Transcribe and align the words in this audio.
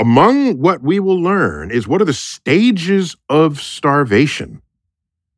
Among 0.00 0.56
what 0.56 0.82
we 0.82 0.98
will 0.98 1.20
learn 1.20 1.70
is 1.70 1.86
what 1.86 2.00
are 2.00 2.06
the 2.06 2.14
stages 2.14 3.16
of 3.28 3.60
starvation, 3.60 4.62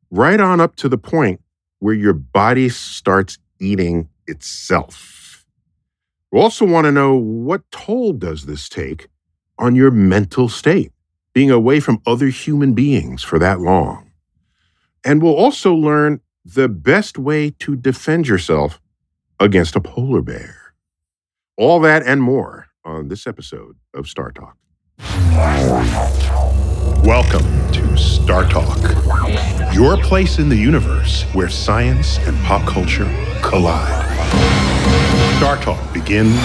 right 0.09 0.39
on 0.39 0.61
up 0.61 0.77
to 0.77 0.87
the 0.87 0.97
point 0.97 1.41
where 1.79 1.93
your 1.93 2.13
body 2.13 2.69
starts 2.69 3.37
eating 3.59 4.07
itself. 4.25 5.45
we'll 6.31 6.43
also 6.43 6.65
want 6.65 6.85
to 6.85 6.93
know 6.93 7.13
what 7.13 7.69
toll 7.71 8.13
does 8.13 8.45
this 8.45 8.69
take 8.69 9.09
on 9.59 9.75
your 9.75 9.91
mental 9.91 10.47
state, 10.47 10.93
being 11.33 11.51
away 11.51 11.81
from 11.81 12.01
other 12.07 12.27
human 12.27 12.73
beings 12.73 13.21
for 13.21 13.37
that 13.39 13.59
long. 13.59 14.13
And 15.03 15.21
we'll 15.21 15.35
also 15.35 15.73
learn 15.73 16.21
the 16.45 16.69
best 16.69 17.17
way 17.17 17.49
to 17.59 17.75
defend 17.75 18.29
yourself 18.29 18.79
against 19.41 19.75
a 19.75 19.81
polar 19.81 20.21
bear. 20.21 20.73
All 21.57 21.81
that 21.81 22.03
and 22.03 22.23
more 22.23 22.69
on 22.85 23.07
this 23.07 23.27
episode 23.27 23.77
of 23.93 24.05
StarTalk. 24.05 24.53
Welcome 27.03 27.43
to 27.73 27.81
StarTalk, 27.95 29.73
your 29.73 29.97
place 29.97 30.39
in 30.39 30.49
the 30.49 30.55
universe 30.55 31.23
where 31.33 31.49
science 31.49 32.17
and 32.19 32.37
pop 32.43 32.67
culture 32.67 33.09
collide. 33.41 34.07
StarTalk 35.39 35.93
begins 35.93 36.37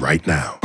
right 0.00 0.26
now. 0.26 0.58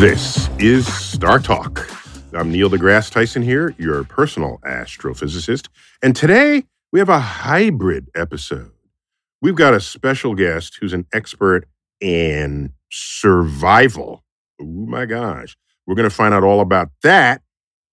This 0.00 0.48
is 0.58 0.86
StarTalk. 0.86 1.94
I'm 2.34 2.52
Neil 2.52 2.70
deGrasse 2.70 3.10
Tyson 3.10 3.42
here, 3.42 3.74
your 3.78 4.04
personal 4.04 4.58
astrophysicist. 4.64 5.68
And 6.02 6.14
today 6.14 6.64
we 6.92 6.98
have 7.00 7.08
a 7.08 7.18
hybrid 7.18 8.10
episode. 8.14 8.72
We've 9.40 9.56
got 9.56 9.74
a 9.74 9.80
special 9.80 10.34
guest 10.34 10.78
who's 10.80 10.92
an 10.92 11.06
expert 11.12 11.66
in 12.00 12.74
survival. 12.90 14.24
Oh 14.60 14.64
my 14.64 15.06
gosh. 15.06 15.56
We're 15.86 15.94
going 15.94 16.08
to 16.08 16.14
find 16.14 16.34
out 16.34 16.44
all 16.44 16.60
about 16.60 16.90
that. 17.02 17.42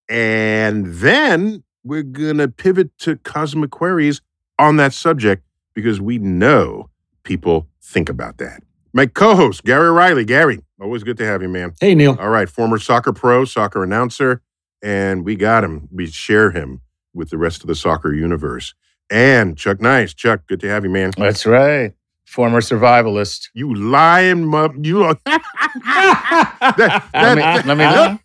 And 0.09 0.85
then 0.87 1.63
we're 1.83 2.03
going 2.03 2.37
to 2.37 2.47
pivot 2.47 2.97
to 2.99 3.15
cosmic 3.17 3.71
queries 3.71 4.21
on 4.59 4.77
that 4.77 4.93
subject 4.93 5.43
because 5.73 6.01
we 6.01 6.17
know 6.17 6.89
people 7.23 7.67
think 7.81 8.09
about 8.09 8.37
that. 8.37 8.63
My 8.93 9.05
co 9.05 9.35
host, 9.35 9.63
Gary 9.63 9.87
O'Reilly. 9.87 10.25
Gary, 10.25 10.61
always 10.79 11.03
good 11.03 11.17
to 11.17 11.25
have 11.25 11.41
you, 11.41 11.49
man. 11.49 11.73
Hey, 11.81 11.95
Neil. 11.95 12.17
All 12.19 12.29
right, 12.29 12.47
former 12.49 12.77
soccer 12.77 13.11
pro, 13.11 13.43
soccer 13.43 13.83
announcer, 13.83 14.41
and 14.81 15.25
we 15.25 15.35
got 15.35 15.63
him. 15.63 15.89
We 15.91 16.07
share 16.07 16.51
him 16.51 16.81
with 17.13 17.29
the 17.29 17.37
rest 17.37 17.61
of 17.61 17.67
the 17.67 17.75
soccer 17.75 18.13
universe. 18.13 18.73
And 19.09 19.57
Chuck 19.57 19.81
Nice. 19.81 20.13
Chuck, 20.13 20.47
good 20.47 20.59
to 20.61 20.69
have 20.69 20.83
you, 20.83 20.89
man. 20.89 21.11
That's 21.17 21.45
right. 21.45 21.93
Former 22.25 22.59
survivalist. 22.61 23.49
You 23.53 23.73
lying, 23.75 24.45
mum. 24.45 24.83
You 24.83 25.03
are. 25.03 25.17
that, 25.25 27.09
Let 27.13 27.35
me, 27.35 27.41
that- 27.41 27.65
let, 27.65 27.77
me 27.77 27.85
let, 27.85 28.19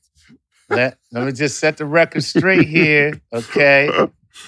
let, 0.69 0.99
let 1.13 1.27
me 1.27 1.33
just 1.33 1.59
set 1.59 1.77
the 1.77 1.87
record 1.87 2.23
straight 2.25 2.67
here, 2.69 3.21
okay? 3.33 3.89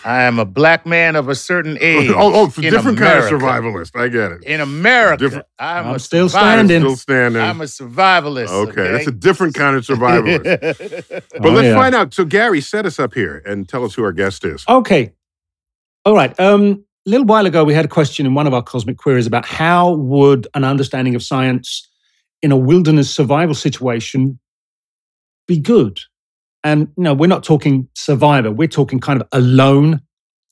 I 0.04 0.22
am 0.22 0.38
a 0.38 0.44
black 0.46 0.86
man 0.86 1.16
of 1.16 1.28
a 1.28 1.34
certain 1.34 1.76
age. 1.80 2.10
oh, 2.10 2.32
oh, 2.34 2.46
it's 2.46 2.56
a 2.56 2.62
in 2.62 2.70
different 2.72 2.98
kind 2.98 3.18
of 3.18 3.24
survivalist. 3.24 3.94
I 3.94 4.08
get 4.08 4.32
it. 4.32 4.42
In 4.44 4.60
America, 4.60 5.24
Different- 5.24 5.46
I'm, 5.58 5.86
I'm 5.88 5.94
a 5.96 5.98
still 5.98 6.28
survivalist. 6.28 6.30
standing. 6.30 6.80
Still 6.80 6.96
standing. 6.96 7.42
I'm 7.42 7.60
a 7.60 7.64
survivalist. 7.64 8.48
okay, 8.48 8.70
Okay, 8.80 8.92
that's 8.92 9.06
a 9.08 9.12
different 9.12 9.54
kind 9.54 9.76
of 9.76 9.84
survivalist. 9.84 10.42
But 11.32 11.46
Oh, 11.46 11.50
let's 11.50 11.66
yeah. 11.66 11.74
find 11.74 11.94
out. 11.94 12.14
So, 12.14 12.24
Gary, 12.24 12.60
set 12.62 12.86
us 12.86 12.98
up 12.98 13.12
here 13.14 13.42
and 13.44 13.68
tell 13.68 13.84
us 13.84 13.94
who 13.94 14.02
our 14.04 14.12
guest 14.12 14.44
is. 14.44 14.64
Okay. 14.68 15.12
All 16.04 16.14
right. 16.14 16.38
Um, 16.40 16.84
a 17.06 17.10
little 17.10 17.26
while 17.26 17.46
ago, 17.46 17.64
we 17.64 17.74
had 17.74 17.84
a 17.84 17.88
question 17.88 18.26
in 18.26 18.34
one 18.34 18.46
of 18.46 18.54
our 18.54 18.62
cosmic 18.62 18.96
queries 18.96 19.26
about 19.26 19.44
how 19.44 19.94
would 19.94 20.46
an 20.54 20.64
understanding 20.64 21.14
of 21.14 21.22
science 21.22 21.88
in 22.42 22.52
a 22.52 22.56
wilderness 22.56 23.12
survival 23.12 23.54
situation 23.54 24.38
be 25.48 25.58
good? 25.58 26.00
And 26.62 26.88
you 26.96 27.02
know, 27.02 27.14
we're 27.14 27.26
not 27.26 27.42
talking 27.42 27.88
survivor. 27.94 28.52
We're 28.52 28.68
talking 28.68 29.00
kind 29.00 29.20
of 29.20 29.26
alone, 29.32 30.00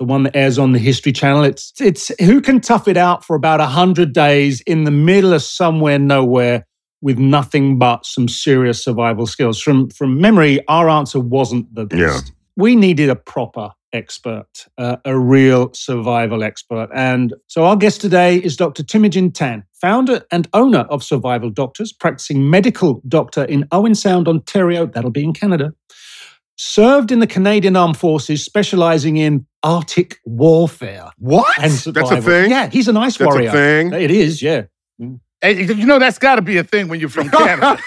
the 0.00 0.04
one 0.04 0.24
that 0.24 0.34
airs 0.34 0.58
on 0.58 0.72
the 0.72 0.80
History 0.80 1.12
Channel. 1.12 1.44
It's 1.44 1.72
it's 1.80 2.10
who 2.20 2.41
can 2.41 2.60
tough 2.60 2.88
it 2.88 2.96
out 2.96 3.25
for 3.25 3.36
about 3.36 3.60
hundred 3.60 4.12
days 4.12 4.60
in 4.62 4.84
the 4.84 4.91
middle 4.91 5.32
of 5.32 5.42
somewhere 5.42 6.00
nowhere 6.00 6.66
with 7.00 7.19
nothing 7.19 7.78
but 7.78 8.04
some 8.04 8.26
serious 8.26 8.82
survival 8.82 9.26
skills. 9.26 9.60
From 9.60 9.88
from 9.91 10.20
memory, 10.20 10.66
our 10.66 10.88
answer 10.88 11.20
wasn't 11.20 11.72
the 11.72 11.86
best. 11.86 12.26
Yeah. 12.26 12.32
We 12.56 12.75
needed 12.75 13.08
a 13.08 13.16
proper 13.16 13.70
expert, 13.92 14.66
uh, 14.78 14.96
a 15.04 15.18
real 15.18 15.72
survival 15.74 16.42
expert. 16.42 16.88
And 16.94 17.34
so 17.46 17.64
our 17.64 17.76
guest 17.76 18.00
today 18.00 18.36
is 18.36 18.56
Dr. 18.56 18.82
Timothy 18.82 19.30
Tan, 19.30 19.64
founder 19.74 20.22
and 20.30 20.48
owner 20.52 20.80
of 20.90 21.02
Survival 21.02 21.50
Doctors, 21.50 21.92
practicing 21.92 22.48
medical 22.50 23.02
doctor 23.08 23.44
in 23.44 23.66
Owen 23.72 23.94
Sound, 23.94 24.28
Ontario. 24.28 24.86
That'll 24.86 25.10
be 25.10 25.24
in 25.24 25.32
Canada. 25.32 25.72
Served 26.56 27.10
in 27.10 27.20
the 27.20 27.26
Canadian 27.26 27.74
Armed 27.74 27.96
Forces, 27.96 28.44
specializing 28.44 29.16
in 29.16 29.46
Arctic 29.62 30.18
warfare 30.26 31.10
What? 31.18 31.46
and 31.58 31.72
That's 31.72 32.10
a 32.10 32.20
thing? 32.20 32.50
Yeah, 32.50 32.68
he's 32.68 32.86
an 32.88 32.96
ice 32.98 33.16
That's 33.16 33.26
warrior. 33.26 33.48
a 33.48 33.52
thing. 33.52 33.92
It 33.94 34.10
is, 34.10 34.42
yeah. 34.42 34.62
Hey, 35.40 35.64
you 35.64 35.86
know 35.86 35.98
that's 35.98 36.18
got 36.18 36.34
to 36.36 36.42
be 36.42 36.58
a 36.58 36.64
thing 36.64 36.88
when 36.88 37.00
you're 37.00 37.08
from 37.08 37.28
Canada. 37.30 37.78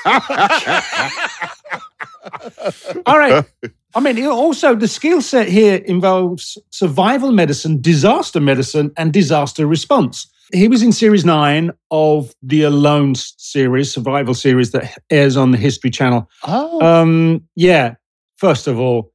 All 3.06 3.18
right. 3.20 3.46
I 3.96 4.00
mean, 4.00 4.18
it 4.18 4.26
also 4.26 4.76
the 4.76 4.88
skill 4.88 5.22
set 5.22 5.48
here 5.48 5.76
involves 5.86 6.58
survival 6.72 7.32
medicine, 7.32 7.80
disaster 7.80 8.40
medicine, 8.40 8.92
and 8.98 9.14
disaster 9.14 9.68
response. 9.68 10.28
He 10.52 10.68
was 10.68 10.82
in 10.84 10.92
series 10.92 11.24
nine 11.26 11.72
of 11.92 12.34
the 12.42 12.64
Alone 12.64 13.16
series, 13.16 13.94
survival 13.94 14.34
series 14.34 14.72
that 14.72 14.98
airs 15.10 15.38
on 15.38 15.52
the 15.52 15.58
History 15.58 15.90
Channel. 15.90 16.30
oh, 16.44 16.82
Um, 16.84 17.48
yeah. 17.56 17.96
First 18.36 18.68
of 18.68 18.80
all, 18.80 19.12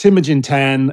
Teimojin 0.00 0.42
Tan, 0.42 0.92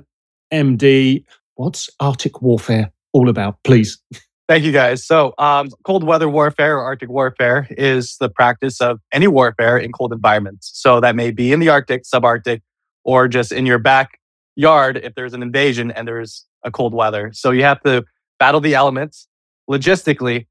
MD. 0.51 1.23
What's 1.55 1.89
Arctic 1.99 2.41
warfare 2.41 2.91
all 3.13 3.29
about? 3.29 3.57
Please. 3.63 3.99
Thank 4.47 4.63
you, 4.63 4.71
guys. 4.71 5.05
So, 5.05 5.33
um, 5.37 5.69
cold 5.83 6.03
weather 6.03 6.29
warfare 6.29 6.77
or 6.77 6.83
Arctic 6.83 7.09
warfare 7.09 7.67
is 7.71 8.17
the 8.19 8.29
practice 8.29 8.81
of 8.81 8.99
any 9.11 9.27
warfare 9.27 9.77
in 9.77 9.91
cold 9.91 10.13
environments. 10.13 10.71
So, 10.73 10.99
that 10.99 11.15
may 11.15 11.31
be 11.31 11.51
in 11.51 11.59
the 11.59 11.69
Arctic, 11.69 12.03
subarctic, 12.03 12.61
or 13.03 13.27
just 13.27 13.51
in 13.51 13.65
your 13.65 13.79
backyard 13.79 14.97
if 15.03 15.15
there's 15.15 15.33
an 15.33 15.41
invasion 15.41 15.91
and 15.91 16.07
there's 16.07 16.45
a 16.63 16.71
cold 16.71 16.93
weather. 16.93 17.31
So, 17.33 17.51
you 17.51 17.63
have 17.63 17.81
to 17.83 18.03
battle 18.39 18.61
the 18.61 18.75
elements 18.75 19.27
logistically, 19.69 20.47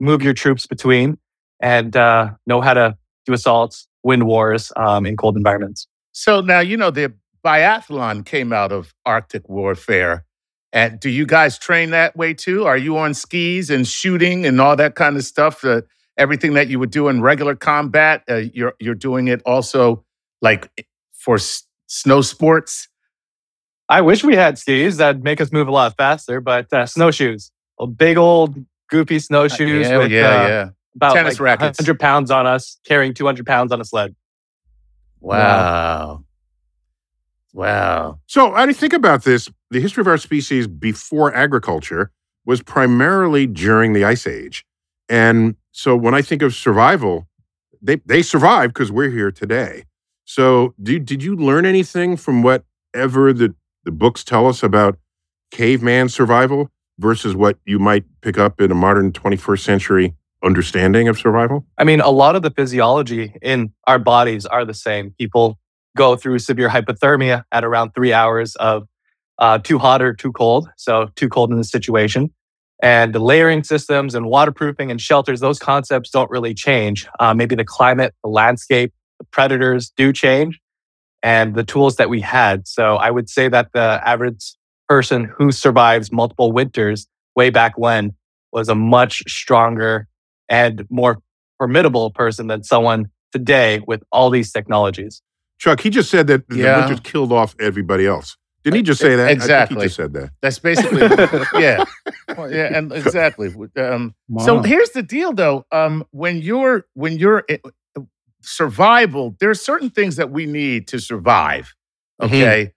move 0.00 0.22
your 0.22 0.34
troops 0.34 0.66
between, 0.66 1.18
and 1.60 1.96
uh, 1.96 2.30
know 2.46 2.60
how 2.60 2.74
to 2.74 2.96
do 3.26 3.32
assaults, 3.32 3.86
win 4.02 4.26
wars 4.26 4.72
um, 4.76 5.06
in 5.06 5.16
cold 5.16 5.36
environments. 5.36 5.86
so 6.12 6.40
now 6.40 6.60
you 6.60 6.76
know 6.76 6.90
the 6.90 7.12
biathlon 7.44 8.24
came 8.24 8.52
out 8.52 8.72
of 8.72 8.94
Arctic 9.06 9.48
warfare. 9.48 10.24
And 10.72 11.00
do 11.00 11.10
you 11.10 11.26
guys 11.26 11.58
train 11.58 11.90
that 11.90 12.16
way 12.16 12.32
too? 12.32 12.64
Are 12.64 12.76
you 12.76 12.96
on 12.96 13.14
skis 13.14 13.70
and 13.70 13.86
shooting 13.86 14.46
and 14.46 14.60
all 14.60 14.76
that 14.76 14.94
kind 14.94 15.16
of 15.16 15.24
stuff? 15.24 15.64
Uh, 15.64 15.82
everything 16.16 16.54
that 16.54 16.68
you 16.68 16.78
would 16.78 16.90
do 16.90 17.08
in 17.08 17.22
regular 17.22 17.56
combat, 17.56 18.22
uh, 18.28 18.42
you're 18.54 18.74
you're 18.78 18.94
doing 18.94 19.28
it 19.28 19.42
also 19.44 20.04
like 20.42 20.86
for 21.12 21.38
snow 21.90 22.20
sports. 22.20 22.88
I 23.88 24.00
wish 24.00 24.22
we 24.22 24.36
had 24.36 24.56
skis 24.56 24.98
that'd 24.98 25.24
make 25.24 25.40
us 25.40 25.52
move 25.52 25.66
a 25.66 25.72
lot 25.72 25.96
faster, 25.96 26.40
but 26.40 26.72
uh, 26.72 26.86
snowshoes, 26.86 27.50
a 27.78 27.86
big 27.86 28.16
old 28.16 28.54
goofy 28.88 29.18
snowshoes 29.18 29.88
yeah, 29.88 29.98
with 29.98 30.12
yeah, 30.12 30.20
uh, 30.20 30.48
yeah. 30.48 30.68
about 30.94 31.14
Tennis 31.14 31.34
like 31.34 31.40
rackets. 31.40 31.80
100 31.80 31.98
pounds 31.98 32.30
on 32.30 32.46
us, 32.46 32.78
carrying 32.86 33.12
200 33.12 33.44
pounds 33.44 33.72
on 33.72 33.80
a 33.80 33.84
sled. 33.84 34.14
Wow. 35.20 36.24
Wow. 37.52 38.20
So, 38.26 38.54
I 38.54 38.72
think 38.72 38.92
about 38.92 39.24
this. 39.24 39.48
The 39.70 39.80
history 39.80 40.00
of 40.00 40.06
our 40.06 40.18
species 40.18 40.68
before 40.68 41.34
agriculture 41.34 42.12
was 42.46 42.62
primarily 42.62 43.48
during 43.48 43.92
the 43.92 44.04
Ice 44.04 44.26
Age. 44.26 44.64
And 45.08 45.56
so, 45.72 45.96
when 45.96 46.14
I 46.14 46.22
think 46.22 46.42
of 46.42 46.54
survival, 46.54 47.26
they, 47.82 47.96
they 48.06 48.22
survived 48.22 48.74
because 48.74 48.92
we're 48.92 49.10
here 49.10 49.32
today. 49.32 49.84
So, 50.30 50.74
did, 50.80 51.06
did 51.06 51.24
you 51.24 51.34
learn 51.34 51.66
anything 51.66 52.16
from 52.16 52.44
whatever 52.44 53.32
the, 53.32 53.52
the 53.82 53.90
books 53.90 54.22
tell 54.22 54.46
us 54.46 54.62
about 54.62 54.96
caveman 55.50 56.08
survival 56.08 56.70
versus 57.00 57.34
what 57.34 57.58
you 57.66 57.80
might 57.80 58.04
pick 58.20 58.38
up 58.38 58.60
in 58.60 58.70
a 58.70 58.74
modern 58.76 59.10
21st 59.10 59.58
century 59.58 60.14
understanding 60.44 61.08
of 61.08 61.18
survival? 61.18 61.66
I 61.78 61.82
mean, 61.82 62.00
a 62.00 62.10
lot 62.10 62.36
of 62.36 62.42
the 62.42 62.52
physiology 62.52 63.34
in 63.42 63.72
our 63.88 63.98
bodies 63.98 64.46
are 64.46 64.64
the 64.64 64.72
same. 64.72 65.16
People 65.18 65.58
go 65.96 66.14
through 66.14 66.38
severe 66.38 66.68
hypothermia 66.68 67.42
at 67.50 67.64
around 67.64 67.90
three 67.96 68.12
hours 68.12 68.54
of 68.54 68.86
uh, 69.40 69.58
too 69.58 69.78
hot 69.80 70.00
or 70.00 70.14
too 70.14 70.30
cold. 70.30 70.70
So, 70.76 71.08
too 71.16 71.28
cold 71.28 71.50
in 71.50 71.58
the 71.58 71.64
situation. 71.64 72.32
And 72.80 73.12
the 73.12 73.18
layering 73.18 73.64
systems 73.64 74.14
and 74.14 74.26
waterproofing 74.26 74.92
and 74.92 75.00
shelters, 75.00 75.40
those 75.40 75.58
concepts 75.58 76.08
don't 76.10 76.30
really 76.30 76.54
change. 76.54 77.08
Uh, 77.18 77.34
maybe 77.34 77.56
the 77.56 77.64
climate, 77.64 78.14
the 78.22 78.30
landscape, 78.30 78.92
the 79.20 79.24
predators 79.24 79.92
do 79.96 80.12
change 80.12 80.58
and 81.22 81.54
the 81.54 81.62
tools 81.62 81.96
that 81.96 82.08
we 82.10 82.20
had. 82.20 82.66
So, 82.66 82.96
I 82.96 83.10
would 83.10 83.28
say 83.30 83.46
that 83.48 83.68
the 83.72 84.00
average 84.04 84.54
person 84.88 85.24
who 85.24 85.52
survives 85.52 86.10
multiple 86.10 86.50
winters 86.50 87.06
way 87.36 87.50
back 87.50 87.78
when 87.78 88.14
was 88.52 88.68
a 88.68 88.74
much 88.74 89.22
stronger 89.28 90.08
and 90.48 90.84
more 90.90 91.18
formidable 91.58 92.10
person 92.10 92.48
than 92.48 92.64
someone 92.64 93.08
today 93.32 93.80
with 93.86 94.02
all 94.10 94.30
these 94.30 94.50
technologies. 94.50 95.22
Chuck, 95.58 95.80
he 95.80 95.90
just 95.90 96.10
said 96.10 96.26
that 96.28 96.48
the 96.48 96.56
Yeah. 96.56 96.78
winters 96.80 97.00
killed 97.00 97.30
off 97.32 97.54
everybody 97.60 98.06
else. 98.06 98.36
Didn't 98.64 98.76
he 98.78 98.82
just 98.82 99.00
say 99.00 99.14
that? 99.16 99.24
I 99.26 99.28
think 99.28 99.42
Exactly. 99.42 99.76
he 99.76 99.82
just 99.84 99.96
said 99.96 100.12
that. 100.14 100.30
That's 100.42 100.58
basically 100.58 101.00
yeah, 101.60 101.84
Well, 102.36 102.50
yeah, 102.52 102.76
and 102.76 102.92
exactly. 102.92 103.48
Um, 103.76 104.14
Wow. 104.28 104.44
So 104.44 104.62
here's 104.62 104.90
the 104.90 105.02
deal, 105.02 105.32
though. 105.32 105.64
Um, 105.70 106.04
when 106.10 106.42
you're 106.42 106.86
when 106.94 107.18
you're 107.18 107.44
i- 107.50 107.60
survival, 108.42 109.36
there 109.40 109.50
are 109.50 109.54
certain 109.54 109.90
things 109.90 110.16
that 110.16 110.30
we 110.30 110.46
need 110.46 110.88
to 110.88 110.98
survive. 110.98 111.74
Mm-hmm. 112.20 112.34
Okay, 112.34 112.72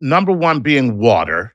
number 0.00 0.32
one 0.32 0.60
being 0.60 0.98
water, 0.98 1.54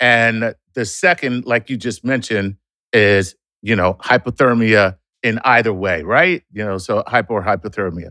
and 0.00 0.54
the 0.74 0.84
second, 0.84 1.46
like 1.46 1.70
you 1.70 1.76
just 1.76 2.04
mentioned, 2.04 2.56
is 2.92 3.34
you 3.62 3.76
know 3.76 3.94
hypothermia 3.94 4.96
in 5.22 5.38
either 5.44 5.72
way, 5.72 6.02
right? 6.02 6.42
You 6.52 6.64
know, 6.64 6.78
so 6.78 7.02
hypo 7.06 7.34
or 7.34 7.42
hypothermia. 7.42 8.10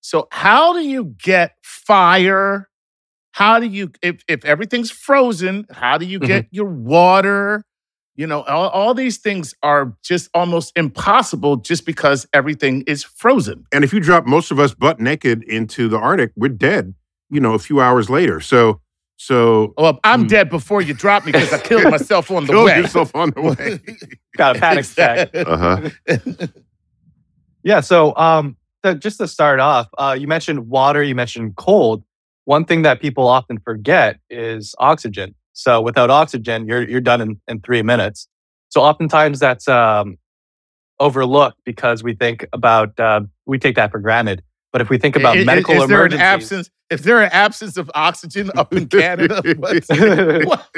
So 0.00 0.28
how 0.30 0.72
do 0.72 0.80
you 0.80 1.14
get 1.22 1.56
fire? 1.62 2.68
How 3.32 3.58
do 3.58 3.66
you 3.66 3.90
if 4.02 4.22
if 4.28 4.44
everything's 4.44 4.90
frozen? 4.90 5.66
How 5.70 5.98
do 5.98 6.06
you 6.06 6.18
get 6.18 6.44
mm-hmm. 6.44 6.56
your 6.56 6.68
water? 6.68 7.64
You 8.16 8.26
know, 8.28 8.42
all, 8.42 8.68
all 8.68 8.94
these 8.94 9.18
things 9.18 9.54
are 9.62 9.92
just 10.04 10.30
almost 10.34 10.72
impossible 10.76 11.56
just 11.56 11.84
because 11.84 12.26
everything 12.32 12.82
is 12.86 13.02
frozen. 13.02 13.66
And 13.72 13.82
if 13.82 13.92
you 13.92 13.98
drop 14.00 14.24
most 14.24 14.50
of 14.52 14.60
us 14.60 14.72
butt 14.72 15.00
naked 15.00 15.42
into 15.44 15.88
the 15.88 15.98
Arctic, 15.98 16.30
we're 16.36 16.48
dead. 16.50 16.94
You 17.30 17.40
know, 17.40 17.54
a 17.54 17.58
few 17.58 17.80
hours 17.80 18.08
later. 18.08 18.40
So, 18.40 18.80
so 19.16 19.74
Well, 19.76 19.98
I'm 20.04 20.22
Hmm. 20.22 20.26
dead 20.28 20.48
before 20.50 20.80
you 20.80 20.94
drop 20.94 21.24
me 21.24 21.32
because 21.32 21.52
I 21.52 21.58
killed 21.58 21.90
myself 21.90 22.30
on 22.30 22.44
the 22.46 22.52
kill 22.52 22.64
way. 22.66 22.76
yourself 22.76 23.14
on 23.16 23.30
the 23.30 23.42
way. 23.42 23.80
Got 24.36 24.56
a 24.56 24.60
panic 24.60 24.84
attack. 24.92 25.30
Uh 25.34 25.56
huh. 25.56 25.90
Yeah. 27.62 27.80
So, 27.80 28.14
um, 28.16 28.56
to, 28.82 28.94
just 28.94 29.18
to 29.18 29.26
start 29.26 29.58
off, 29.60 29.88
uh, 29.98 30.16
you 30.18 30.28
mentioned 30.28 30.68
water, 30.68 31.02
you 31.02 31.14
mentioned 31.14 31.56
cold. 31.56 32.04
One 32.44 32.64
thing 32.66 32.82
that 32.82 33.00
people 33.00 33.26
often 33.26 33.58
forget 33.58 34.18
is 34.28 34.74
oxygen. 34.78 35.34
So, 35.54 35.80
without 35.80 36.10
oxygen, 36.10 36.66
you're 36.66 36.86
you're 36.88 37.00
done 37.00 37.20
in, 37.20 37.40
in 37.48 37.60
three 37.60 37.82
minutes. 37.82 38.28
So, 38.68 38.82
oftentimes 38.82 39.38
that's 39.38 39.66
um, 39.68 40.18
overlooked 41.00 41.58
because 41.64 42.02
we 42.02 42.14
think 42.14 42.46
about 42.52 42.98
uh, 43.00 43.22
we 43.46 43.58
take 43.58 43.76
that 43.76 43.90
for 43.90 43.98
granted. 43.98 44.42
But 44.72 44.80
if 44.82 44.90
we 44.90 44.98
think 44.98 45.16
about 45.16 45.38
I- 45.38 45.40
i- 45.40 45.44
medical 45.44 45.74
is 45.74 45.88
there 45.88 46.04
an 46.04 46.12
emergencies, 46.12 46.20
absence? 46.20 46.70
Is 46.90 47.02
there 47.02 47.22
an 47.22 47.30
absence 47.32 47.76
of 47.76 47.90
oxygen 47.94 48.50
up 48.56 48.74
in 48.74 48.88
Canada? 48.88 49.40
What, 50.44 50.68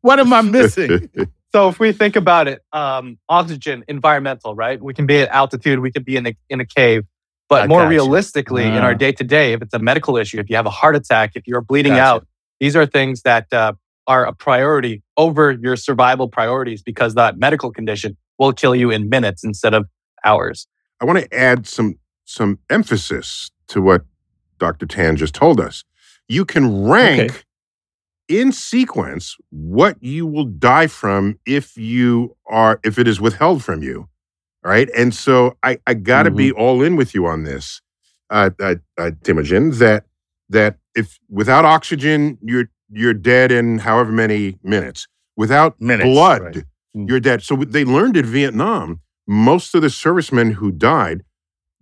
what, 0.00 0.18
am 0.18 0.32
I 0.32 0.40
missing? 0.40 1.08
So 1.52 1.68
if 1.68 1.78
we 1.78 1.92
think 1.92 2.16
about 2.16 2.48
it, 2.48 2.62
um, 2.72 3.18
oxygen, 3.28 3.84
environmental, 3.86 4.54
right? 4.54 4.82
We 4.82 4.94
can 4.94 5.06
be 5.06 5.20
at 5.20 5.28
altitude, 5.28 5.80
we 5.80 5.92
could 5.92 6.04
be 6.04 6.16
in 6.16 6.26
a, 6.26 6.36
in 6.48 6.60
a 6.60 6.64
cave. 6.64 7.04
But 7.48 7.64
I 7.64 7.66
more 7.66 7.80
got 7.80 7.84
you. 7.84 7.90
realistically, 7.90 8.64
in 8.64 8.78
our 8.78 8.94
day 8.94 9.12
to 9.12 9.22
day, 9.22 9.52
if 9.52 9.60
it's 9.60 9.74
a 9.74 9.78
medical 9.78 10.16
issue, 10.16 10.40
if 10.40 10.48
you 10.48 10.56
have 10.56 10.64
a 10.64 10.70
heart 10.70 10.96
attack, 10.96 11.32
if 11.34 11.46
you're 11.46 11.60
bleeding 11.60 11.92
Gotcha. 11.92 12.02
out, 12.02 12.26
these 12.62 12.76
are 12.76 12.86
things 12.86 13.22
that 13.22 13.52
uh, 13.52 13.72
are 14.06 14.24
a 14.24 14.32
priority 14.32 15.02
over 15.16 15.50
your 15.50 15.74
survival 15.74 16.28
priorities 16.28 16.80
because 16.80 17.14
that 17.14 17.36
medical 17.36 17.72
condition 17.72 18.16
will 18.38 18.52
kill 18.52 18.72
you 18.72 18.88
in 18.88 19.08
minutes 19.08 19.42
instead 19.42 19.74
of 19.74 19.88
hours. 20.24 20.68
I 21.00 21.04
want 21.04 21.18
to 21.18 21.34
add 21.36 21.66
some 21.66 21.98
some 22.24 22.60
emphasis 22.70 23.50
to 23.66 23.82
what 23.82 24.04
Dr. 24.60 24.86
Tan 24.86 25.16
just 25.16 25.34
told 25.34 25.58
us. 25.58 25.82
You 26.28 26.44
can 26.44 26.84
rank 26.84 27.32
Okay. 27.32 27.38
in 28.28 28.52
sequence 28.52 29.36
what 29.50 29.96
you 30.00 30.24
will 30.24 30.44
die 30.44 30.86
from 30.86 31.40
if 31.44 31.76
you 31.76 32.36
are 32.46 32.78
if 32.84 32.96
it 32.96 33.08
is 33.08 33.20
withheld 33.20 33.64
from 33.64 33.82
you. 33.82 34.08
All 34.64 34.70
right. 34.70 34.88
And 34.96 35.12
so 35.12 35.56
I, 35.64 35.78
I 35.88 35.94
gotta 35.94 36.30
be 36.30 36.52
all 36.52 36.80
in 36.80 36.94
with 36.94 37.12
you 37.12 37.26
on 37.26 37.42
this, 37.42 37.82
uh, 38.30 38.50
uh, 38.60 38.76
uh 38.96 39.10
Teimojin, 39.24 39.78
that 39.78 40.04
that 40.52 40.76
if 40.94 41.18
without 41.28 41.64
oxygen, 41.64 42.38
you're 42.42 42.68
you're 42.90 43.14
dead 43.14 43.50
in 43.50 43.78
however 43.78 44.12
many 44.12 44.58
minutes. 44.62 45.08
Without 45.36 45.80
Minutes, 45.80 46.08
blood, 46.08 46.42
right. 46.42 46.64
you're 46.92 47.20
dead. 47.20 47.42
So 47.42 47.56
they 47.56 47.84
learned 47.84 48.16
in 48.18 48.26
Vietnam, 48.26 49.00
most 49.26 49.74
of 49.74 49.82
the 49.82 49.90
servicemen 49.90 50.52
who 50.52 50.70
died 50.70 51.22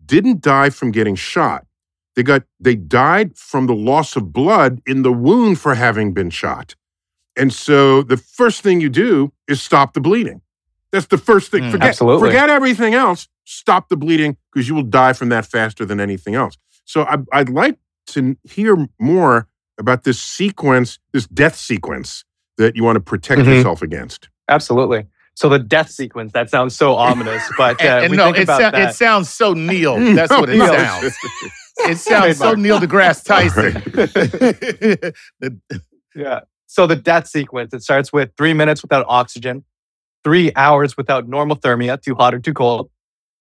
didn't 0.04 0.40
die 0.40 0.70
from 0.70 0.92
getting 0.92 1.16
shot. 1.16 1.66
They 2.14 2.22
got 2.22 2.42
they 2.58 2.76
died 2.76 3.36
from 3.36 3.66
the 3.66 3.74
loss 3.74 4.16
of 4.16 4.32
blood 4.32 4.80
in 4.86 5.02
the 5.02 5.12
wound 5.12 5.58
for 5.60 5.74
having 5.74 6.14
been 6.14 6.30
shot. 6.30 6.74
And 7.36 7.52
so 7.52 8.02
the 8.02 8.16
first 8.16 8.62
thing 8.62 8.80
you 8.80 8.88
do 8.88 9.32
is 9.48 9.62
stop 9.62 9.94
the 9.94 10.00
bleeding. 10.00 10.42
That's 10.92 11.06
the 11.06 11.18
first 11.18 11.50
thing. 11.50 11.64
Mm, 11.64 11.70
forget, 11.70 11.88
absolutely. 11.88 12.28
forget 12.28 12.50
everything 12.50 12.94
else. 12.94 13.28
Stop 13.44 13.88
the 13.88 13.96
bleeding 13.96 14.36
because 14.52 14.68
you 14.68 14.74
will 14.74 14.82
die 14.82 15.12
from 15.12 15.28
that 15.30 15.46
faster 15.46 15.84
than 15.84 16.00
anything 16.00 16.34
else. 16.34 16.56
So 16.84 17.02
I, 17.02 17.18
I'd 17.32 17.48
like 17.48 17.78
to 18.14 18.36
hear 18.44 18.86
more 18.98 19.46
about 19.78 20.04
this 20.04 20.20
sequence, 20.20 20.98
this 21.12 21.26
death 21.26 21.56
sequence 21.56 22.24
that 22.58 22.76
you 22.76 22.84
want 22.84 22.96
to 22.96 23.00
protect 23.00 23.40
Mhm. 23.42 23.46
yourself 23.56 23.80
against. 23.82 24.28
Absolutely. 24.48 25.06
So 25.34 25.48
the 25.48 25.58
death 25.58 25.88
sequence, 25.90 26.32
that 26.32 26.50
sounds 26.50 26.76
so 26.76 26.94
ominous, 26.96 27.42
but 27.56 27.80
uh, 27.82 27.88
And, 27.88 28.04
and 28.04 28.10
we 28.10 28.16
no, 28.18 28.24
think 28.26 28.38
it, 28.38 28.42
about 28.42 28.56
sou- 28.60 28.70
that. 28.72 28.90
it 28.90 28.94
sounds 28.94 29.30
so 29.30 29.54
Neil. 29.54 29.96
That's 30.14 30.30
what 30.30 30.50
it 30.50 30.56
No. 30.58 30.66
sounds. 30.66 31.16
It 31.78 31.96
sounds 31.98 32.36
so 32.38 32.52
Neil 32.54 32.78
deGrasse 32.78 33.24
Tyson. 33.24 33.72
The- 35.40 35.52
Yeah. 36.14 36.40
So 36.66 36.86
the 36.86 36.96
death 36.96 37.28
sequence, 37.28 37.72
it 37.72 37.82
starts 37.82 38.12
with 38.12 38.30
three 38.36 38.52
minutes 38.52 38.82
without 38.82 39.06
oxygen, 39.08 39.64
three 40.24 40.52
hours 40.56 40.96
without 40.96 41.28
normothermia, 41.28 42.02
too 42.02 42.14
hot 42.16 42.34
or 42.34 42.40
too 42.40 42.52
cold. 42.52 42.90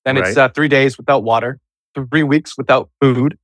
Then 0.05 0.17
it's 0.17 0.37
uh, 0.37 0.49
three 0.49 0.67
days 0.67 0.97
without 0.97 1.23
water, 1.23 1.59
three 1.95 2.23
weeks 2.23 2.57
without 2.57 2.89
food. 3.01 3.37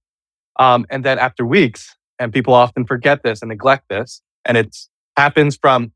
Um, 0.57 0.85
and 0.89 1.03
then 1.03 1.19
after 1.19 1.45
weeks, 1.45 1.95
and 2.19 2.31
people 2.31 2.53
often 2.53 2.85
forget 2.85 3.23
this 3.23 3.41
and 3.41 3.49
neglect 3.49 3.89
this, 3.89 4.21
and 4.45 4.57
it 4.57 4.75
happens 5.17 5.57
from 5.57 5.91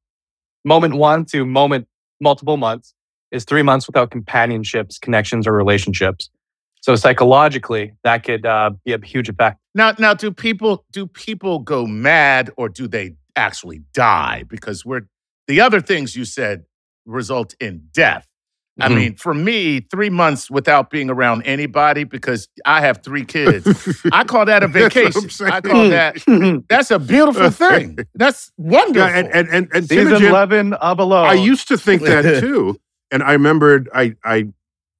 moment 0.65 0.95
one 0.95 1.25
to 1.25 1.45
moment 1.45 1.87
multiple 2.19 2.57
months, 2.57 2.93
is 3.31 3.45
three 3.45 3.61
months 3.61 3.87
without 3.87 4.11
companionships, 4.11 4.97
connections, 4.97 5.47
or 5.47 5.53
relationships. 5.53 6.29
So 6.81 6.95
psychologically, 6.95 7.93
that 8.03 8.23
could 8.23 8.45
uh, 8.45 8.71
be 8.85 8.93
a 8.93 9.05
huge 9.05 9.29
effect. 9.29 9.59
now, 9.75 9.93
now, 9.99 10.13
do 10.13 10.31
people 10.31 10.85
do 10.91 11.07
people 11.07 11.59
go 11.59 11.85
mad 11.85 12.51
or 12.57 12.69
do 12.69 12.87
they 12.87 13.15
actually 13.35 13.81
die? 13.93 14.43
Because 14.47 14.85
we're 14.85 15.07
the 15.47 15.61
other 15.61 15.81
things 15.81 16.15
you 16.15 16.25
said 16.25 16.63
result 17.05 17.55
in 17.59 17.89
death. 17.93 18.28
I 18.81 18.87
Mhm. 18.87 18.95
mean, 18.95 19.15
for 19.15 19.33
me, 19.33 19.81
three 19.81 20.09
months 20.09 20.49
without 20.49 20.89
being 20.89 21.09
around 21.09 21.43
anybody 21.43 22.03
because 22.03 22.47
I 22.65 22.81
have 22.81 23.03
three 23.03 23.25
kids. 23.25 23.67
I 24.11 24.23
call 24.23 24.45
that 24.45 24.63
a 24.63 24.67
That's 24.69 24.95
what 24.95 25.05
I'm 25.05 25.13
vacation. 25.13 25.47
I 25.47 25.61
call 25.61 25.81
mm-hmm. 25.81 25.89
that 25.89 26.15
mm-hmm. 26.15 26.59
that's 26.69 26.91
a 26.91 26.99
beautiful 26.99 27.49
thing. 27.63 27.99
That's 28.15 28.51
wonderful. 28.57 29.09
Yeah, 29.09 29.17
and 29.17 29.27
and 29.33 29.49
and, 29.49 29.67
and 29.73 29.87
Season 29.87 30.13
Teimojin, 30.13 30.29
11 30.29 30.73
of 30.73 30.99
Alone. 30.99 31.27
I 31.27 31.33
used 31.33 31.67
to 31.69 31.77
think 31.77 32.03
that 32.03 32.23
too, 32.39 32.79
and 33.11 33.23
I 33.23 33.33
remembered 33.33 33.89
I 33.93 34.15
I 34.23 34.47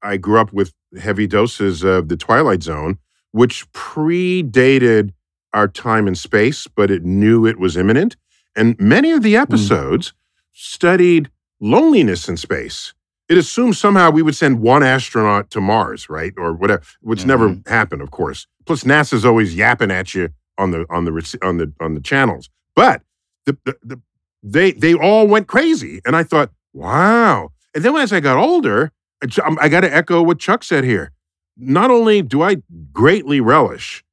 I 0.02 0.18
grew 0.18 0.40
up 0.40 0.54
with 0.54 0.74
heavy 1.00 1.28
doses 1.28 1.84
of 1.84 2.10
the 2.10 2.18
Twilight 2.18 2.64
Zone, 2.64 2.98
which 3.32 3.72
predated 3.72 5.12
our 5.54 5.68
time 5.68 6.08
and 6.08 6.18
space, 6.18 6.68
but 6.68 6.92
it 6.92 7.04
knew 7.04 7.46
it 7.46 7.60
was 7.60 7.78
imminent. 7.78 8.16
And 8.56 8.80
many 8.80 9.12
of 9.12 9.24
the 9.24 9.34
mm-hmm. 9.34 9.44
episodes 9.44 10.14
studied 10.54 11.30
loneliness 11.60 12.28
in 12.28 12.38
space. 12.38 12.94
It 13.30 13.38
assumed 13.38 13.78
somehow 13.78 14.10
we 14.10 14.24
would 14.24 14.36
send 14.36 14.60
one 14.60 14.82
astronaut 14.82 15.52
to 15.52 15.62
Mars, 15.62 16.10
right, 16.10 16.34
or 16.36 16.54
whatever, 16.54 16.82
which 17.02 17.26
never 17.26 17.56
happened, 17.68 18.02
of 18.02 18.10
course. 18.10 18.48
Plus, 18.66 18.84
NASA's 18.84 19.24
always 19.24 19.54
yapping 19.56 19.92
at 19.92 20.16
you 20.16 20.30
on 20.58 20.72
the 20.72 20.86
on 20.90 21.06
the 21.06 21.40
on 21.44 21.58
the 21.58 21.72
on 21.80 21.94
the 21.94 22.02
channels. 22.02 22.50
But 22.76 23.04
the, 23.46 23.56
the, 23.66 23.76
the 23.84 24.02
they 24.42 24.72
they 24.72 24.96
all 24.96 25.28
went 25.28 25.48
crazy, 25.48 26.02
and 26.06 26.16
I 26.16 26.24
thought, 26.24 26.50
wow. 26.74 27.52
And 27.76 27.86
then 27.86 27.96
as 27.96 28.12
I 28.12 28.20
got 28.20 28.38
older, 28.38 28.92
I, 29.24 29.42
um, 29.46 29.60
I 29.62 29.70
got 29.70 29.82
to 29.82 29.96
echo 29.96 30.24
what 30.24 30.40
Chuck 30.40 30.64
said 30.64 30.84
here. 30.84 31.12
Not 31.56 31.92
only 31.92 32.24
do 32.24 32.42
I 32.42 32.58
greatly 32.92 33.42
relish 33.42 34.04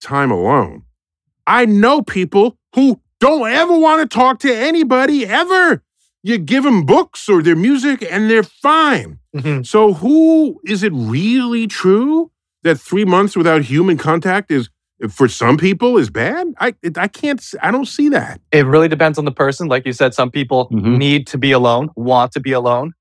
time 0.00 0.32
alone, 0.32 0.82
I 1.46 1.64
know 1.66 2.02
people 2.02 2.56
who 2.74 3.00
don't 3.20 3.48
ever 3.48 3.78
want 3.78 4.08
to 4.08 4.12
talk 4.12 4.40
to 4.40 4.52
anybody 4.54 5.26
ever. 5.26 5.82
You 6.26 6.38
give 6.38 6.64
them 6.64 6.86
books 6.86 7.28
or 7.28 7.42
their 7.42 7.54
music, 7.54 8.02
and 8.10 8.30
they're 8.30 8.42
fine. 8.42 9.18
Mhm. 9.36 9.66
So, 9.66 9.92
who 9.92 10.58
is 10.64 10.82
it 10.82 10.90
really 10.94 11.66
true 11.66 12.30
that 12.62 12.80
three 12.80 13.04
months 13.04 13.36
without 13.36 13.60
human 13.62 13.98
contact 13.98 14.50
is 14.50 14.70
for 15.10 15.28
some 15.28 15.58
people 15.58 15.98
is 15.98 16.08
bad? 16.08 16.46
I 16.58 16.72
it- 16.82 16.96
I 16.96 17.08
can't. 17.08 17.44
I 17.62 17.70
don't 17.70 17.84
see 17.86 18.08
that. 18.08 18.40
It 18.52 18.64
really 18.64 18.88
depends 18.88 19.18
on 19.18 19.26
the 19.26 19.32
person. 19.32 19.68
Like 19.68 19.84
you 19.84 19.92
said, 19.92 20.14
some 20.14 20.30
people 20.30 20.70
Mhm. 20.72 20.96
need 20.96 21.26
to 21.26 21.36
be 21.38 21.52
alone, 21.52 21.90
want 21.94 22.32
to 22.32 22.40
be 22.40 22.52
alone. 22.52 22.94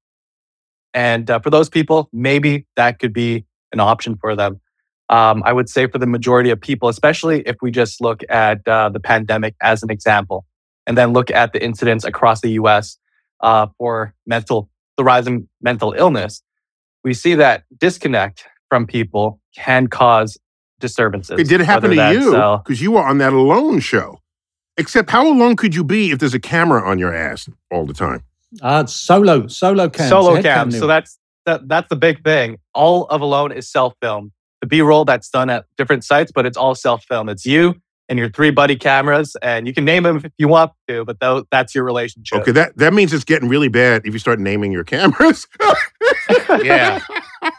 And 0.94 1.30
uh, 1.30 1.39
for 1.39 1.50
those 1.50 1.70
people, 1.70 2.10
maybe 2.12 2.68
that 2.75 3.00
could 3.00 3.13
be 3.13 3.46
an 3.72 3.80
option 3.80 4.18
for 4.20 4.36
them. 4.36 4.60
Um, 5.10 5.44
I 5.46 5.53
would 5.53 5.70
say 5.70 5.88
for 5.88 5.98
the 5.98 6.06
majority 6.08 6.50
of 6.50 6.60
people, 6.60 6.89
especially 6.89 7.42
if 7.48 7.56
we 7.62 7.72
just 7.72 8.01
look 8.01 8.22
at 8.30 8.68
uh, 8.68 8.89
the 8.89 9.00
pandemic 9.00 9.56
as 9.62 9.82
an 9.82 9.89
example, 9.89 10.46
and 10.86 10.98
then 10.98 11.13
look 11.13 11.32
at 11.32 11.53
the 11.53 11.63
incidents 11.63 12.03
across 12.03 12.42
the 12.42 12.51
US 12.62 12.98
uh, 13.43 13.67
for 13.77 14.15
mental, 14.25 14.69
the 14.97 15.03
rise 15.03 15.27
in 15.27 15.47
mental 15.62 15.93
illness, 15.93 16.41
we 17.03 17.13
see 17.13 17.35
that 17.35 17.65
disconnect 17.77 18.45
from 18.69 18.88
people 18.88 19.39
can 19.55 19.88
cause 19.88 20.38
disturbances. 20.79 21.33
Okay, 21.33 21.43
did 21.43 21.62
it 21.62 21.65
happen 21.65 21.91
to 21.91 21.95
that's, 21.95 22.17
you? 22.17 22.35
uh, 22.35 22.57
Because 22.57 22.81
you 22.81 22.93
were 22.93 23.03
on 23.03 23.19
that 23.19 23.33
alone 23.33 23.79
show. 23.79 24.19
Except, 24.77 25.12
how 25.12 25.27
alone 25.27 25.55
could 25.55 25.75
you 25.75 25.83
be 25.83 26.09
if 26.09 26.17
there's 26.17 26.33
a 26.33 26.39
camera 26.39 26.81
on 26.83 26.97
your 26.97 27.13
ass 27.13 27.47
all 27.69 27.85
the 27.85 27.93
time? 27.93 28.23
Uh, 28.62 28.85
solo, 28.85 29.45
solo 29.47 29.89
cam. 29.89 30.09
solo 30.09 30.35
head 30.35 30.43
cam. 30.43 30.71
So 30.71 30.88
that's 30.88 31.19
that, 31.45 31.67
that's 31.67 31.89
the 31.89 31.95
big 31.95 32.23
thing. 32.23 32.57
All 32.73 33.05
of 33.05 33.21
Alone 33.21 33.51
is 33.51 33.69
self 33.69 33.93
film. 34.01 34.31
The 34.62 34.67
B 34.67 34.81
roll 34.81 35.05
that's 35.05 35.29
done 35.29 35.50
at 35.50 35.65
different 35.77 36.03
sites, 36.03 36.31
but 36.33 36.45
it's 36.45 36.57
all 36.57 36.73
self 36.73 37.03
film. 37.03 37.29
It's 37.29 37.45
you 37.45 37.75
and 38.10 38.19
your 38.19 38.29
three 38.29 38.51
buddy 38.51 38.75
cameras, 38.75 39.36
and 39.41 39.65
you 39.67 39.74
can 39.74 39.86
name 39.86 40.03
them 40.03 40.17
if 40.17 40.31
you 40.38 40.48
want 40.48 40.72
to, 40.88 41.05
but 41.05 41.19
tho- 41.19 41.45
that's 41.51 41.74
your 41.74 41.83
relationship. 41.83 42.39
Okay, 42.41 42.51
that, 42.51 42.77
that 42.77 42.93
means 42.93 43.13
it's 43.13 43.24
getting 43.24 43.48
really 43.50 43.69
bad 43.69 44.05
if 44.05 44.13
you 44.13 44.19
start 44.19 44.39
naming 44.39 44.72
your 44.72 44.83
cameras. 44.83 45.48
Yeah. 46.63 47.00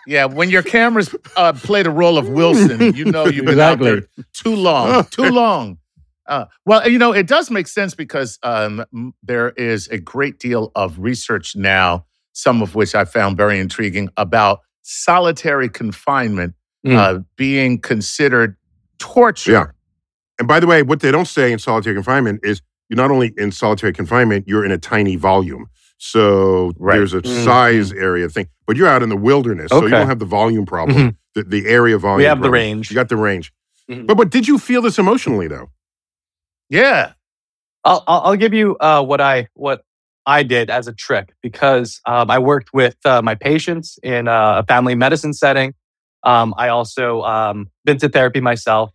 Yeah, 0.07 0.25
when 0.27 0.49
your 0.49 0.63
cameras 0.63 1.15
uh, 1.37 1.53
play 1.53 1.83
the 1.83 1.91
role 1.91 2.17
of 2.17 2.29
Wilson, 2.29 2.95
you 2.95 3.05
know 3.05 3.27
you've 3.27 3.45
been 3.45 3.61
out 3.61 3.79
there 3.79 4.03
too 4.33 4.55
long, 4.55 5.05
too 5.07 5.25
long. 5.31 5.79
Uh, 6.27 6.47
well, 6.65 6.89
you 6.89 6.99
know, 6.99 7.13
it 7.13 7.27
does 7.27 7.51
make 7.51 7.67
sense 7.69 7.95
because 7.95 8.39
um, 8.43 9.15
there 9.23 9.51
is 9.51 9.89
a 9.89 9.99
great 9.99 10.39
deal 10.39 10.73
of 10.75 10.99
research 10.99 11.55
now, 11.55 12.07
some 12.33 12.63
of 12.63 12.75
which 12.75 12.95
I 12.95 13.05
found 13.05 13.37
very 13.37 13.59
intriguing, 13.59 14.09
about 14.17 14.61
solitary 14.83 15.69
confinement 15.69 16.55
Mm. 16.87 16.97
uh, 16.97 17.21
being 17.37 17.81
considered 17.81 18.57
torture. 18.99 19.53
Yeah. 19.53 19.67
And 20.39 20.49
by 20.49 20.61
the 20.61 20.67
way, 20.67 20.83
what 20.83 21.01
they 21.01 21.11
don't 21.11 21.27
say 21.29 21.53
in 21.53 21.59
solitary 21.59 21.95
confinement 21.95 22.41
is 22.43 22.61
you're 22.89 22.97
not 22.97 23.11
only 23.11 23.33
in 23.37 23.53
solitary 23.53 23.93
confinement, 23.93 24.47
you're 24.47 24.65
in 24.65 24.71
a 24.73 24.79
tiny 24.79 25.17
volume. 25.17 25.67
So 25.99 26.73
Right. 26.79 26.97
there's 26.99 27.15
a 27.15 27.23
Mhm. 27.23 27.45
size 27.45 27.93
area 27.93 28.29
thing, 28.29 28.49
but 28.67 28.77
you're 28.77 28.89
out 28.89 29.03
in 29.03 29.09
the 29.09 29.17
wilderness, 29.17 29.71
so 29.71 29.85
you 29.85 29.91
don't 29.91 30.07
have 30.09 30.19
the 30.19 30.25
volume 30.27 30.67
problem, 30.67 30.97
Mhm. 30.97 31.17
the, 31.35 31.43
the 31.45 31.67
area 31.69 31.97
volume. 31.99 32.19
We 32.19 32.25
have 32.25 32.43
the 32.43 32.51
range. 32.51 32.91
You 32.91 32.95
got 32.95 33.09
the 33.09 33.17
range. 33.17 33.53
Mhm. 33.91 34.07
But 34.07 34.17
but 34.17 34.31
did 34.31 34.47
you 34.49 34.59
feel 34.59 34.83
this 34.83 34.99
emotionally 34.99 35.47
though? 35.49 35.71
Yeah. 36.69 37.13
I'll, 37.85 38.03
I'll 38.07 38.21
I'll 38.23 38.37
give 38.37 38.55
you 38.55 38.77
uh, 38.81 39.03
what 39.03 39.21
I 39.21 39.49
what 39.55 39.83
I 40.27 40.43
did 40.43 40.71
as 40.71 40.89
a 40.89 40.93
trick 40.93 41.35
because 41.43 42.01
um, 42.07 42.31
I 42.31 42.39
worked 42.39 42.73
with 42.73 42.97
uh, 43.05 43.21
my 43.23 43.35
patients 43.35 43.99
in 44.03 44.27
uh, 44.27 44.63
a 44.63 44.65
family 44.65 44.95
medicine 44.95 45.35
setting. 45.35 45.75
Um, 46.23 46.55
I 46.57 46.69
also 46.69 47.23
um, 47.23 47.71
been 47.85 47.99
to 47.99 48.09
therapy 48.09 48.41
myself, 48.41 48.91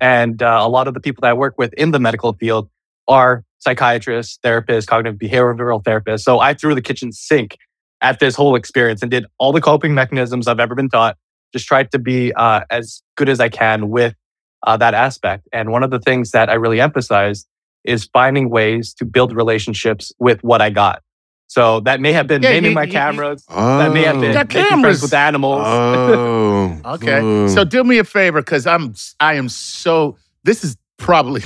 and 0.00 0.42
uh, 0.42 0.60
a 0.60 0.68
lot 0.68 0.88
of 0.88 0.94
the 0.94 1.00
people 1.00 1.22
that 1.22 1.30
I 1.30 1.34
work 1.34 1.54
with 1.58 1.72
in 1.74 1.90
the 1.90 2.00
medical 2.00 2.32
field 2.32 2.68
are 3.06 3.44
psychiatrists, 3.58 4.38
therapists, 4.44 4.86
cognitive 4.86 5.18
behavioral 5.18 5.82
therapists. 5.82 6.20
So 6.20 6.40
I 6.40 6.54
threw 6.54 6.74
the 6.74 6.82
kitchen 6.82 7.12
sink 7.12 7.56
at 8.00 8.20
this 8.20 8.34
whole 8.34 8.54
experience 8.54 9.02
and 9.02 9.10
did 9.10 9.26
all 9.38 9.52
the 9.52 9.60
coping 9.60 9.94
mechanisms 9.94 10.46
I've 10.46 10.60
ever 10.60 10.74
been 10.74 10.88
taught. 10.88 11.16
Just 11.52 11.66
tried 11.66 11.90
to 11.92 11.98
be 11.98 12.32
uh, 12.34 12.60
as 12.70 13.02
good 13.16 13.28
as 13.28 13.40
I 13.40 13.48
can 13.48 13.88
with 13.88 14.14
uh, 14.66 14.76
that 14.76 14.94
aspect. 14.94 15.48
And 15.52 15.70
one 15.70 15.82
of 15.82 15.90
the 15.90 15.98
things 15.98 16.30
that 16.32 16.48
I 16.48 16.54
really 16.54 16.80
emphasized 16.80 17.46
is 17.84 18.04
finding 18.04 18.50
ways 18.50 18.92
to 18.94 19.04
build 19.04 19.34
relationships 19.34 20.12
with 20.18 20.42
what 20.44 20.60
I 20.60 20.70
got. 20.70 21.02
So 21.48 21.80
that 21.80 22.00
may 22.00 22.12
have 22.12 22.26
been 22.26 22.42
Yeah, 22.42 22.50
naming 22.52 22.70
you- 22.70 22.74
my 22.74 22.82
you- 22.82 22.88
you- 22.88 22.92
cameras. 22.92 23.44
Oh. 23.48 23.78
that 23.78 23.92
may 23.92 24.02
have 24.04 24.20
been 24.20 24.30
oh. 24.30 24.34
Got 24.34 24.48
making 24.48 24.60
friends 24.62 24.70
cameras. 24.70 25.02
with 25.02 25.14
animals. 25.14 25.62
Oh. 25.64 26.80
Okay. 26.94 27.20
Oh. 27.20 27.48
So 27.48 27.64
do 27.64 27.82
me 27.84 27.98
a 27.98 28.04
favor, 28.04 28.40
because 28.40 28.66
I'm 28.66 28.94
I 29.20 29.34
am 29.34 29.48
so 29.48 30.16
this 30.44 30.62
is 30.64 30.76
probably 30.98 31.42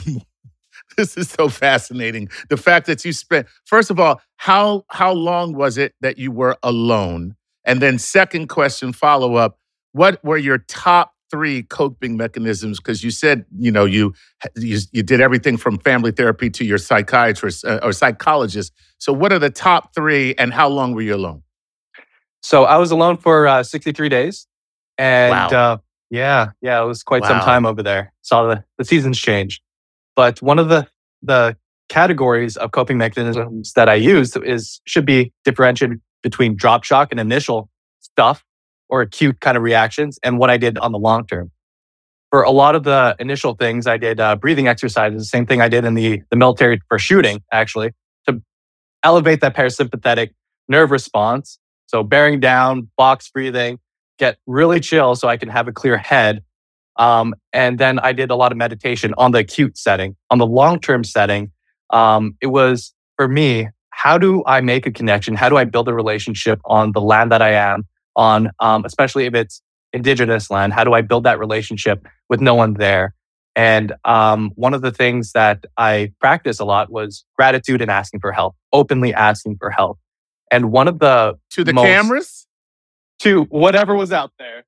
this 0.97 1.17
is 1.17 1.31
so 1.31 1.49
fascinating. 1.49 2.29
The 2.51 2.57
fact 2.57 2.87
that 2.87 3.05
you 3.05 3.13
spent 3.13 3.47
first 3.65 3.91
of 3.91 3.99
all, 4.01 4.21
how 4.37 4.85
how 4.89 5.13
long 5.13 5.55
was 5.55 5.79
it 5.79 5.95
that 6.01 6.19
you 6.19 6.31
were 6.33 6.57
alone? 6.63 7.35
And 7.65 7.81
then 7.81 7.99
second 7.99 8.49
question, 8.49 8.93
follow 8.93 9.37
up, 9.37 9.57
what 9.93 10.23
were 10.25 10.37
your 10.37 10.59
top 10.59 11.13
three 11.33 11.65
coping 11.65 12.17
mechanisms? 12.17 12.79
Because 12.79 13.03
you 13.03 13.11
said, 13.11 13.45
you 13.59 13.73
know, 13.73 13.87
you, 13.87 14.15
you 14.57 14.79
you 14.93 15.03
did 15.03 15.21
everything 15.21 15.57
from 15.57 15.79
family 15.81 16.13
therapy 16.13 16.51
to 16.51 16.65
your 16.65 16.79
psychiatrist 16.79 17.65
uh, 17.65 17.81
or 17.83 17.93
psychologist. 17.93 18.73
So 18.99 19.13
what 19.13 19.33
are 19.33 19.41
the 19.41 19.51
top 19.51 19.95
three 19.97 20.35
and 20.37 20.53
how 20.55 20.69
long 20.69 20.95
were 20.95 21.03
you 21.03 21.17
alone? 21.17 21.43
So 22.43 22.65
I 22.65 22.77
was 22.77 22.93
alone 22.93 23.17
for 23.17 23.49
uh, 23.49 23.63
63 23.65 24.09
days. 24.09 24.47
And 24.99 25.33
Wow. 25.33 25.49
uh, 25.49 25.79
yeah, 26.11 26.51
yeah, 26.61 26.83
it 26.83 26.87
was 26.87 27.03
quite 27.03 27.25
some 27.25 27.41
time 27.41 27.67
over 27.67 27.83
there. 27.83 28.13
Saw 28.23 28.47
the, 28.49 28.65
the 28.79 28.85
seasons 28.85 29.19
change. 29.19 29.63
But 30.15 30.43
one 30.43 30.59
of 30.59 30.69
the, 30.69 30.87
the 31.23 31.57
categories 31.89 32.57
of 32.57 32.73
coping 32.73 32.99
mechanisms 32.99 33.73
that 33.75 33.89
I 33.89 33.95
used 33.95 34.37
is 34.45 34.81
should 34.87 35.07
be 35.07 35.33
differentiated 35.45 36.01
between 36.23 36.57
drop 36.57 36.85
shock 36.85 37.09
and 37.11 37.19
initial 37.21 37.71
stuff 38.01 38.45
or 38.93 39.01
acute 39.01 39.41
kind 39.41 39.57
of 39.57 39.63
reactions 39.63 40.19
and 40.23 40.39
what 40.39 40.51
I 40.51 40.59
did 40.59 40.77
on 40.77 40.93
the 40.93 40.99
long 40.99 41.27
term. 41.27 41.51
For 42.31 42.43
a 42.43 42.51
lot 42.51 42.75
of 42.75 42.85
the 42.85 43.17
initial 43.19 43.55
things, 43.55 43.87
I 43.87 43.97
did 43.97 44.21
uh, 44.21 44.37
breathing 44.37 44.69
exercises, 44.69 45.23
the 45.23 45.25
same 45.25 45.47
thing 45.47 45.63
I 45.63 45.69
did 45.69 45.87
in 45.87 45.95
the, 45.95 46.23
the 46.31 46.37
military 46.37 46.79
for 46.89 46.99
shooting, 46.99 47.43
actually, 47.51 47.93
to 48.29 48.43
elevate 49.03 49.41
that 49.41 49.57
parasympathetic 49.57 50.31
nerve 50.69 50.91
response. 50.91 51.59
So 51.87 52.03
bearing 52.03 52.39
down, 52.39 52.91
box 52.99 53.31
breathing, 53.31 53.79
get 54.19 54.37
really 54.47 54.79
chill 54.79 55.17
so 55.17 55.27
I 55.27 55.39
can 55.39 55.49
have 55.49 55.69
a 55.69 55.73
clear 55.73 55.97
head. 55.97 56.45
Um, 56.97 57.35
and 57.55 57.79
then 57.79 57.99
I 57.99 58.13
did 58.13 58.31
a 58.31 58.37
lot 58.37 58.53
of 58.53 58.59
meditation 58.59 59.15
on 59.17 59.33
the 59.33 59.39
acute 59.39 59.79
setting. 59.79 60.17
On 60.29 60.37
the 60.37 60.47
long 60.47 60.79
term 60.79 61.03
setting, 61.03 61.51
um, 61.91 62.37
it 62.43 62.49
was 62.49 62.93
for 63.17 63.27
me, 63.27 63.69
how 63.89 64.19
do 64.19 64.43
I 64.47 64.61
make 64.61 64.85
a 64.85 64.91
connection? 64.91 65.35
How 65.35 65.49
do 65.49 65.57
I 65.57 65.65
build 65.65 65.89
a 65.89 65.95
relationship 65.95 66.61
on 66.67 66.93
the 66.93 67.01
land 67.01 67.33
that 67.33 67.41
I 67.41 67.53
am 67.53 67.87
on, 68.17 68.51
um, 68.61 68.85
especially 68.85 69.27
if 69.27 69.35
it's 69.35 69.63
indigenous 69.93 70.51
land? 70.51 70.73
How 70.73 70.85
do 70.85 70.93
I 70.93 71.01
build 71.03 71.25
that 71.25 71.39
relationship 71.39 72.07
with 72.29 72.41
no 72.41 72.55
one 72.55 72.75
there? 72.75 73.15
And 73.55 73.93
um, 74.05 74.53
one 74.55 74.73
of 74.75 74.81
the 74.81 74.91
things 74.91 75.33
that 75.33 75.65
I 75.77 76.13
practice 76.21 76.59
a 76.59 76.65
lot 76.65 76.91
was 76.91 77.25
gratitude 77.37 77.83
and 77.83 77.91
asking 77.91 78.21
for 78.21 78.33
help, 78.33 78.57
openly 78.73 79.13
asking 79.13 79.57
for 79.59 79.71
help. 79.71 79.99
And 80.51 80.71
one 80.73 80.89
of 80.89 80.99
the 80.99 81.39
To 81.51 81.65
the 81.65 81.73
most- 81.73 81.85
cameras? 81.87 82.47
to 83.21 83.43
whatever 83.45 83.95
was 83.95 84.11
out 84.13 84.33
there. 84.39 84.65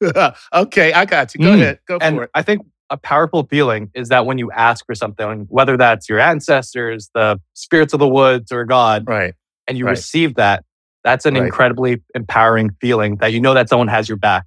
okay, 0.54 0.92
I 0.92 1.04
got 1.04 1.34
you. 1.34 1.40
Go 1.40 1.50
Mm. 1.50 1.54
ahead. 1.54 1.78
Go 1.86 1.98
And 2.00 2.16
for 2.16 2.22
it. 2.24 2.30
I 2.34 2.42
think 2.42 2.62
a 2.88 2.96
powerful 2.96 3.44
feeling 3.44 3.90
is 3.94 4.08
that 4.08 4.24
when 4.26 4.38
you 4.38 4.50
ask 4.52 4.86
for 4.86 4.94
something, 4.94 5.46
whether 5.50 5.76
that's 5.76 6.08
your 6.08 6.18
ancestors, 6.18 7.10
the 7.14 7.40
spirits 7.54 7.92
of 7.92 8.00
the 8.00 8.08
woods, 8.08 8.50
or 8.50 8.64
God, 8.64 9.04
Right. 9.06 9.34
and 9.68 9.76
you 9.76 9.84
Right. 9.84 9.90
receive 9.90 10.36
that, 10.36 10.64
that's 11.04 11.26
an 11.26 11.34
Right. 11.34 11.44
incredibly 11.44 12.02
empowering 12.14 12.70
feeling 12.80 13.16
that 13.16 13.32
you 13.32 13.40
know 13.40 13.54
that 13.54 13.68
someone 13.68 13.88
has 13.88 14.08
your 14.08 14.18
back. 14.18 14.44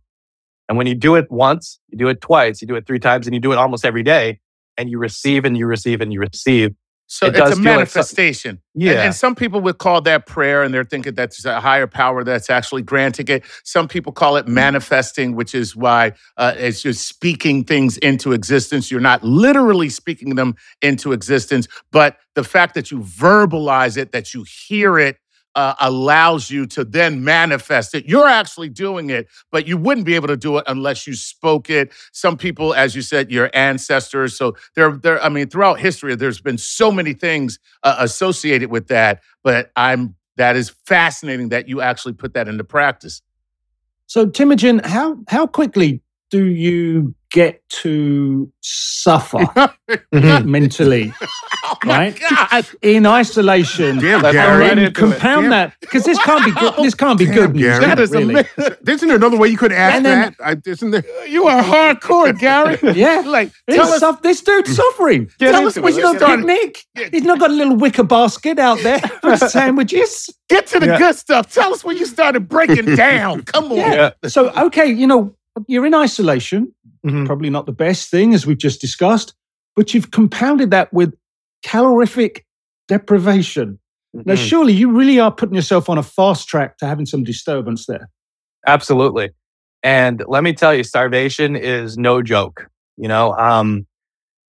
And 0.70 0.78
when 0.78 0.88
you 0.88 0.96
do 0.96 1.16
it 1.16 1.30
once, 1.32 1.80
you 1.90 1.98
do 1.98 2.08
it 2.08 2.22
twice, 2.22 2.62
you 2.62 2.68
do 2.68 2.76
it 2.76 2.86
three 2.88 3.00
times, 3.00 3.28
and 3.28 3.34
you 3.34 3.40
do 3.40 3.52
it 3.52 3.58
almost 3.58 3.86
every 3.86 4.04
day, 4.04 4.40
and 4.78 4.90
you 4.90 4.98
receive 4.98 5.46
and 5.46 5.58
you 5.58 5.66
receive 5.68 6.00
and 6.02 6.14
you 6.14 6.20
receive. 6.20 6.72
So 7.06 7.28
It 7.28 7.36
it's 7.36 7.38
a 7.38 7.40
feel 7.42 7.46
like 7.48 7.54
some- 7.56 7.64
manifestation. 7.64 8.50
And- 8.50 8.60
Yeah. 8.84 9.04
And, 9.04 9.14
some 9.14 9.36
people 9.36 9.60
would 9.62 9.78
call 9.78 10.02
that 10.02 10.26
prayer 10.26 10.64
and 10.64 10.74
they're 10.74 10.86
thinking 10.86 11.14
that's 11.14 11.44
a 11.46 11.60
higher 11.60 11.86
power 11.86 12.24
that's 12.24 12.50
actually 12.50 12.82
granting 12.82 13.28
it. 13.28 13.44
Some 13.64 13.88
people 13.90 14.14
call 14.14 14.38
it 14.38 14.48
manifesting, 14.48 15.36
which 15.36 15.54
is 15.54 15.76
why 15.76 16.14
uh, 16.38 16.54
it's 16.58 16.82
just 16.82 17.06
speaking 17.08 17.66
things 17.66 17.98
into 17.98 18.32
existence. 18.32 18.90
You're 18.90 19.02
not 19.02 19.22
literally 19.24 19.90
speaking 19.90 20.36
them 20.36 20.56
into 20.82 21.12
existence, 21.12 21.68
but 21.92 22.18
the 22.36 22.44
fact 22.44 22.74
that 22.76 22.90
you 22.90 23.00
verbalize 23.00 23.98
it, 23.98 24.12
that 24.14 24.34
you 24.34 24.46
hear 24.68 24.98
it, 24.98 25.18
uh, 25.56 25.76
allows 25.80 26.50
you 26.50 26.66
to 26.66 26.84
then 26.84 27.24
manifest 27.24 27.94
it. 27.96 28.06
You're 28.06 28.28
actually 28.28 28.70
doing 28.70 29.10
it, 29.10 29.28
but 29.52 29.68
you 29.68 29.78
wouldn't 29.78 30.06
be 30.06 30.16
able 30.16 30.28
to 30.28 30.38
do 30.38 30.58
it 30.58 30.64
unless 30.68 31.06
you 31.08 31.14
spoke 31.14 31.70
it. 31.70 31.92
Some 32.12 32.38
people, 32.38 32.74
as 32.74 32.96
you 32.96 33.02
said, 33.02 33.32
your 33.32 33.50
ancestors. 33.54 34.38
So 34.38 34.56
there, 34.76 34.92
there. 34.92 35.22
I 35.24 35.30
mean, 35.30 35.50
throughout 35.50 35.80
history, 35.80 36.16
there's 36.16 36.42
been 36.42 36.58
so 36.58 36.92
many 36.92 37.14
things 37.14 37.60
uh, 37.84 37.96
associated 38.00 38.72
with 38.72 38.88
that. 38.88 39.22
But 39.44 39.72
I'm 39.76 40.16
that 40.38 40.56
is 40.56 40.70
fascinating 40.86 41.50
that 41.50 41.68
you 41.68 41.82
actually 41.82 42.14
put 42.14 42.34
that 42.34 42.48
into 42.48 42.64
practice. 42.64 43.22
So, 44.08 44.26
Teimojin, 44.26 44.86
how 44.86 45.18
how 45.28 45.48
quickly 45.48 46.02
do 46.30 46.46
you 46.46 47.14
get 47.34 47.62
to 47.68 48.50
suffer 48.62 49.40
mm-hmm. 50.14 50.50
mentally 50.50 51.12
Oh 51.66 51.76
Right? 51.86 52.18
God! 52.30 52.66
in 52.82 53.06
isolation? 53.06 53.98
Damn, 54.00 54.22
Let's 54.22 54.36
and 54.38 54.38
right 54.38 54.58
Gary. 54.60 54.68
then 54.68 54.78
into 54.80 54.90
it. 54.90 54.96
compound 54.96 55.52
that 55.52 55.74
because 55.82 56.04
this 56.06 56.20
can't 56.20 56.44
be 56.46 56.52
good. 56.52 56.74
This 56.78 56.94
can't 56.94 57.18
be 57.18 57.26
Damn, 57.26 57.34
good 57.36 57.56
news. 57.56 57.80
Gary. 57.80 57.86
can 57.86 57.98
That 57.98 58.10
really. 58.10 58.34
amazing. 58.58 58.76
Isn't 58.88 59.08
there 59.08 59.18
another 59.18 59.38
way 59.38 59.48
you 59.50 59.58
could 59.58 59.72
ask 59.72 59.96
And 59.96 60.06
then- 60.06 60.36
that? 60.40 60.58
I, 60.66 60.70
isn't 60.70 60.92
there? 60.92 61.04
You 61.28 61.48
are 61.48 61.62
hardcore, 61.64 62.38
Gary. 62.38 62.78
Yeah, 62.96 63.24
like, 63.26 63.52
tell 63.70 63.88
us. 63.88 64.00
suff- 64.02 64.22
this 64.22 64.42
dude's 64.42 64.72
mm. 64.72 64.76
suffering. 64.76 65.30
Get 65.40 65.52
Tell 65.54 65.66
us 65.68 65.76
into 65.78 65.84
what 65.84 65.94
you 65.94 66.00
He's 66.00 66.04
not 66.04 66.18
started- 66.18 66.46
picnic. 66.48 66.84
Yeah. 66.98 67.10
He's 67.12 67.24
not 67.24 67.40
got 67.40 67.50
a 67.50 67.54
little 67.54 67.76
wicker 67.76 68.04
basket 68.04 68.60
out 68.60 68.80
there 68.82 69.00
for 69.22 69.36
sandwiches. 69.38 70.30
Get 70.50 70.68
to 70.68 70.80
the 70.80 70.88
Yeah. 70.88 70.98
good 70.98 71.16
stuff. 71.16 71.52
Tell 71.52 71.74
us 71.74 71.84
when 71.84 71.98
you 71.98 72.06
started 72.06 72.48
breaking 72.48 72.96
down. 72.96 73.44
Come 73.44 73.72
on. 73.72 73.78
Yeah. 73.78 74.12
So, 74.28 74.50
okay, 74.68 74.86
you 74.92 75.08
know, 75.08 75.36
you're 75.68 75.86
in 75.86 75.94
isolation. 75.94 76.74
Mhm. 77.06 77.26
Probably 77.26 77.50
not 77.50 77.66
the 77.66 77.72
best 77.74 78.10
thing, 78.10 78.34
as 78.34 78.46
we've 78.46 78.58
just 78.58 78.80
discussed, 78.82 79.34
but 79.76 79.94
you've 79.94 80.12
compounded 80.12 80.72
that 80.72 80.92
with 80.94 81.14
calorific 81.64 82.46
deprivation. 82.88 83.80
Now, 84.14 84.36
Mhm. 84.36 84.38
surely 84.48 84.74
you 84.74 84.92
really 84.92 85.20
are 85.20 85.32
putting 85.32 85.56
yourself 85.56 85.90
on 85.90 85.98
a 85.98 86.04
fast 86.04 86.48
track 86.48 86.78
to 86.78 86.86
having 86.86 87.06
some 87.06 87.24
disturbance 87.24 87.86
there. 87.88 88.10
Absolutely. 88.68 89.32
And 89.82 90.24
let 90.28 90.44
me 90.44 90.54
tell 90.54 90.74
you, 90.74 90.84
starvation 90.84 91.56
is 91.56 91.98
no 91.98 92.22
joke. 92.22 92.68
You 92.96 93.08
know, 93.08 93.34
um, 93.38 93.86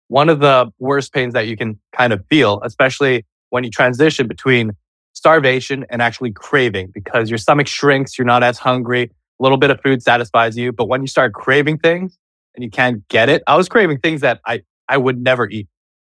one 0.08 0.28
of 0.28 0.40
the 0.40 0.70
worst 0.78 1.12
pains 1.14 1.32
that 1.32 1.46
you 1.46 1.56
can 1.56 1.78
kind 1.92 2.12
of 2.12 2.22
feel, 2.28 2.60
especially 2.64 3.24
when 3.50 3.64
you 3.64 3.70
transition 3.70 4.26
between 4.26 4.72
starvation 5.14 5.86
and 5.90 6.02
actually 6.02 6.32
craving, 6.32 6.90
because 6.92 7.30
your 7.30 7.38
stomach 7.38 7.66
shrinks, 7.66 8.18
you're 8.18 8.26
not 8.26 8.42
as 8.42 8.58
hungry, 8.58 9.04
a 9.04 9.42
little 9.42 9.58
bit 9.58 9.70
of 9.70 9.80
food 9.80 10.02
satisfies 10.02 10.56
you. 10.56 10.72
But 10.72 10.86
when 10.88 11.00
you 11.02 11.06
start 11.06 11.32
craving 11.32 11.78
things 11.78 12.18
and 12.54 12.62
you 12.64 12.70
can't 12.70 13.06
get 13.08 13.28
it, 13.28 13.42
I 13.46 13.56
was 13.56 13.68
craving 13.68 13.98
things 14.00 14.20
that 14.22 14.40
I, 14.46 14.62
I 14.88 14.96
would 14.96 15.20
never 15.20 15.48
eat. 15.48 15.68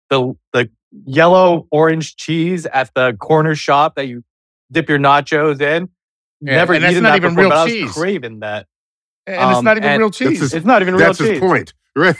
The, 0.09 0.33
the 0.53 0.69
yellow 1.05 1.67
orange 1.71 2.15
cheese 2.15 2.65
at 2.67 2.91
the 2.95 3.13
corner 3.19 3.55
shop 3.55 3.95
that 3.95 4.07
you 4.07 4.23
dip 4.71 4.87
your 4.89 4.99
nachos 4.99 5.61
in. 5.61 5.89
Yeah, 6.41 6.55
never 6.57 6.73
and 6.73 6.83
that's 6.83 6.91
eaten 6.91 7.03
not 7.03 7.11
that 7.11 7.17
even 7.17 7.29
before, 7.31 7.43
real 7.43 7.49
but 7.49 7.57
I 7.57 7.63
was 7.63 7.73
cheese. 7.73 7.91
craving 7.93 8.39
that. 8.41 8.67
And 9.25 9.49
it's 9.51 9.57
Um, 9.59 9.65
not 9.65 9.77
even 9.77 9.89
and 9.89 9.99
real 9.99 10.11
cheese. 10.11 10.39
his- 10.39 10.53
It's 10.53 10.65
not 10.65 10.81
even 10.81 10.95
real 10.95 11.07
That's 11.07 11.19
his 11.19 11.29
cheese. 11.29 11.39
point, 11.39 11.73
right? 11.95 12.15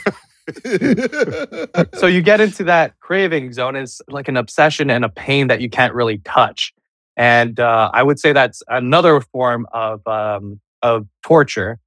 so 1.94 2.06
you 2.06 2.22
get 2.22 2.40
into 2.40 2.64
that 2.64 2.98
craving 3.00 3.52
zone. 3.52 3.76
It's 3.76 4.00
like 4.08 4.28
an 4.28 4.36
obsession 4.36 4.90
and 4.90 5.04
a 5.04 5.08
pain 5.08 5.48
that 5.48 5.60
you 5.60 5.68
can't 5.70 5.94
really 5.94 6.18
touch. 6.18 6.72
And 7.16 7.58
uh, 7.60 7.90
I 7.92 8.02
would 8.02 8.18
say 8.18 8.32
that's 8.32 8.62
another 8.68 9.20
form 9.20 9.66
of 9.72 10.06
um, 10.06 10.60
of 10.82 11.06
torture. 11.24 11.78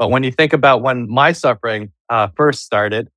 But 0.00 0.10
when 0.10 0.24
you 0.24 0.32
think 0.32 0.52
about 0.54 0.82
when 0.82 1.08
my 1.08 1.30
suffering 1.32 1.92
uh, 2.08 2.28
first 2.36 2.64
started, 2.64 3.08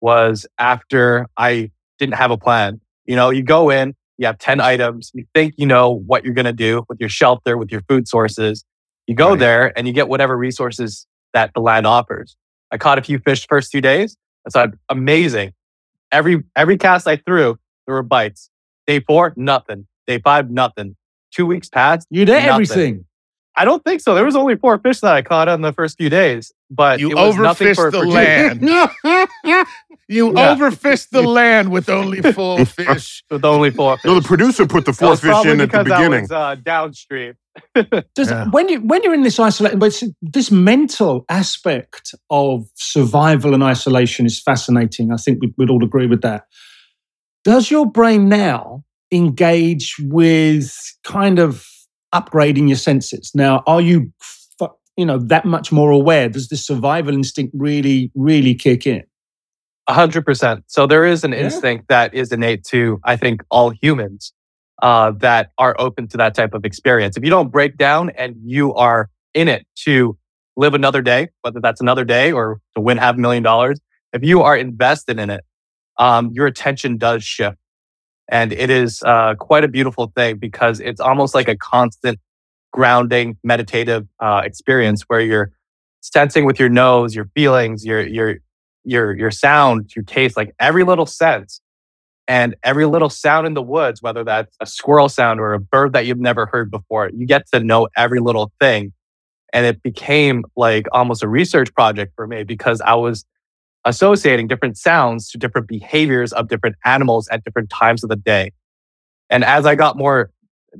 was 0.00 0.46
after 0.58 1.26
I 1.36 1.70
didn't 1.98 2.14
have 2.14 2.30
a 2.32 2.38
plan. 2.38 2.80
You 3.04 3.14
know, 3.14 3.28
you 3.30 3.42
go 3.42 3.68
in, 3.70 3.94
you 4.18 4.26
have 4.26 4.38
ten 4.38 4.60
items, 4.60 5.10
you 5.14 5.26
think 5.34 5.54
you 5.58 5.66
know 5.66 5.90
what 6.06 6.24
you're 6.24 6.34
going 6.34 6.46
to 6.46 6.52
do 6.54 6.84
with 6.88 6.98
your 6.98 7.10
shelter, 7.10 7.58
with 7.58 7.70
your 7.70 7.82
food 7.88 8.08
sources. 8.08 8.64
You 9.06 9.14
go 9.14 9.30
Right. 9.30 9.38
there 9.38 9.78
and 9.78 9.86
you 9.86 9.92
get 9.92 10.08
whatever 10.08 10.36
resources 10.36 11.06
that 11.34 11.52
the 11.54 11.60
land 11.60 11.86
offers. 11.86 12.36
I 12.72 12.78
caught 12.78 12.98
a 12.98 13.02
few 13.02 13.18
fish 13.18 13.46
first 13.46 13.70
two 13.70 13.80
days. 13.82 14.16
I 14.46 14.50
thought 14.50 14.70
amazing. 14.88 15.52
Every 16.12 16.42
every 16.56 16.78
cast 16.78 17.06
I 17.06 17.16
threw, 17.16 17.58
there 17.86 17.94
were 17.94 18.02
bites. 18.02 18.50
Day 18.86 19.00
four, 19.00 19.34
nothing. 19.36 19.86
Day 20.06 20.18
five, 20.18 20.50
nothing. 20.50 20.96
Two 21.32 21.44
weeks 21.46 21.68
passed. 21.68 22.06
You 22.10 22.24
did 22.24 22.44
Nothing. 22.46 22.50
everything. 22.52 23.04
I 23.56 23.64
don't 23.64 23.82
think 23.84 24.00
so. 24.00 24.14
There 24.14 24.24
was 24.24 24.36
only 24.36 24.56
four 24.56 24.78
fish 24.78 25.00
that 25.00 25.12
I 25.12 25.22
caught 25.22 25.48
on 25.48 25.60
the 25.60 25.72
first 25.72 25.98
few 25.98 26.08
days, 26.08 26.52
but 26.70 27.00
You 27.00 27.10
it 27.10 27.14
was 27.16 27.36
nothing 27.36 27.68
overfished 27.68 27.74
for 27.76 27.90
the 27.90 27.98
for 28.00 28.06
land. 28.06 28.62
you 30.08 30.32
Yeah. 30.32 30.54
overfished 30.54 31.10
the 31.10 31.22
land 31.40 31.70
with 31.70 31.88
only 31.88 32.22
four 32.22 32.64
fish. 32.64 33.22
with 33.30 33.44
only 33.44 33.70
four 33.70 33.96
fish. 33.96 34.04
no, 34.04 34.18
the 34.18 34.26
producer 34.26 34.66
put 34.66 34.84
the 34.84 34.92
four 34.92 35.16
fish 35.16 35.44
in 35.44 35.60
at 35.60 35.70
the 35.72 35.78
because 35.82 35.92
I 35.92 35.98
beginning. 35.98 36.22
was, 36.22 36.30
uh, 36.32 36.54
downstream. 36.62 37.34
Does, 38.14 38.30
Yeah. 38.30 38.46
When 38.50 38.68
you 38.68 38.80
when 38.80 39.02
you're 39.02 39.14
in 39.14 39.22
this 39.24 39.38
isolation, 39.40 39.78
but 39.80 40.00
this 40.22 40.50
mental 40.50 41.24
aspect 41.28 42.14
of 42.30 42.66
survival 42.76 43.52
and 43.54 43.62
isolation 43.64 44.24
is 44.26 44.40
fascinating. 44.40 45.12
I 45.12 45.16
think 45.16 45.38
we, 45.42 45.52
we'd 45.58 45.70
all 45.70 45.82
agree 45.84 46.06
with 46.06 46.22
that. 46.22 46.44
Does 47.44 47.70
your 47.70 47.90
brain 47.90 48.28
now 48.28 48.84
engage 49.12 49.96
with 49.98 50.72
kind 51.02 51.38
of 51.40 51.66
upgrading 52.14 52.68
your 52.68 52.76
senses? 52.76 53.30
Now, 53.34 53.62
are 53.66 53.80
you 53.80 54.12
you 54.96 55.06
know 55.06 55.18
that 55.18 55.44
much 55.44 55.72
more 55.72 55.90
aware? 55.90 56.28
Does 56.28 56.48
the 56.48 56.56
survival 56.56 57.14
instinct 57.14 57.54
really 57.56 58.10
really 58.14 58.54
kick 58.54 58.86
in? 58.86 59.02
A 59.88 59.94
hundred 59.94 60.24
percent. 60.24 60.64
So 60.66 60.86
there 60.86 61.04
is 61.04 61.24
an 61.24 61.32
Yeah. 61.32 61.44
instinct 61.44 61.88
that 61.88 62.14
is 62.14 62.32
innate 62.32 62.64
to, 62.64 63.00
I 63.04 63.16
think, 63.16 63.42
all 63.50 63.70
humans 63.70 64.32
uh, 64.82 65.12
that 65.18 65.50
are 65.58 65.74
open 65.78 66.06
to 66.08 66.16
that 66.18 66.34
type 66.34 66.54
of 66.54 66.64
experience. 66.64 67.16
If 67.16 67.24
you 67.24 67.30
don't 67.30 67.50
break 67.50 67.76
down 67.76 68.10
and 68.10 68.34
you 68.44 68.74
are 68.74 69.10
in 69.34 69.48
it 69.48 69.66
to 69.84 70.16
live 70.56 70.74
another 70.74 71.02
day, 71.02 71.28
whether 71.42 71.60
that's 71.60 71.80
another 71.80 72.04
day 72.04 72.30
or 72.32 72.60
to 72.74 72.80
win 72.80 72.98
half 72.98 73.16
a 73.16 73.18
million 73.18 73.42
dollars, 73.42 73.80
if 74.12 74.22
you 74.22 74.42
are 74.42 74.56
invested 74.56 75.18
in 75.18 75.30
it, 75.30 75.44
um, 75.98 76.30
your 76.32 76.46
attention 76.46 76.96
does 76.98 77.22
shift. 77.24 77.56
And 78.30 78.52
it 78.52 78.70
is 78.70 79.02
uh, 79.02 79.34
quite 79.34 79.64
a 79.64 79.68
beautiful 79.68 80.12
thing 80.14 80.38
because 80.38 80.80
it's 80.80 81.00
almost 81.00 81.34
like 81.34 81.48
a 81.48 81.56
constant 81.56 82.18
grounding 82.72 83.36
meditative 83.42 84.06
uh, 84.20 84.42
experience 84.44 85.02
where 85.08 85.20
you're 85.20 85.50
sensing 86.00 86.46
with 86.46 86.58
your 86.58 86.68
nose, 86.68 87.14
your 87.14 87.26
feelings, 87.34 87.84
your 87.84 88.06
your 88.06 88.36
your 88.84 89.16
your 89.16 89.30
sound, 89.30 89.90
your 89.94 90.04
taste, 90.04 90.36
like 90.36 90.54
every 90.60 90.84
little 90.84 91.06
sense 91.06 91.60
and 92.30 92.54
every 92.62 92.86
little 92.86 93.10
sound 93.10 93.44
in 93.48 93.54
the 93.54 93.62
woods, 93.62 94.00
whether 94.02 94.22
that's 94.22 94.56
a 94.60 94.66
squirrel 94.66 95.08
sound 95.08 95.40
or 95.40 95.52
a 95.52 95.58
bird 95.58 95.92
that 95.94 96.06
you've 96.06 96.20
never 96.20 96.46
heard 96.46 96.70
before, 96.70 97.10
you 97.12 97.26
get 97.26 97.42
to 97.52 97.58
know 97.58 97.88
every 97.96 98.20
little 98.20 98.52
thing. 98.60 98.92
And 99.52 99.66
it 99.66 99.82
became 99.82 100.44
like 100.54 100.86
almost 100.92 101.24
a 101.24 101.28
research 101.28 101.74
project 101.74 102.12
for 102.14 102.28
me 102.28 102.44
because 102.44 102.80
I 102.80 102.94
was 102.94 103.24
associating 103.84 104.46
different 104.46 104.76
sounds 104.76 105.30
to 105.30 105.38
different 105.38 105.68
behaviors 105.68 106.32
of 106.32 106.48
different 106.48 106.76
animals 106.84 107.28
at 107.28 107.44
different 107.44 107.70
times 107.70 108.02
of 108.02 108.10
the 108.10 108.16
day. 108.16 108.52
And 109.30 109.44
as 109.44 109.64
I 109.64 109.74
got 109.74 109.96
more 109.96 110.30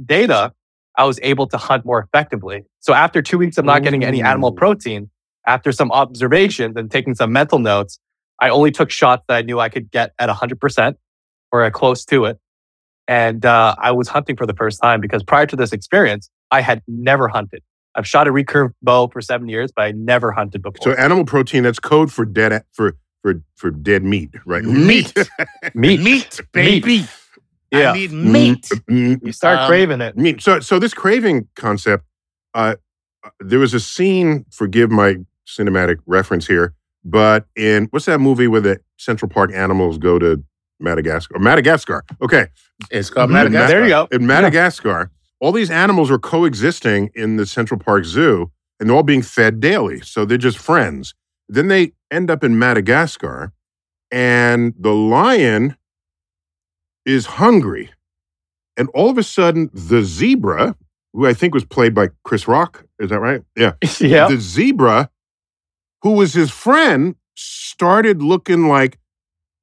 data, 0.05 0.53
I 0.97 1.05
was 1.05 1.19
able 1.23 1.47
to 1.49 1.57
hunt 1.57 1.85
more 1.85 2.01
effectively. 2.01 2.65
So 2.81 2.93
after 2.93 3.23
two 3.23 3.39
weeks 3.39 3.57
of 3.59 3.65
not 3.65 3.83
getting 3.83 4.05
any 4.05 4.23
animal 4.23 4.53
protein, 4.53 5.11
after 5.47 5.73
some 5.73 5.91
observations 5.93 6.77
and 6.77 6.91
taking 6.91 7.15
some 7.15 7.33
mental 7.33 7.59
notes, 7.59 7.99
I 8.41 8.51
only 8.51 8.71
took 8.71 8.91
shots 8.91 9.25
that 9.29 9.37
I 9.37 9.43
knew 9.43 9.61
I 9.61 9.69
could 9.69 9.91
get 9.91 10.13
at 10.19 10.29
100% 10.29 10.95
or 11.53 11.71
close 11.71 12.05
to 12.07 12.25
it. 12.27 12.39
And 13.09 13.45
uh, 13.45 13.75
I 13.79 13.93
was 13.93 14.09
hunting 14.09 14.37
for 14.37 14.47
the 14.47 14.55
first 14.55 14.81
time 14.81 15.01
because 15.01 15.23
prior 15.23 15.47
to 15.47 15.57
this 15.57 15.73
experience, 15.73 16.31
I 16.51 16.61
had 16.61 16.83
never 16.87 17.29
hunted. 17.29 17.63
I've 17.95 18.07
shot 18.07 18.29
a 18.29 18.33
recurve 18.33 18.73
bow 18.83 19.09
for 19.09 19.21
seven 19.21 19.49
years, 19.49 19.73
but 19.75 19.83
I 19.83 19.93
never 19.93 20.31
hunted 20.33 20.63
before. 20.63 20.83
So 20.83 20.93
animal 20.93 21.25
protein, 21.25 21.63
that's 21.65 21.79
code 21.81 22.13
for 22.13 22.25
dead 22.25 22.65
for 22.73 22.97
for 23.23 23.43
for 23.57 23.71
dead 23.71 24.03
meat, 24.05 24.31
right? 24.47 24.63
Meat. 24.65 25.13
meat, 25.75 26.01
Meat, 26.01 26.41
baby. 26.53 27.05
Yeah. 27.73 27.91
I 27.91 27.95
need 27.95 28.13
meat. 28.13 28.69
Mm, 28.91 29.25
you 29.25 29.33
start 29.33 29.59
Um, 29.61 29.69
craving 29.69 30.01
it. 30.01 30.17
meat. 30.17 30.41
So 30.43 30.61
so 30.61 30.79
this 30.79 30.95
craving 30.95 31.49
concept, 31.57 32.05
uh, 32.55 32.77
there 33.41 33.59
was 33.59 33.75
a 33.75 33.81
scene. 33.81 34.45
Forgive 34.51 34.91
my 34.91 35.17
cinematic 35.47 35.99
reference 36.07 36.47
here, 36.47 36.75
but 37.05 37.47
in 37.57 37.87
what's 37.91 38.07
that 38.07 38.19
movie 38.21 38.47
where 38.49 38.61
the 38.61 38.81
Central 38.99 39.29
Park 39.29 39.53
animals 39.53 39.99
go 39.99 40.19
to 40.19 40.43
Madagascar? 40.81 41.39
Madagascar. 41.39 42.05
Okay, 42.23 42.47
It's 42.91 43.11
called 43.11 43.31
Mhm. 43.31 43.35
Madagascar. 43.35 43.69
There 43.69 43.83
you 43.85 43.89
go. 43.91 44.09
in 44.11 44.27
Madagascar, 44.27 45.11
all 45.41 45.53
these 45.53 45.71
animals 45.71 46.11
are 46.11 46.19
coexisting 46.19 47.11
in 47.15 47.37
the 47.37 47.47
Central 47.47 47.81
Park 47.81 48.05
Zoo 48.05 48.51
and 48.79 48.89
they're 48.89 48.97
all 48.97 49.03
being 49.03 49.23
fed 49.23 49.61
daily. 49.61 50.01
So 50.01 50.25
they're 50.25 50.39
just 50.39 50.59
friends. 50.59 51.15
Then 51.49 51.69
they 51.69 51.93
end 52.11 52.31
up 52.31 52.45
in 52.45 52.59
Madagascar 52.59 53.53
and 54.11 54.75
the 54.79 54.93
lion 54.93 55.77
is 57.05 57.27
hungry. 57.27 57.91
And 58.77 58.89
all 58.95 59.11
of 59.11 59.19
a 59.19 59.23
sudden, 59.23 59.71
the 59.73 60.03
zebra, 60.03 60.77
who 61.13 61.27
I 61.27 61.35
think 61.35 61.55
was 61.55 61.65
played 61.65 61.95
by 61.95 62.09
Chris 62.25 62.47
Rock, 62.47 62.85
is 62.99 63.11
that 63.11 63.21
right? 63.21 63.43
Yeah. 63.57 63.73
yeah. 64.01 64.29
The 64.29 64.39
zebra, 64.39 65.11
who 66.03 66.13
was 66.13 66.35
his 66.35 66.51
friend, 66.51 67.15
started 67.35 68.23
looking 68.23 68.69
like 68.69 68.99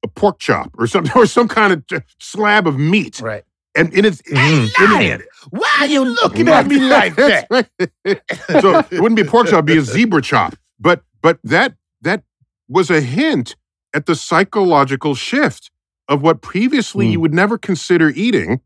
a 0.04 0.08
pork 0.08 0.38
chop 0.38 0.70
or 0.78 0.86
something, 0.86 1.12
or 1.16 1.26
some 1.26 1.48
kind 1.48 1.72
of 1.72 2.02
slab 2.20 2.66
of 2.66 2.78
meat. 2.78 3.20
Right. 3.20 3.44
And, 3.78 3.94
and 3.94 4.06
it's 4.06 4.20
Hey, 4.26 4.68
lion, 4.86 5.22
why 5.50 5.70
are 5.80 5.86
you 5.86 6.04
looking 6.04 6.48
at 6.48 6.66
me 6.66 6.78
like 6.80 7.14
that? 7.22 7.46
Right. 7.50 7.66
so 8.60 8.78
it 8.90 9.00
wouldn't 9.00 9.16
be 9.16 9.24
pork 9.24 9.46
chop, 9.46 9.54
it'd 9.64 9.66
be 9.66 9.76
a 9.78 9.82
zebra 9.82 10.20
chop. 10.22 10.54
But 10.80 11.02
but 11.22 11.38
that 11.44 11.74
that 12.02 12.22
was 12.68 12.90
a 12.90 13.00
hint 13.00 13.56
at 13.94 14.06
the 14.06 14.14
psychological 14.14 15.14
shift 15.14 15.70
of 16.08 16.22
what 16.22 16.42
previously 16.42 17.06
Mm. 17.06 17.12
you 17.12 17.20
would 17.20 17.34
never 17.34 17.56
consider 17.58 18.10
eating 18.10 18.60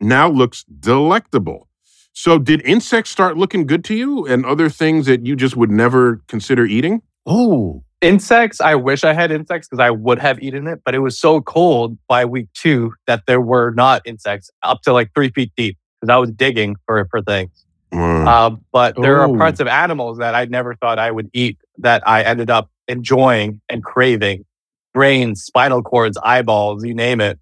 now 0.00 0.28
looks 0.28 0.64
delectable. 0.64 1.68
So 2.12 2.38
did 2.38 2.60
insects 2.62 3.10
start 3.10 3.36
looking 3.36 3.66
good 3.66 3.84
to 3.84 3.94
you 3.94 4.26
and 4.26 4.44
other 4.44 4.68
things 4.68 5.06
that 5.06 5.24
you 5.26 5.36
just 5.36 5.56
would 5.56 5.70
never 5.70 6.22
consider 6.26 6.64
eating? 6.66 7.02
Oh, 7.26 7.84
Insects, 8.02 8.62
I 8.62 8.76
wish 8.76 9.04
I 9.04 9.12
had 9.12 9.30
insects 9.30 9.68
because 9.68 9.80
I 9.82 9.90
would 9.90 10.18
have 10.20 10.40
eaten 10.42 10.66
it, 10.66 10.80
but 10.86 10.94
it 10.94 11.00
was 11.00 11.18
so 11.20 11.42
cold 11.42 11.98
by 12.08 12.24
week 12.24 12.48
two 12.54 12.94
that 13.06 13.24
there 13.26 13.42
were 13.42 13.72
not 13.72 14.00
insects 14.06 14.50
up 14.62 14.80
to 14.82 14.92
like 14.94 15.10
three 15.14 15.28
feet 15.30 15.52
deep 15.54 15.76
because 16.00 16.10
I 16.10 16.16
was 16.16 16.30
digging 16.30 16.76
for, 16.86 17.06
for 17.10 17.20
things. 17.20 17.50
Mm. 17.92 18.26
Uh, 18.26 18.56
but 18.72 18.94
there 19.02 19.20
Oh. 19.22 19.30
are 19.34 19.36
parts 19.36 19.60
of 19.60 19.66
animals 19.66 20.16
that 20.16 20.34
I 20.34 20.46
never 20.46 20.74
thought 20.76 20.98
I 20.98 21.10
would 21.10 21.28
eat 21.34 21.58
that 21.78 22.02
I 22.08 22.22
ended 22.22 22.48
up 22.48 22.70
enjoying 22.88 23.60
and 23.68 23.84
craving. 23.84 24.46
Brains, 24.94 25.44
spinal 25.44 25.82
cords, 25.82 26.16
eyeballs, 26.22 26.82
you 26.84 26.94
name 26.94 27.20
it. 27.20 27.38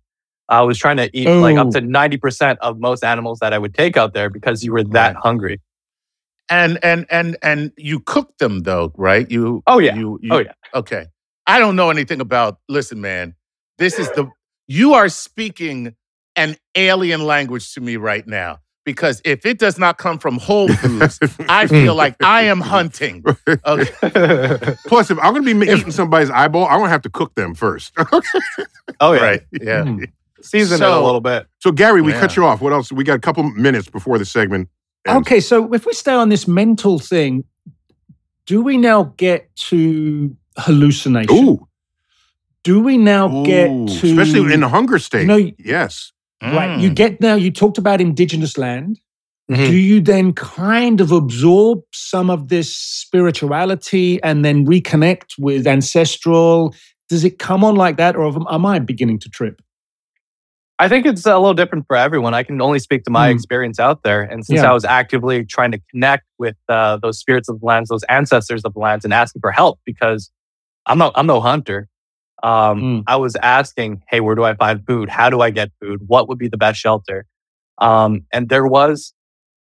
I 0.49 0.63
was 0.63 0.77
trying 0.77 0.97
to 0.97 1.09
eat 1.17 1.29
like 1.29 1.57
up 1.57 1.71
to 1.71 1.81
90% 1.81 2.57
of 2.63 2.81
most 2.81 3.05
animals 3.05 3.39
that 3.41 3.53
I 3.53 3.59
would 3.59 3.75
take 3.75 3.97
out 3.97 4.13
there 4.13 4.29
because 4.29 4.65
you 4.65 4.73
were 4.73 4.83
that 4.83 5.15
Right. 5.15 5.23
hungry. 5.23 5.61
And 6.51 6.79
and 6.83 7.05
and 7.11 7.37
and 7.43 7.73
you 7.77 8.01
cooked 8.01 8.39
them 8.39 8.61
though, 8.61 8.93
right? 8.97 9.31
You 9.31 9.63
Oh, 9.67 9.79
yeah. 9.79 9.95
You, 9.95 10.19
you, 10.23 10.31
Oh, 10.33 10.39
yeah. 10.39 10.53
Okay. 10.75 11.07
I 11.47 11.59
don't 11.59 11.77
know 11.77 11.91
anything 11.91 12.21
about 12.21 12.59
listen, 12.69 13.01
man. 13.01 13.35
This 13.79 13.99
is 13.99 14.11
the 14.13 14.31
you 14.67 14.95
are 14.95 15.09
speaking 15.09 15.95
an 16.37 16.57
alien 16.75 17.25
language 17.25 17.73
to 17.75 17.81
me 17.81 17.97
right 17.97 18.27
now 18.27 18.59
because 18.85 19.21
if 19.25 19.45
it 19.45 19.59
does 19.59 19.79
not 19.79 19.99
come 19.99 20.19
from 20.19 20.39
Whole 20.39 20.69
Foods, 20.69 21.19
I 21.49 21.67
feel 21.69 21.95
like 21.95 22.17
I 22.23 22.43
am 22.43 22.61
hunting. 22.61 23.25
Okay. 23.67 23.91
Plus, 24.87 25.11
if 25.11 25.19
I'm 25.19 25.35
going 25.35 25.45
to 25.45 25.55
be 25.55 25.67
eating 25.71 25.91
somebody's 25.91 26.31
eyeball, 26.31 26.65
I'm 26.67 26.79
going 26.79 26.85
to 26.85 26.91
have 26.91 27.03
to 27.03 27.11
cook 27.11 27.35
them 27.35 27.55
first. 27.55 27.93
Oh 29.01 29.13
yeah, 29.13 29.21
Right. 29.23 29.43
Yeah. 29.53 29.83
Hmm. 29.85 30.05
season 30.41 30.83
it 30.83 30.89
a 30.89 31.01
little 31.01 31.21
bit. 31.21 31.47
so, 31.61 31.71
Gary, 31.71 32.01
we 32.03 32.13
Yeah. 32.13 32.21
cut 32.21 32.37
you 32.37 32.45
off. 32.47 32.61
What 32.61 32.73
else? 32.73 32.91
We 32.91 33.05
got 33.05 33.17
a 33.17 33.21
couple 33.21 33.43
minutes 33.45 33.89
before 33.89 34.19
the 34.19 34.25
segment. 34.25 34.69
Ends. 35.07 35.21
Okay, 35.27 35.41
so 35.41 35.73
if 35.75 35.87
we 35.87 35.93
stay 35.93 36.13
on 36.13 36.29
this 36.29 36.47
mental 36.49 36.99
thing, 36.99 37.45
do 38.47 38.63
we 38.63 38.77
now 38.77 39.15
get 39.17 39.55
to 39.69 40.37
hallucination? 40.57 41.37
Ooh, 41.49 41.65
Do 42.65 42.81
we 42.81 42.99
now 42.99 43.45
get 43.45 43.69
to 43.69 44.07
especially 44.11 44.53
in 44.53 44.61
the 44.61 44.69
hunger 44.69 44.99
state. 44.99 45.27
No, 45.27 45.37
you- 45.37 45.55
yes. 45.59 46.13
right? 46.43 46.79
You 46.81 46.91
Mm. 46.91 46.95
get 46.95 47.21
now. 47.21 47.35
You 47.35 47.51
talked 47.51 47.79
about 47.79 48.01
indigenous 48.01 48.59
land. 48.59 49.01
Mhm. 49.51 49.67
Do 49.69 49.77
you 49.77 50.01
then 50.01 50.33
kind 50.35 51.01
of 51.01 51.11
absorb 51.13 51.81
some 51.95 52.29
of 52.31 52.49
this 52.49 52.77
spirituality 52.77 54.23
and 54.23 54.45
then 54.45 54.67
reconnect 54.67 55.39
with 55.39 55.67
ancestral? 55.67 56.75
Does 57.09 57.25
it 57.25 57.39
come 57.39 57.65
on 57.65 57.75
like 57.77 57.97
that, 57.97 58.17
or 58.17 58.27
am- 58.27 58.45
am 58.51 58.67
I 58.67 58.79
beginning 58.81 59.19
to 59.21 59.29
trip? 59.31 59.63
I 60.81 60.89
think 60.89 61.07
it's 61.07 61.27
a 61.27 61.37
little 61.37 61.55
different 61.55 61.87
for 61.89 61.97
everyone. 61.97 62.35
I 62.35 62.45
can 62.45 62.61
only 62.63 62.79
speak 62.79 63.03
to 63.05 63.11
my 63.11 63.29
Mm. 63.31 63.35
experience 63.35 63.81
out 63.81 64.03
there. 64.05 64.23
And 64.23 64.47
since 64.47 64.63
Yeah. 64.63 64.71
I 64.71 64.73
was 64.73 64.85
actively 64.85 65.45
trying 65.45 65.73
to 65.73 65.81
connect 65.91 66.25
with 66.39 66.57
uh, 66.69 66.99
those 66.99 67.19
spirits 67.19 67.49
of 67.49 67.59
the 67.61 67.67
lands, 67.67 67.89
those 67.89 68.05
ancestors 68.05 68.65
of 68.65 68.75
the 68.75 68.79
lands, 68.79 69.05
and 69.05 69.13
asking 69.13 69.41
for 69.41 69.51
help 69.51 69.81
because 69.85 70.31
I'm 70.87 70.99
no, 70.99 71.11
I'm 71.17 71.27
no 71.27 71.41
hunter. 71.41 71.89
Um, 72.45 72.81
Mm. 72.81 73.03
I 73.09 73.17
was 73.17 73.35
asking, 73.43 74.03
hey, 74.09 74.21
where 74.21 74.37
do 74.37 74.45
I 74.45 74.55
find 74.55 74.87
food? 74.87 75.09
How 75.09 75.29
do 75.31 75.41
I 75.41 75.51
get 75.51 75.71
food? 75.81 76.01
What 76.07 76.29
would 76.29 76.39
be 76.39 76.49
the 76.49 76.57
best 76.57 76.79
shelter? 76.79 77.27
Um, 77.79 78.25
and 78.33 78.49
there 78.49 78.67
was 78.67 79.13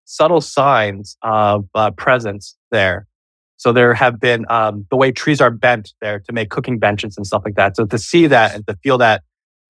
subtle 0.05 0.40
signs 0.40 1.16
of 1.22 1.66
uh, 1.74 1.92
presence 1.92 2.57
there. 2.72 3.07
So 3.57 3.72
there 3.72 3.94
have 3.94 4.18
been 4.20 4.44
um, 4.50 4.87
the 4.90 4.96
way 4.96 5.12
trees 5.12 5.40
are 5.40 5.50
bent 5.50 5.92
there 6.00 6.18
to 6.20 6.33
make 6.33 6.50
cooking 6.50 6.79
benches 6.81 7.16
and 7.16 7.24
stuff 7.27 7.42
like 7.44 7.55
that. 7.55 7.77
So 7.77 7.87
to 7.87 7.98
see 7.98 8.27
that 8.27 8.55
and 8.55 8.66
to 8.66 8.77
feel 8.83 8.98
that, 8.98 9.22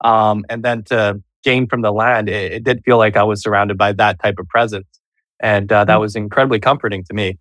um, 0.03 0.43
and 0.49 0.63
then 0.63 0.83
to 0.85 1.21
gain 1.45 1.67
from 1.67 1.81
the 1.81 1.93
land, 1.93 2.27
it, 2.27 2.51
it 2.51 2.63
did 2.65 2.83
feel 2.83 2.97
like 2.97 3.15
I 3.15 3.23
was 3.23 3.41
surrounded 3.41 3.77
by 3.77 3.93
that 3.93 4.19
type 4.21 4.35
of 4.39 4.47
presence, 4.49 4.87
and 5.39 5.71
uh, 5.71 5.85
that 5.85 6.01
was 6.01 6.15
incredibly 6.17 6.59
comforting 6.59 7.05
to 7.05 7.13
me. 7.13 7.37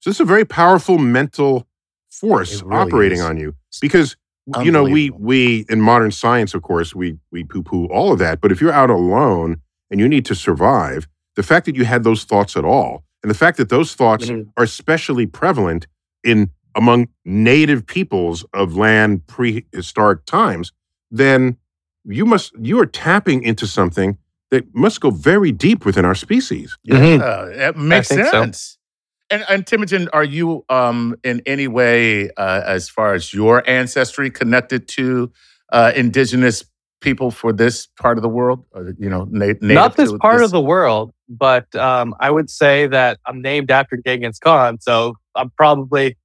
So, 0.00 0.10
this 0.10 0.16
is 0.16 0.20
a 0.20 0.24
very 0.26 0.44
powerful 0.44 0.98
mental 0.98 1.66
force 2.10 2.62
really 2.62 2.82
operating 2.82 3.18
is. 3.18 3.24
on 3.24 3.36
you 3.38 3.54
because 3.80 4.16
you 4.62 4.70
know 4.70 4.82
we 4.82 5.10
we 5.10 5.66
in 5.68 5.78
modern 5.80 6.10
science 6.10 6.54
of 6.54 6.62
course 6.62 6.94
we 6.94 7.18
we 7.30 7.44
poo 7.44 7.62
poo 7.62 7.84
all 7.86 8.12
of 8.14 8.18
that 8.18 8.40
but 8.40 8.50
if 8.50 8.62
you're 8.62 8.72
out 8.72 8.88
alone 8.88 9.60
and 9.90 10.00
you 10.00 10.08
need 10.08 10.24
to 10.24 10.34
survive 10.34 11.06
the 11.36 11.42
fact 11.42 11.66
that 11.66 11.76
you 11.76 11.84
had 11.84 12.02
those 12.04 12.24
thoughts 12.24 12.56
at 12.56 12.64
all 12.64 13.04
and 13.22 13.28
the 13.30 13.34
fact 13.34 13.58
that 13.58 13.68
those 13.68 13.94
thoughts 13.94 14.26
Mhm. 14.30 14.50
are 14.56 14.64
especially 14.64 15.26
prevalent 15.26 15.86
in 16.24 16.50
among 16.74 17.08
native 17.26 17.86
peoples 17.86 18.42
of 18.54 18.74
land 18.74 19.26
prehistoric 19.26 20.24
times 20.24 20.72
then 21.10 21.58
you 22.08 22.24
must 22.26 22.52
you 22.60 22.80
are 22.80 22.86
tapping 22.86 23.42
into 23.42 23.66
something 23.66 24.18
that 24.50 24.64
must 24.74 25.00
go 25.00 25.10
very 25.10 25.52
deep 25.52 25.84
within 25.84 26.04
our 26.04 26.14
species 26.14 26.76
Mhm. 26.88 27.20
Yeah, 27.20 27.68
it 27.68 27.76
makes 27.76 28.08
think 28.08 28.24
so. 28.24 28.30
sense. 28.30 28.78
And, 29.30 29.44
and 29.48 29.66
Teimojin, 29.66 30.08
are 30.14 30.24
you 30.24 30.64
um, 30.70 31.14
in 31.22 31.42
any 31.44 31.68
way, 31.68 32.30
uh, 32.30 32.62
as 32.64 32.88
far 32.88 33.12
as 33.12 33.34
your 33.34 33.62
ancestry, 33.68 34.30
connected 34.30 34.88
to 34.88 35.30
uh, 35.70 35.92
indigenous 35.94 36.64
people 37.02 37.30
for 37.30 37.52
this 37.52 37.88
part 38.00 38.16
of 38.16 38.22
the 38.22 38.28
world? 38.28 38.64
Or, 38.72 38.94
you 38.98 39.10
know, 39.10 39.26
na- 39.30 39.46
native 39.46 39.60
Not 39.60 39.96
this 39.96 40.10
to 40.10 40.18
part 40.18 40.42
of 40.42 40.50
the 40.50 40.62
world, 40.62 41.12
but 41.28 41.72
um, 41.76 42.14
I 42.20 42.30
would 42.30 42.48
say 42.48 42.86
that 42.86 43.18
I'm 43.26 43.42
named 43.42 43.70
after 43.70 43.98
Genghis 43.98 44.38
Khan, 44.38 44.80
so 44.80 45.14
I'm 45.34 45.50
probably 45.50 46.16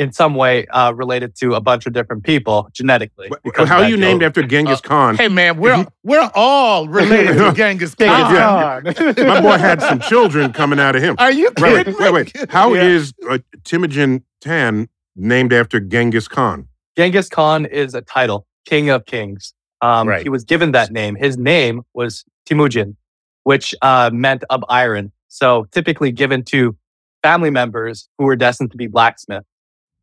in 0.00 0.12
some 0.12 0.34
way 0.34 0.66
uh, 0.68 0.92
related 0.94 1.36
to 1.36 1.52
a 1.54 1.60
bunch 1.60 1.84
of 1.86 1.92
different 1.92 2.24
people 2.24 2.68
genetically. 2.72 3.28
Because 3.44 3.68
how 3.68 3.76
are 3.76 3.80
that 3.82 3.90
you 3.90 3.98
named 3.98 4.22
after 4.22 4.42
genghis 4.42 4.80
khan 4.80 5.14
Hey, 5.16 5.28
man, 5.28 5.58
we're 5.58 5.86
we're 6.02 6.30
all 6.34 6.88
related 6.88 7.34
to 7.36 7.52
Genghis 7.54 7.94
Khan. 7.94 8.34
Yeah. 8.34 8.80
my 9.26 9.40
boy 9.42 9.58
had 9.58 9.82
some 9.82 10.00
children 10.00 10.52
coming 10.54 10.80
out 10.80 10.96
of 10.96 11.02
him 11.02 11.16
Are 11.18 11.30
you 11.30 11.52
Wait, 11.60 11.84
kidding 11.86 11.94
wait, 11.98 12.12
wait, 12.12 12.34
me? 12.34 12.40
wait. 12.40 12.50
How 12.50 12.72
Yeah. 12.72 12.82
is 12.84 13.12
uh, 13.28 13.38
Teimojin 13.64 14.22
Tan 14.40 14.88
named 15.16 15.52
after 15.52 15.78
Genghis 15.80 16.28
Khan? 16.28 16.66
Genghis 16.96 17.28
Khan 17.28 17.66
is 17.66 17.94
a 17.94 18.00
title, 18.00 18.46
King 18.64 18.88
of 18.88 19.04
Kings. 19.04 19.52
Um, 19.82 20.08
Right. 20.08 20.22
He 20.22 20.30
was 20.30 20.44
given 20.44 20.72
that 20.72 20.90
name. 20.90 21.14
His 21.14 21.36
name 21.36 21.82
was 21.92 22.24
Temujin, 22.46 22.96
which 23.44 23.74
uh, 23.82 24.08
meant 24.12 24.44
of 24.48 24.64
iron. 24.70 25.12
So 25.28 25.66
typically 25.72 26.10
given 26.10 26.42
to 26.46 26.74
family 27.22 27.50
members 27.50 28.08
who 28.16 28.24
were 28.24 28.36
destined 28.36 28.70
to 28.70 28.78
be 28.78 28.86
blacksmiths. 28.86 29.46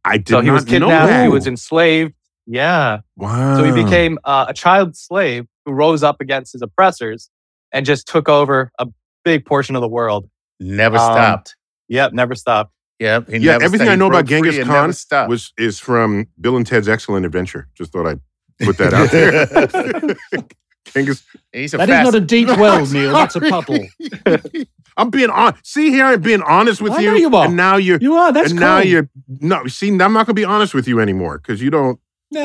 I 0.08 0.18
did 0.18 0.30
So 0.30 0.42
he 0.42 0.48
not 0.48 0.54
was 0.54 0.66
kidnapped. 0.66 1.08
that. 1.10 1.24
He 1.24 1.30
was 1.30 1.48
enslaved. 1.48 2.14
Yeah. 2.46 3.00
wow. 3.18 3.58
So 3.58 3.64
he 3.64 3.72
became 3.72 4.18
uh, 4.24 4.46
a 4.50 4.54
child 4.54 4.96
slave 4.96 5.46
who 5.66 5.74
rose 5.74 6.02
up 6.04 6.22
against 6.22 6.54
his 6.54 6.62
oppressors 6.62 7.30
and 7.74 7.86
just 7.86 8.08
took 8.08 8.30
over 8.30 8.72
a 8.80 8.88
big 9.26 9.46
portion 9.46 9.76
of 9.76 9.82
the 9.82 9.88
world. 9.90 10.30
Never 10.60 10.98
Um, 10.98 11.04
stopped. 11.14 11.56
Yep, 11.90 12.14
never 12.14 12.36
stopped. 12.36 12.72
Yep. 13.00 13.28
he 13.30 13.38
Yeah, 13.38 13.52
never 13.54 13.66
everything 13.66 13.86
stopped. 13.88 13.94
I 13.94 13.96
know 13.98 14.08
about 14.08 14.26
Genghis 14.26 14.66
Khan 14.66 14.94
stopped. 14.94 15.30
was 15.30 15.52
is 15.58 15.78
from 15.80 16.28
Bill 16.40 16.56
and 16.58 16.66
Ted's 16.66 16.88
Excellent 16.90 17.26
Adventure. 17.26 17.68
Just 17.78 17.92
thought 17.92 18.08
I'd 18.08 18.22
put 18.62 18.78
that 18.78 18.94
out 18.96 19.12
there. 19.12 20.16
Genghis. 20.94 21.24
He's 21.52 21.74
a 21.74 21.78
That 21.78 21.90
is 21.90 21.96
fast- 21.96 22.06
not 22.06 22.16
a 22.16 22.22
deep 22.22 22.48
well, 22.48 22.86
Neil. 22.92 23.14
That's 23.14 23.36
a 23.36 23.42
puddle. 23.42 23.86
I'm 24.98 25.10
being 25.12 25.30
on. 25.30 25.56
See 25.64 25.92
here, 25.92 26.06
I'm 26.06 26.22
being 26.22 26.42
honest 26.42 26.82
with 26.82 26.94
I 26.94 27.02
you. 27.02 27.12
know 27.12 27.16
you 27.18 27.36
are. 27.36 27.46
And 27.46 27.56
now 27.56 27.78
you're. 27.78 28.00
You 28.02 28.16
are. 28.16 28.32
That's 28.34 28.50
and 28.52 28.60
cool. 28.60 28.68
now 28.68 28.80
you're. 28.80 29.08
No, 29.42 29.68
see, 29.68 29.90
I'm 29.90 29.98
not 29.98 30.14
going 30.14 30.26
to 30.28 30.34
be 30.34 30.44
honest 30.46 30.74
with 30.74 30.88
you 30.88 31.00
anymore 31.00 31.38
because 31.38 31.62
you 31.62 31.70
don't. 31.70 32.00
Nah, 32.32 32.42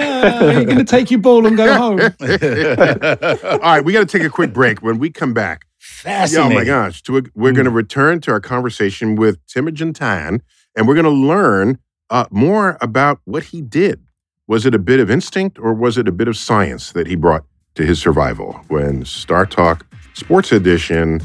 you're 0.52 0.64
going 0.64 0.78
to 0.78 0.84
take 0.84 1.10
your 1.10 1.18
ball 1.20 1.44
and 1.46 1.56
go 1.56 1.72
home. 1.76 1.98
All 2.00 3.58
right, 3.58 3.84
we 3.84 3.92
got 3.92 4.00
to 4.00 4.06
take 4.18 4.22
a 4.26 4.30
quick 4.30 4.52
break. 4.52 4.82
When 4.82 4.98
we 4.98 5.10
come 5.10 5.32
back, 5.34 5.66
fascinating. 5.78 6.12
Oh 6.12 6.56
Fascinating. 6.56 6.58
my 6.58 6.64
gosh. 6.64 7.02
To 7.04 7.16
a, 7.18 7.22
we're 7.34 7.52
Mm. 7.52 7.56
going 7.56 7.64
to 7.64 7.70
return 7.70 8.20
to 8.22 8.30
our 8.32 8.40
conversation 8.40 9.16
with 9.16 9.44
Teimojin 9.46 9.94
Tan, 9.94 10.42
and 10.76 10.86
we're 10.86 10.94
going 10.94 11.04
to 11.04 11.10
learn 11.10 11.78
uh, 12.10 12.26
more 12.30 12.76
about 12.80 13.20
what 13.24 13.44
he 13.44 13.60
did. 13.62 14.04
Was 14.46 14.66
it 14.66 14.74
a 14.74 14.78
bit 14.78 15.00
of 15.00 15.10
instinct 15.10 15.58
or 15.58 15.72
was 15.72 15.96
it 15.96 16.06
a 16.08 16.12
bit 16.12 16.28
of 16.28 16.36
science 16.36 16.92
that 16.92 17.06
he 17.06 17.14
brought 17.16 17.44
to 17.74 17.84
his 17.84 18.00
survival? 18.00 18.60
When 18.68 19.04
StarTalk 19.04 19.82
Sports 20.14 20.52
Edition 20.52 21.20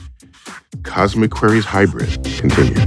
Cosmic 0.83 1.31
Queries 1.31 1.65
Hybrid 1.65 2.23
continues. 2.37 2.77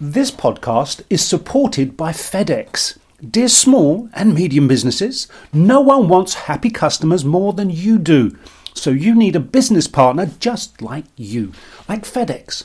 This 0.00 0.30
podcast 0.30 1.02
is 1.08 1.24
supported 1.24 1.96
by 1.96 2.12
FedEx. 2.12 2.98
Dear 3.30 3.48
small 3.48 4.08
and 4.12 4.34
medium 4.34 4.68
businesses, 4.68 5.28
no 5.52 5.80
one 5.80 6.08
wants 6.08 6.34
happy 6.34 6.68
customers 6.68 7.24
more 7.24 7.52
than 7.52 7.70
you 7.70 7.98
do. 7.98 8.36
So 8.74 8.90
you 8.90 9.14
need 9.14 9.36
a 9.36 9.40
business 9.40 9.86
partner 9.86 10.30
just 10.40 10.82
like 10.82 11.04
you, 11.16 11.52
like 11.88 12.02
FedEx, 12.02 12.64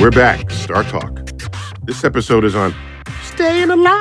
We're 0.00 0.10
back. 0.10 0.48
StarTalk. 0.48 1.86
This 1.86 2.02
episode 2.04 2.44
is 2.44 2.56
on 2.56 2.74
staying 3.22 3.70
alive. 3.70 4.00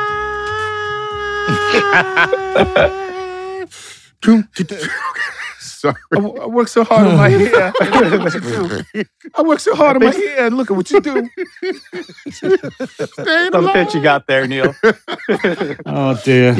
Sorry. 5.84 5.96
I, 6.14 6.16
w- 6.16 6.42
I 6.42 6.46
work 6.46 6.70
so 6.70 6.86
hard 6.86 7.08
on 7.08 7.18
my 7.18 7.28
hair. 7.44 7.74
I 9.36 9.42
work 9.44 9.60
so 9.60 9.76
hard 9.76 9.98
on 9.98 10.04
my 10.06 10.12
hair. 10.16 10.46
and 10.46 10.56
Look 10.56 10.72
at 10.72 10.78
what 10.78 10.90
you 10.90 11.02
do. 11.02 11.30
Staying 12.32 13.52
Some 13.52 13.70
pitch 13.74 13.94
you 13.94 14.02
got 14.02 14.26
there, 14.28 14.48
Neil. 14.48 14.74
Oh 15.86 16.18
dear. 16.24 16.54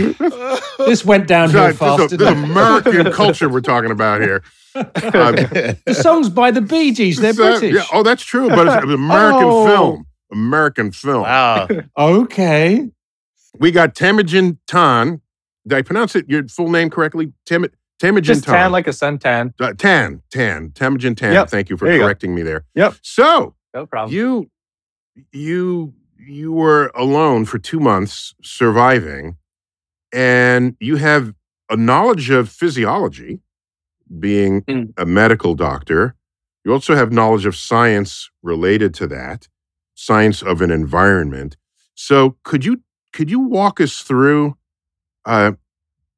this 0.80 1.06
went 1.06 1.28
downhill 1.28 1.72
John, 1.72 1.74
fast. 1.74 1.98
this 2.10 2.12
a- 2.14 2.18
didn't 2.18 2.42
this 2.42 2.44
it? 2.44 2.44
is 2.44 2.52
American 2.52 3.12
culture 3.14 3.48
we're 3.48 3.62
talking 3.62 3.92
about 3.92 4.22
here. 4.22 4.44
Um, 4.76 4.92
The 5.86 5.98
song's 6.02 6.30
by 6.30 6.52
the 6.52 6.62
Bee 6.62 6.92
Gees. 6.92 7.18
They're 7.20 7.32
so- 7.34 7.60
British. 7.60 7.76
yeah, 7.76 7.86
oh, 7.94 8.04
that's 8.04 8.24
true, 8.24 8.50
but 8.50 8.68
it's 8.68 8.84
an 8.84 8.92
American 8.92 9.44
Oh. 9.46 9.66
film. 9.66 10.06
American 10.34 10.92
film. 10.92 11.22
Wow. 11.24 11.68
Okay. 11.98 12.90
We 13.60 13.72
got 13.72 13.96
Teimojin 13.96 14.58
Tan. 14.68 15.22
Did 15.66 15.78
I 15.78 15.82
pronounce 15.82 16.16
it 16.18 16.28
your 16.28 16.46
full 16.50 16.70
name 16.70 16.90
correctly? 16.90 17.32
Tem- 17.46 17.68
Teimojin 18.04 18.24
Just 18.24 18.44
Tan. 18.44 18.54
tan 18.56 18.72
like 18.74 18.88
a 18.88 18.92
suntan. 18.92 19.54
uh, 19.60 19.74
Tan. 19.78 20.22
Tan. 20.30 20.70
Teimojin 20.72 21.16
Tan. 21.16 21.34
Yep. 21.34 21.50
Thank 21.50 21.70
you 21.70 21.78
for 21.78 21.86
There 21.86 21.96
you 21.96 22.02
correcting 22.04 22.36
me 22.36 22.42
there. 22.44 22.66
Yep. 22.76 22.96
So 23.02 23.56
No 23.74 23.86
problem. 23.86 24.14
you 24.14 24.50
you 25.32 25.94
you 26.20 26.52
were 26.52 26.92
alone 26.96 27.46
for 27.46 27.60
two 27.60 27.80
months 27.80 28.34
surviving 28.44 29.38
and 30.14 30.76
you 30.80 30.96
have 30.98 31.34
a 31.70 31.76
knowledge 31.76 32.30
of 32.30 32.50
physiology 32.50 33.40
being 34.20 34.62
Mm. 34.64 34.94
a 34.98 35.06
medical 35.06 35.56
doctor 35.56 36.16
you 36.66 36.72
also 36.72 36.96
have 36.96 37.12
knowledge 37.12 37.46
of 37.46 37.56
science 37.56 38.30
related 38.42 38.94
to 38.96 39.08
that 39.08 39.48
science 39.96 40.42
of 40.42 40.62
an 40.62 40.72
environment 40.72 41.58
so 41.96 42.38
could 42.44 42.64
you 42.66 42.82
could 43.12 43.30
you 43.30 43.40
walk 43.40 43.80
us 43.82 44.02
through 44.02 44.56
uh, 45.26 45.52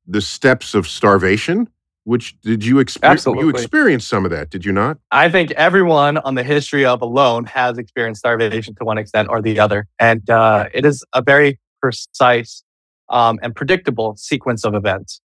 the 0.07 0.21
steps 0.21 0.73
of 0.75 0.87
starvation 0.87 1.67
which 2.05 2.39
did 2.41 2.63
you 2.63 2.79
experience 2.79 3.25
you 3.25 3.49
experienced 3.49 4.07
some 4.07 4.23
of 4.25 4.31
that 4.31 4.49
did 4.49 4.63
you 4.63 4.71
not 4.71 4.97
I 5.11 5.29
think 5.29 5.51
everyone 5.51 6.17
on 6.19 6.35
the 6.35 6.43
history 6.43 6.85
of 6.85 7.01
alone 7.01 7.45
has 7.45 7.77
experienced 7.77 8.19
starvation 8.19 8.73
to 8.75 8.85
one 8.85 8.97
extent 8.97 9.27
or 9.29 9.41
the 9.41 9.59
other. 9.59 9.87
And 9.99 10.27
uh, 10.29 10.69
it 10.73 10.85
is 10.85 11.03
a 11.13 11.21
very 11.21 11.59
precise 11.81 12.63
um, 13.09 13.39
and 13.41 13.55
predictable 13.55 14.15
sequence 14.17 14.63
of 14.63 14.73
events. 14.75 15.19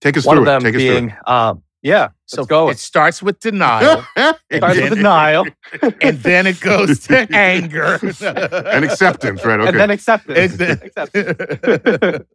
take 0.00 0.16
us 0.16 0.26
One 0.26 0.36
through 0.36 0.42
of 0.42 0.46
them 0.46 0.62
it 0.62 0.72
take 0.72 0.74
us 0.74 0.80
being, 0.82 1.14
um, 1.26 1.62
yeah, 1.82 2.08
So 2.26 2.38
let's 2.42 2.48
go. 2.48 2.68
it 2.70 2.78
starts 2.78 3.22
with 3.22 3.38
denial, 3.40 4.04
it 4.16 4.56
Starts 4.56 4.80
with 4.80 4.94
denial 4.94 5.46
and 6.00 6.18
then 6.22 6.46
it 6.46 6.58
goes 6.60 7.00
to 7.06 7.28
anger 7.34 7.98
and 8.02 8.84
acceptance, 8.84 9.44
right? 9.44 9.60
Okay. 9.60 9.68
and 9.68 9.78
then 9.78 9.90
acceptance. 9.90 10.38
And 10.38 10.52
then- 10.52 10.80
Acceptance. 10.82 12.26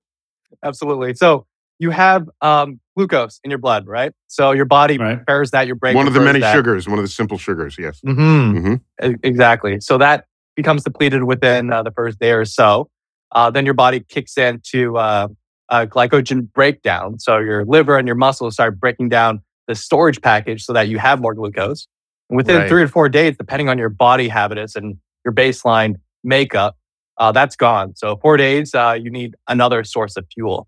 Absolutely. 0.63 1.13
So 1.15 1.45
you 1.79 1.89
have 1.91 2.29
um, 2.41 2.79
glucose 2.99 3.39
in 3.43 3.49
your 3.49 3.57
blood, 3.59 3.87
right? 3.87 4.11
So 4.27 4.51
your 4.51 4.65
body 4.65 4.97
Right. 4.97 5.15
prepares 5.15 5.51
that. 5.51 5.67
Your 5.67 5.75
brain 5.75 5.95
one 5.95 6.07
of 6.07 6.13
the 6.13 6.19
many 6.19 6.39
that. 6.39 6.53
sugars, 6.53 6.87
one 6.87 6.99
of 6.99 7.03
the 7.05 7.09
simple 7.09 7.37
sugars. 7.37 7.77
Yes. 7.79 8.01
Mm-hmm. 8.05 8.57
hmm 8.57 8.73
E- 9.03 9.15
Exactly. 9.23 9.79
So 9.79 9.97
that 9.97 10.25
becomes 10.55 10.83
depleted 10.83 11.23
within 11.23 11.71
uh, 11.71 11.83
the 11.83 11.91
first 11.91 12.19
day 12.19 12.31
or 12.31 12.43
so. 12.45 12.89
Uh, 13.31 13.49
then 13.49 13.63
your 13.65 13.73
body 13.73 14.01
kicks 14.01 14.37
into 14.37 14.97
uh, 14.97 15.27
a 15.69 15.87
glycogen 15.87 16.51
breakdown. 16.51 17.19
So 17.19 17.37
your 17.37 17.63
liver 17.65 17.97
and 17.97 18.07
your 18.07 18.15
muscles 18.17 18.55
start 18.55 18.79
breaking 18.79 19.09
down 19.09 19.41
the 19.67 19.75
storage 19.75 20.21
package 20.21 20.65
so 20.65 20.73
that 20.73 20.87
you 20.89 20.97
have 20.97 21.21
more 21.21 21.33
glucose. 21.33 21.87
And 22.29 22.35
within 22.37 22.57
Right. 22.57 22.67
three 22.69 22.81
or 22.83 22.87
four 22.87 23.07
days, 23.07 23.37
depending 23.37 23.69
on 23.69 23.77
your 23.77 23.89
body 23.89 24.27
habits 24.27 24.75
and 24.75 24.97
your 25.23 25.33
baseline 25.33 25.95
makeup, 26.23 26.75
uh, 27.17 27.31
that's 27.31 27.55
gone. 27.55 27.95
So 27.95 28.17
four 28.17 28.35
days, 28.37 28.73
uh, 28.73 28.97
you 29.01 29.09
need 29.11 29.35
another 29.47 29.83
source 29.83 30.15
of 30.17 30.25
fuel. 30.33 30.67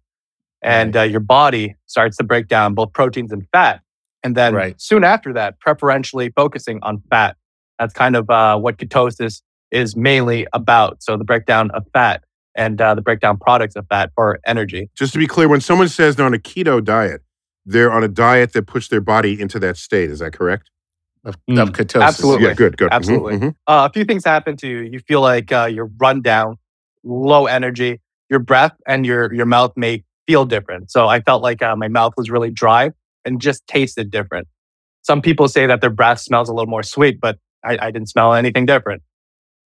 And 0.64 0.96
uh, 0.96 1.02
your 1.04 1.20
body 1.22 1.76
starts 1.88 2.18
to 2.18 2.24
break 2.24 2.48
down 2.48 2.74
both 2.76 2.94
proteins 2.94 3.32
and 3.32 3.46
fat. 3.52 3.82
And 4.24 4.36
then 4.36 4.54
Right. 4.54 4.80
soon 4.80 5.04
after 5.04 5.34
that, 5.34 5.60
preferentially 5.60 6.32
focusing 6.36 6.80
on 6.84 7.02
fat. 7.10 7.36
That's 7.80 7.94
kind 7.94 8.16
of 8.16 8.30
uh, 8.30 8.58
what 8.60 8.78
ketosis 8.78 9.42
is 9.72 9.96
mainly 9.96 10.46
about. 10.54 11.02
So 11.02 11.18
the 11.18 11.24
breakdown 11.24 11.72
of 11.72 11.86
fat 11.94 12.24
and 12.56 12.80
uh, 12.80 12.94
the 12.94 13.02
breakdown 13.02 13.38
products 13.38 13.76
of 13.76 13.88
fat 13.90 14.12
for 14.14 14.40
energy. 14.46 14.92
Just 14.96 15.14
to 15.14 15.20
be 15.20 15.26
clear, 15.26 15.48
when 15.48 15.62
someone 15.62 15.88
says 15.90 16.16
they're 16.16 16.26
on 16.26 16.34
a 16.36 16.38
keto 16.40 16.84
diet, 16.84 17.22
they're 17.66 17.92
on 17.92 18.04
a 18.04 18.08
diet 18.08 18.54
that 18.54 18.68
puts 18.68 18.88
their 18.90 19.02
body 19.02 19.40
into 19.42 19.58
that 19.60 19.78
state. 19.78 20.10
Is 20.12 20.20
that 20.20 20.34
correct? 20.34 20.70
of, 21.24 21.36
Mm. 21.48 21.62
of 21.62 21.70
ketosis. 21.74 22.02
Absolutely. 22.04 22.48
Yeah. 22.48 22.54
Good. 22.56 22.78
Good. 22.78 22.90
Mhm, 22.90 22.96
Absolutely. 22.96 23.38
mhm. 23.38 23.50
Uh, 23.68 23.88
a 23.88 23.94
few 23.94 24.04
things 24.06 24.26
happen 24.26 24.58
to 24.58 24.68
you. 24.68 24.80
You 24.80 25.00
feel 25.00 25.22
like 25.22 25.52
uh, 25.52 25.70
you're 25.72 25.90
run 26.00 26.22
down, 26.22 26.58
low 27.04 27.46
energy. 27.46 28.02
Your 28.30 28.40
breath 28.40 28.74
and 28.88 29.06
your 29.06 29.32
your 29.34 29.46
mouth 29.46 29.74
may 29.76 30.04
feel 30.32 30.46
different. 30.46 30.90
So 30.90 31.10
I 31.10 31.20
felt 31.20 31.44
like 31.44 31.62
uh, 31.62 31.76
my 31.76 31.90
mouth 31.90 32.14
was 32.16 32.30
really 32.30 32.52
dry 32.52 32.92
and 33.26 33.42
just 33.42 33.68
tasted 33.68 34.10
different. 34.10 34.48
Some 35.02 35.22
people 35.22 35.50
say 35.50 35.68
that 35.68 35.82
their 35.82 35.90
breath 35.90 36.22
smells 36.22 36.48
a 36.48 36.54
little 36.54 36.70
more 36.70 36.84
sweet, 36.84 37.20
but 37.20 37.38
I, 37.66 37.78
I 37.82 37.92
didn't 37.92 38.08
smell 38.08 38.34
anything 38.34 38.66
different. 38.66 39.02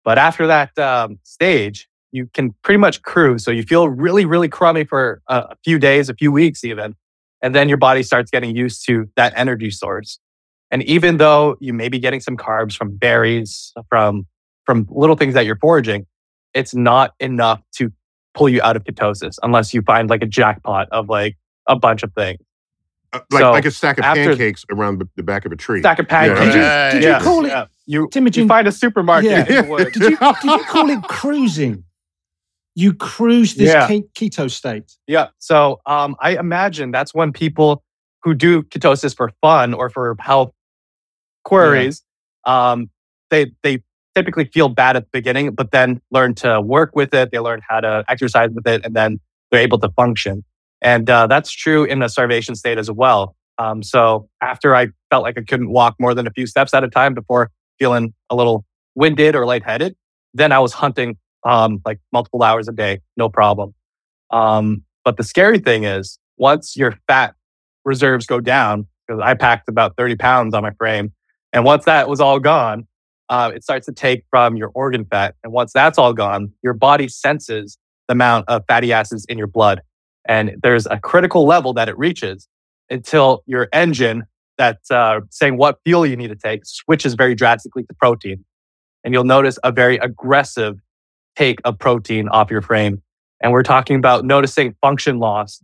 But 0.03 0.19
after 0.19 0.45
that 0.45 0.77
um, 0.77 1.17
stage, 1.23 1.87
you 2.11 2.29
can 2.35 2.53
pretty 2.61 2.77
much 2.77 3.01
cruise. 3.01 3.43
So 3.43 3.49
you 3.49 3.63
feel 3.63 3.89
really, 3.89 4.25
really 4.25 4.47
crummy 4.47 4.83
for 4.83 5.23
a, 5.27 5.37
a 5.37 5.55
few 5.63 5.79
days, 5.79 6.07
a 6.07 6.13
few 6.13 6.31
weeks 6.31 6.63
even. 6.63 6.93
And 7.41 7.55
then 7.55 7.67
your 7.67 7.79
body 7.79 8.03
starts 8.03 8.29
getting 8.29 8.55
used 8.55 8.85
to 8.85 9.09
that 9.15 9.33
energy 9.35 9.71
source. 9.71 10.19
And 10.69 10.83
even 10.83 11.17
though 11.17 11.55
you 11.61 11.73
may 11.73 11.89
be 11.89 11.97
getting 11.97 12.19
some 12.19 12.37
carbs 12.37 12.75
from 12.75 12.95
berries, 12.95 13.73
from 13.89 14.27
from 14.65 14.87
little 14.91 15.15
things 15.15 15.33
that 15.33 15.47
you're 15.47 15.57
foraging, 15.57 16.05
it's 16.53 16.75
not 16.75 17.15
enough 17.19 17.59
to 17.77 17.91
pull 18.33 18.49
you 18.49 18.61
out 18.61 18.75
of 18.75 18.83
ketosis 18.83 19.35
unless 19.43 19.73
you 19.73 19.81
find 19.81 20.09
like 20.09 20.23
a 20.23 20.25
jackpot 20.27 20.87
of 20.91 21.09
like 21.09 21.37
a 21.67 21.75
bunch 21.75 22.03
of 22.03 22.11
things. 22.13 22.39
Uh, 23.13 23.19
like, 23.31 23.41
So, 23.41 23.51
like 23.51 23.65
a 23.65 23.71
stack 23.71 23.97
of 23.99 24.03
pancakes 24.03 24.65
around 24.71 24.99
the, 24.99 25.07
the 25.15 25.23
back 25.23 25.45
of 25.45 25.51
a 25.51 25.55
tree. 25.55 25.81
Stack 25.81 25.99
of 25.99 26.07
Yeah, 26.09 26.33
pancakes. 26.33 26.39
Did 26.39 26.55
you, 26.55 27.01
did 27.01 27.03
Yeah. 27.07 27.17
you 27.19 27.23
call 27.23 27.45
it 27.45 27.49
Yeah. 27.49 27.65
You, 27.85 28.09
you 28.13 28.47
find 28.47 28.67
a 28.67 28.71
supermarket 28.71 29.29
Yeah. 29.29 29.45
in 29.59 29.65
the 29.65 29.71
woods. 29.71 29.91
Did 29.91 30.01
you, 30.11 30.17
did 30.17 30.43
you 30.43 30.63
call 30.65 30.89
it 30.89 31.03
cruising? 31.03 31.83
You 32.75 32.93
cruise 32.93 33.53
this 33.55 33.69
Yeah. 33.69 33.87
keto 33.87 34.49
state. 34.49 34.91
Yeah. 35.05 35.27
So 35.37 35.79
um, 35.85 36.15
I 36.19 36.37
imagine 36.37 36.91
that's 36.91 37.13
when 37.13 37.31
people 37.31 37.83
who 38.23 38.33
do 38.33 38.63
ketosis 38.63 39.15
for 39.15 39.31
fun 39.41 39.73
or 39.75 39.89
for 39.89 40.15
health 40.19 40.51
queries, 41.43 42.03
um, 42.45 42.89
they 43.29 43.51
they 43.63 43.83
typically 44.15 44.45
feel 44.45 44.69
bad 44.69 44.95
at 44.95 45.03
the 45.03 45.09
beginning, 45.11 45.51
but 45.51 45.71
then 45.71 46.01
learn 46.11 46.35
to 46.35 46.61
work 46.61 46.95
with 46.95 47.13
it. 47.13 47.31
They 47.31 47.39
learn 47.39 47.61
how 47.67 47.79
to 47.79 48.03
exercise 48.07 48.49
with 48.51 48.67
it, 48.67 48.85
and 48.85 48.95
then 48.95 49.19
they're 49.51 49.61
able 49.61 49.79
to 49.79 49.89
function. 49.89 50.43
And 50.81 51.09
uh, 51.09 51.27
that's 51.27 51.51
true 51.51 51.83
in 51.85 51.99
the 51.99 52.07
starvation 52.07 52.55
state 52.55 52.77
as 52.77 52.91
well. 52.91 53.35
Um, 53.57 53.83
so 53.83 54.27
after 54.41 54.75
I 54.75 54.87
felt 55.09 55.23
like 55.23 55.37
I 55.37 55.43
couldn't 55.43 55.69
walk 55.69 55.95
more 55.99 56.13
than 56.13 56.27
a 56.27 56.31
few 56.31 56.47
steps 56.47 56.73
at 56.73 56.83
a 56.83 56.89
time 56.89 57.13
before 57.13 57.51
feeling 57.79 58.13
a 58.29 58.35
little 58.35 58.65
winded 58.95 59.35
or 59.35 59.45
lightheaded, 59.45 59.95
then 60.33 60.51
I 60.51 60.59
was 60.59 60.73
hunting 60.73 61.17
um, 61.45 61.81
like 61.85 61.99
multiple 62.11 62.43
hours 62.43 62.67
a 62.67 62.71
day, 62.71 63.01
no 63.17 63.29
problem. 63.29 63.73
Um, 64.31 64.83
but 65.05 65.17
the 65.17 65.23
scary 65.23 65.59
thing 65.59 65.83
is, 65.83 66.17
once 66.37 66.75
your 66.75 66.97
fat 67.07 67.35
reserves 67.85 68.25
go 68.25 68.39
down, 68.39 68.87
because 69.07 69.21
I 69.23 69.33
packed 69.35 69.69
about 69.69 69.95
30 69.97 70.15
pounds 70.15 70.53
on 70.53 70.63
my 70.63 70.71
frame, 70.71 71.13
and 71.51 71.63
once 71.63 71.85
that 71.85 72.09
was 72.09 72.19
all 72.19 72.39
gone, 72.39 72.87
uh, 73.29 73.51
it 73.53 73.63
starts 73.63 73.85
to 73.85 73.93
take 73.93 74.25
from 74.29 74.55
your 74.55 74.71
organ 74.73 75.05
fat. 75.05 75.35
And 75.43 75.53
once 75.53 75.73
that's 75.73 75.97
all 75.97 76.13
gone, 76.13 76.51
your 76.61 76.73
body 76.73 77.07
senses 77.07 77.77
the 78.07 78.13
amount 78.13 78.49
of 78.49 78.63
fatty 78.67 78.91
acids 78.91 79.25
in 79.25 79.37
your 79.37 79.47
blood. 79.47 79.81
And 80.25 80.55
there's 80.61 80.85
a 80.85 80.97
critical 80.99 81.45
level 81.45 81.73
that 81.73 81.89
it 81.89 81.97
reaches 81.97 82.47
until 82.89 83.43
your 83.45 83.69
engine 83.73 84.23
that's 84.57 84.91
uh, 84.91 85.21
saying 85.29 85.57
what 85.57 85.79
fuel 85.85 86.05
you 86.05 86.15
need 86.15 86.27
to 86.27 86.35
take 86.35 86.65
switches 86.65 87.15
very 87.15 87.35
drastically 87.35 87.83
to 87.83 87.93
protein. 87.93 88.43
And 89.03 89.13
you'll 89.13 89.23
notice 89.23 89.57
a 89.63 89.71
very 89.71 89.97
aggressive 89.97 90.79
take 91.35 91.59
of 91.65 91.79
protein 91.79 92.29
off 92.29 92.51
your 92.51 92.61
frame. 92.61 93.01
And 93.41 93.51
we're 93.51 93.63
talking 93.63 93.95
about 93.95 94.23
noticing 94.23 94.75
function 94.81 95.19
loss, 95.19 95.61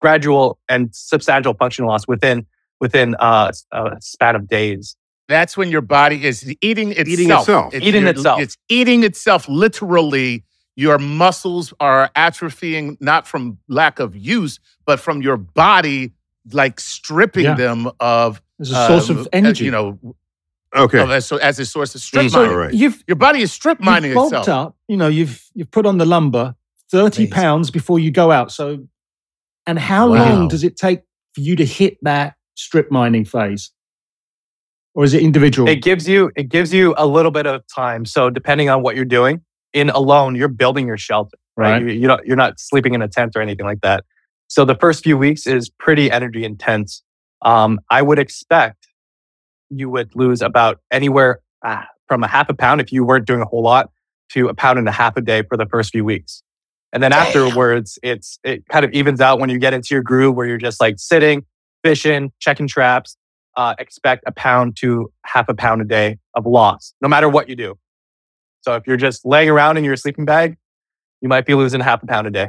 gradual 0.00 0.58
and 0.68 0.94
substantial 0.94 1.54
function 1.54 1.84
loss 1.84 2.06
within 2.06 2.46
within 2.80 3.14
uh, 3.20 3.52
a 3.72 3.96
span 4.00 4.36
of 4.36 4.48
days. 4.48 4.96
That's 5.30 5.56
when 5.56 5.70
your 5.70 5.80
body 5.80 6.24
is 6.26 6.52
eating 6.60 6.90
itself. 6.90 7.08
Eating 7.08 7.30
itself. 7.30 7.72
It's 7.74 7.86
Eating 7.86 8.06
itself. 8.08 8.40
It's 8.40 8.56
eating 8.68 9.04
itself 9.04 9.48
literally. 9.48 10.44
Your 10.76 10.98
muscles 10.98 11.72
are 11.78 12.10
atrophying 12.16 12.96
not 13.00 13.26
from 13.28 13.58
lack 13.68 14.00
of 14.00 14.16
use, 14.16 14.58
but 14.86 14.98
from 14.98 15.22
your 15.22 15.36
body 15.36 16.12
like 16.52 16.80
stripping 16.80 17.44
Yeah. 17.44 17.54
them 17.54 17.88
of 18.00 18.42
as 18.60 18.70
a 18.72 18.86
source 18.88 19.08
um, 19.10 19.18
of 19.18 19.26
uh, 19.26 19.30
energy. 19.32 19.64
You 19.66 19.70
know, 19.70 19.98
Okay. 20.74 21.00
of- 21.00 21.10
as, 21.10 21.30
as 21.32 21.58
a 21.60 21.66
source 21.66 21.94
of 21.94 22.00
strip 22.00 22.26
Mm. 22.26 22.34
All 22.34 22.42
mining. 22.42 22.56
right. 22.56 22.74
you've 22.74 23.04
Your 23.06 23.16
body 23.16 23.40
is 23.42 23.52
strip 23.52 23.78
mining 23.80 24.10
you've 24.10 24.16
bulked 24.16 24.34
itself. 24.36 24.68
up. 24.68 24.76
You 24.88 24.96
know, 24.96 25.08
you've 25.08 25.40
you've 25.54 25.70
put 25.70 25.86
on 25.86 25.98
the 25.98 26.06
lumber 26.06 26.54
thirty 26.90 27.22
Amazing. 27.24 27.34
pounds 27.34 27.70
before 27.70 27.98
you 28.00 28.10
go 28.10 28.32
out. 28.32 28.50
So, 28.50 28.86
and 29.66 29.78
how 29.78 30.10
Wow. 30.10 30.16
long 30.28 30.48
does 30.48 30.64
it 30.64 30.76
take 30.76 31.02
for 31.34 31.40
you 31.40 31.54
to 31.56 31.64
hit 31.64 31.98
that 32.02 32.34
strip 32.56 32.90
mining 32.90 33.24
phase, 33.24 33.70
or 34.94 35.04
is 35.04 35.14
it 35.14 35.22
individual? 35.22 35.68
It 35.68 35.82
gives 35.82 36.08
you 36.08 36.30
it 36.36 36.48
gives 36.48 36.72
you 36.72 36.94
a 36.96 37.06
little 37.06 37.30
bit 37.30 37.46
of 37.46 37.62
time. 37.74 38.04
So 38.04 38.30
depending 38.30 38.68
on 38.68 38.82
what 38.82 38.96
you're 38.96 39.04
doing, 39.04 39.42
in 39.72 39.90
alone, 39.90 40.34
you're 40.34 40.48
building 40.48 40.86
your 40.86 40.98
shelter. 40.98 41.36
Right. 41.56 41.72
Right. 41.72 41.82
You, 41.82 41.88
you 41.88 42.06
don't, 42.06 42.24
you're 42.26 42.36
not 42.36 42.58
sleeping 42.58 42.94
in 42.94 43.02
a 43.02 43.08
tent 43.08 43.32
or 43.36 43.42
anything 43.42 43.66
like 43.66 43.80
that. 43.82 44.04
So 44.48 44.64
the 44.64 44.74
first 44.74 45.04
few 45.04 45.16
weeks 45.16 45.46
is 45.46 45.68
pretty 45.68 46.10
energy 46.10 46.44
intense. 46.44 47.02
Um, 47.42 47.80
I 47.90 48.02
would 48.02 48.18
expect 48.18 48.88
you 49.70 49.88
would 49.88 50.14
lose 50.16 50.42
about 50.42 50.80
anywhere 50.90 51.40
ah, 51.64 51.86
from 52.08 52.24
a 52.24 52.26
half 52.26 52.48
a 52.48 52.54
pound 52.54 52.80
if 52.80 52.90
you 52.92 53.04
weren't 53.04 53.26
doing 53.26 53.40
a 53.40 53.44
whole 53.44 53.62
lot 53.62 53.90
to 54.30 54.48
a 54.48 54.54
pound 54.54 54.78
and 54.78 54.88
a 54.88 54.92
half 54.92 55.16
a 55.16 55.20
day 55.20 55.42
for 55.42 55.56
the 55.56 55.66
first 55.66 55.92
few 55.92 56.04
weeks. 56.04 56.42
And 56.92 57.02
then 57.02 57.12
afterwards, 57.12 58.00
it's 58.02 58.40
it 58.42 58.66
kind 58.68 58.84
of 58.84 58.90
evens 58.90 59.20
out 59.20 59.38
when 59.38 59.48
you 59.48 59.58
get 59.58 59.72
into 59.72 59.94
your 59.94 60.02
groove 60.02 60.34
where 60.34 60.46
you're 60.46 60.58
just 60.58 60.80
like 60.80 60.98
sitting, 60.98 61.44
fishing, 61.84 62.32
checking 62.40 62.66
traps. 62.66 63.16
Uh, 63.56 63.74
expect 63.78 64.22
a 64.26 64.32
pound 64.32 64.76
to 64.76 65.12
half 65.24 65.48
a 65.48 65.54
pound 65.54 65.82
a 65.82 65.84
day 65.84 66.18
of 66.34 66.46
loss, 66.46 66.94
no 67.02 67.08
matter 67.08 67.28
what 67.28 67.48
you 67.48 67.56
do. 67.56 67.76
So 68.62 68.74
if 68.76 68.86
you're 68.86 68.96
just 68.96 69.24
laying 69.26 69.48
around 69.50 69.76
in 69.76 69.84
your 69.84 69.96
sleeping 69.96 70.24
bag, 70.24 70.56
you 71.20 71.28
might 71.28 71.46
be 71.46 71.54
losing 71.54 71.80
half 71.80 72.02
a 72.02 72.06
pound 72.06 72.26
a 72.26 72.30
day. 72.30 72.48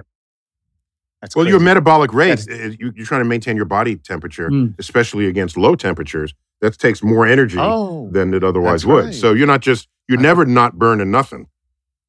That's 1.21 1.35
Well, 1.35 1.47
your 1.47 1.59
metabolic 1.59 2.13
rate, 2.13 2.45
uh, 2.49 2.53
you, 2.79 2.93
you're 2.95 3.05
trying 3.05 3.21
to 3.21 3.25
maintain 3.25 3.55
your 3.55 3.65
body 3.65 3.95
temperature, 3.95 4.49
Mm. 4.49 4.75
especially 4.79 5.27
against 5.27 5.57
low 5.57 5.75
temperatures. 5.75 6.33
That 6.61 6.77
takes 6.77 7.01
more 7.03 7.25
energy 7.25 7.57
Oh, 7.59 8.09
than 8.11 8.33
it 8.33 8.43
otherwise 8.43 8.85
would. 8.85 9.05
right. 9.05 9.13
So 9.13 9.33
you're 9.33 9.47
not 9.47 9.61
just, 9.61 9.87
you're 10.07 10.19
I- 10.19 10.23
never 10.23 10.45
not 10.45 10.77
burning 10.77 11.09
nothing. 11.11 11.47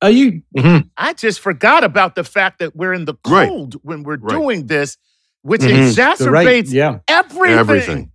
Are 0.03 0.11
you? 0.11 0.43
I 0.97 1.13
just 1.17 1.41
forgot 1.41 1.85
about 1.85 2.15
the 2.17 2.25
fact 2.25 2.59
that 2.59 2.75
we're 2.77 2.93
in 2.93 3.05
the 3.07 3.15
Right. 3.27 3.49
cold 3.49 3.75
when 3.83 4.03
we're 4.03 4.17
Right. 4.19 4.35
doing 4.37 4.67
this, 4.67 4.97
which 5.43 5.61
Mhm. 5.63 5.95
The 6.19 6.31
rate, 6.31 6.67
exacerbates 6.67 6.73
yeah. 6.73 6.99
everything. 7.09 7.59
Everything. 7.59 8.12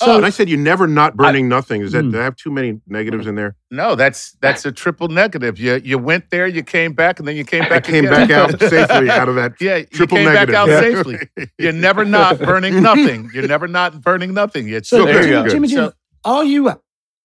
So- 0.00 0.12
Oh, 0.12 0.16
and 0.16 0.24
I 0.24 0.30
said 0.30 0.48
you're 0.48 0.58
never 0.58 0.86
not 0.86 1.16
burning 1.16 1.48
nothing. 1.48 1.82
Is 1.82 1.90
that, 1.92 2.08
do 2.10 2.20
I 2.20 2.22
have 2.22 2.36
too 2.36 2.50
many 2.52 2.80
negatives 2.86 3.26
in 3.26 3.34
there? 3.34 3.56
No, 3.70 3.94
that's 3.96 4.32
that's 4.40 4.64
a 4.64 4.70
triple 4.72 5.08
negative. 5.08 5.58
You 5.58 5.80
you 5.84 5.98
went 5.98 6.30
there, 6.30 6.46
you 6.46 6.62
came 6.62 6.92
back, 6.92 7.18
and 7.18 7.26
then 7.26 7.36
you 7.36 7.44
came 7.44 7.62
back. 7.62 7.70
I 7.72 7.74
back. 7.80 7.84
came 7.84 8.04
again. 8.06 8.28
back 8.28 8.30
out 8.30 8.60
safely 8.70 9.10
out 9.10 9.28
of 9.28 9.34
that 9.34 9.54
Yeah, 9.60 9.82
triple 9.82 10.18
you 10.18 10.24
came 10.24 10.32
negative. 10.34 10.54
back 10.54 10.54
out 10.54 10.68
Yeah. 10.68 10.80
safely. 10.80 11.18
You're 11.58 11.72
never 11.72 12.04
not 12.04 12.38
burning 12.38 12.80
nothing. 12.90 13.30
You're 13.34 13.48
never 13.48 13.66
not 13.66 14.00
burning 14.00 14.34
nothing. 14.34 14.68
It's 14.68 14.88
So, 14.88 15.02
Okay, 15.02 15.12
there 15.12 15.22
you 15.22 15.28
Jim- 15.34 15.42
go. 15.44 15.48
Jimmy, 15.50 15.68
Jim, 15.68 15.78
So- 15.88 15.92
are 16.24 16.44
you 16.44 16.72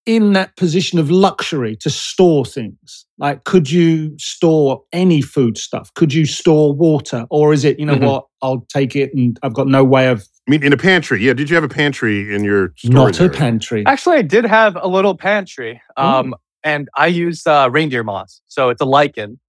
in 0.05 0.33
that 0.33 0.57
position 0.57 0.99
of 0.99 1.09
luxury 1.09 1.75
to 1.77 1.89
store 1.89 2.43
things? 2.43 3.05
Like, 3.19 3.45
could 3.45 3.71
you 3.71 4.15
store 4.17 4.81
any 4.91 5.21
food 5.21 5.57
stuff? 5.57 5.93
Could 5.93 6.13
you 6.13 6.25
store 6.25 6.73
water? 6.73 7.25
Or 7.29 7.53
is 7.53 7.63
it, 7.63 7.79
you 7.79 7.85
know 7.85 7.95
Mhm. 7.95 8.07
what, 8.07 8.25
I'll 8.41 8.65
take 8.67 8.95
it 8.97 9.13
and 9.13 9.39
I've 9.43 9.53
got 9.53 9.67
no 9.67 9.83
way 9.83 10.07
of 10.09 10.27
I 10.47 10.51
mean, 10.51 10.63
in 10.63 10.73
a 10.73 10.77
pantry. 10.77 11.23
Yeah. 11.23 11.33
Did 11.33 11.49
you 11.49 11.55
have 11.55 11.63
a 11.63 11.69
pantry 11.69 12.33
in 12.35 12.43
your 12.43 12.73
storage 12.75 12.93
not 12.93 13.19
a 13.19 13.23
area? 13.23 13.37
pantry? 13.37 13.83
Actually, 13.85 14.17
I 14.17 14.21
did 14.23 14.45
have 14.45 14.75
a 14.75 14.87
little 14.87 15.15
pantry, 15.15 15.81
um, 15.95 16.35
and 16.63 16.89
I 16.97 17.07
use 17.07 17.47
uh, 17.47 17.69
reindeer 17.71 18.03
moss. 18.03 18.41
So 18.47 18.69
it's 18.69 18.81
a 18.81 18.85
lichen, 18.85 19.39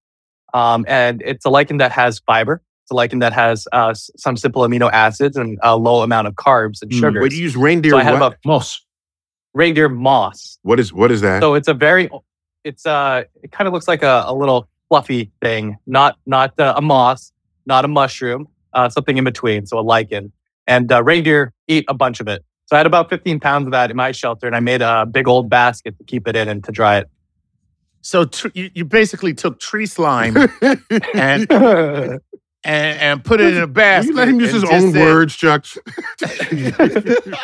um, 0.53 0.85
and 0.87 1.21
it's 1.25 1.45
a 1.45 1.49
lichen 1.49 1.77
that 1.77 1.91
has 1.91 2.19
fiber. 2.19 2.61
It's 2.83 2.91
a 2.91 2.95
lichen 2.95 3.19
that 3.19 3.33
has 3.33 3.67
uh, 3.73 3.93
some 3.93 4.37
simple 4.37 4.61
amino 4.61 4.89
acids 4.91 5.35
and 5.35 5.57
a 5.63 5.75
low 5.75 6.01
amount 6.01 6.27
of 6.27 6.35
carbs 6.35 6.81
and 6.81 6.91
Mm. 6.91 6.99
sugars. 6.99 7.21
Wait, 7.23 7.33
you 7.33 7.39
use 7.43 7.57
reindeer 7.57 7.91
so 7.91 7.97
I 7.97 8.03
had 8.03 8.11
what? 8.11 8.17
about 8.17 8.35
Moss. 8.45 8.79
reindeer 9.53 9.89
moss. 9.89 10.59
what 10.61 10.79
is 10.79 10.93
what 10.93 11.11
is 11.11 11.19
that? 11.21 11.41
So 11.41 11.55
it's 11.55 11.67
a 11.67 11.73
very, 11.73 12.09
it's 12.63 12.85
uh, 12.85 13.23
it 13.43 13.51
kind 13.51 13.67
of 13.67 13.73
looks 13.73 13.87
like 13.89 14.01
a, 14.03 14.23
a 14.27 14.33
little 14.33 14.69
fluffy 14.87 15.31
thing, 15.41 15.77
not 15.87 16.17
not 16.25 16.57
uh, 16.57 16.75
a 16.77 16.81
moss, 16.81 17.33
not 17.65 17.83
a 17.83 17.87
mushroom, 17.89 18.47
uh, 18.73 18.87
something 18.87 19.17
in 19.17 19.23
between. 19.25 19.65
So 19.65 19.77
a 19.79 19.81
lichen, 19.81 20.31
and 20.67 20.91
uh, 20.91 21.03
reindeer 21.03 21.53
eat 21.67 21.85
a 21.87 21.93
bunch 21.93 22.19
of 22.19 22.27
it. 22.27 22.43
So 22.67 22.75
I 22.75 22.79
had 22.79 22.87
about 22.87 23.09
15 23.09 23.39
pounds 23.39 23.67
of 23.67 23.71
that 23.73 23.91
in 23.91 23.97
my 23.97 24.11
shelter, 24.11 24.47
and 24.47 24.55
I 24.55 24.59
made 24.59 24.81
a 24.81 25.05
big 25.05 25.27
old 25.27 25.49
basket 25.49 25.97
to 25.99 26.03
keep 26.05 26.27
it 26.27 26.35
in 26.35 26.47
and 26.47 26.63
to 26.63 26.71
dry 26.71 26.97
it. 26.97 27.07
so 28.01 28.25
tr- 28.25 28.47
you, 28.53 28.69
you 28.73 28.85
basically 28.85 29.33
took 29.33 29.59
tree 29.59 29.85
slime 29.85 30.35
and, 31.13 31.51
and 31.51 32.19
and 32.67 33.23
put 33.23 33.39
it 33.41 33.53
in 33.53 33.57
a 33.57 33.67
Will 33.67 33.73
basket. 33.73 34.09
you 34.09 34.15
let 34.15 34.27
him 34.27 34.39
use 34.39 34.51
and 34.53 34.63
his 34.63 34.71
own 34.71 34.91
said- 34.93 35.01
words, 35.01 35.35
Chucks? 35.35 35.77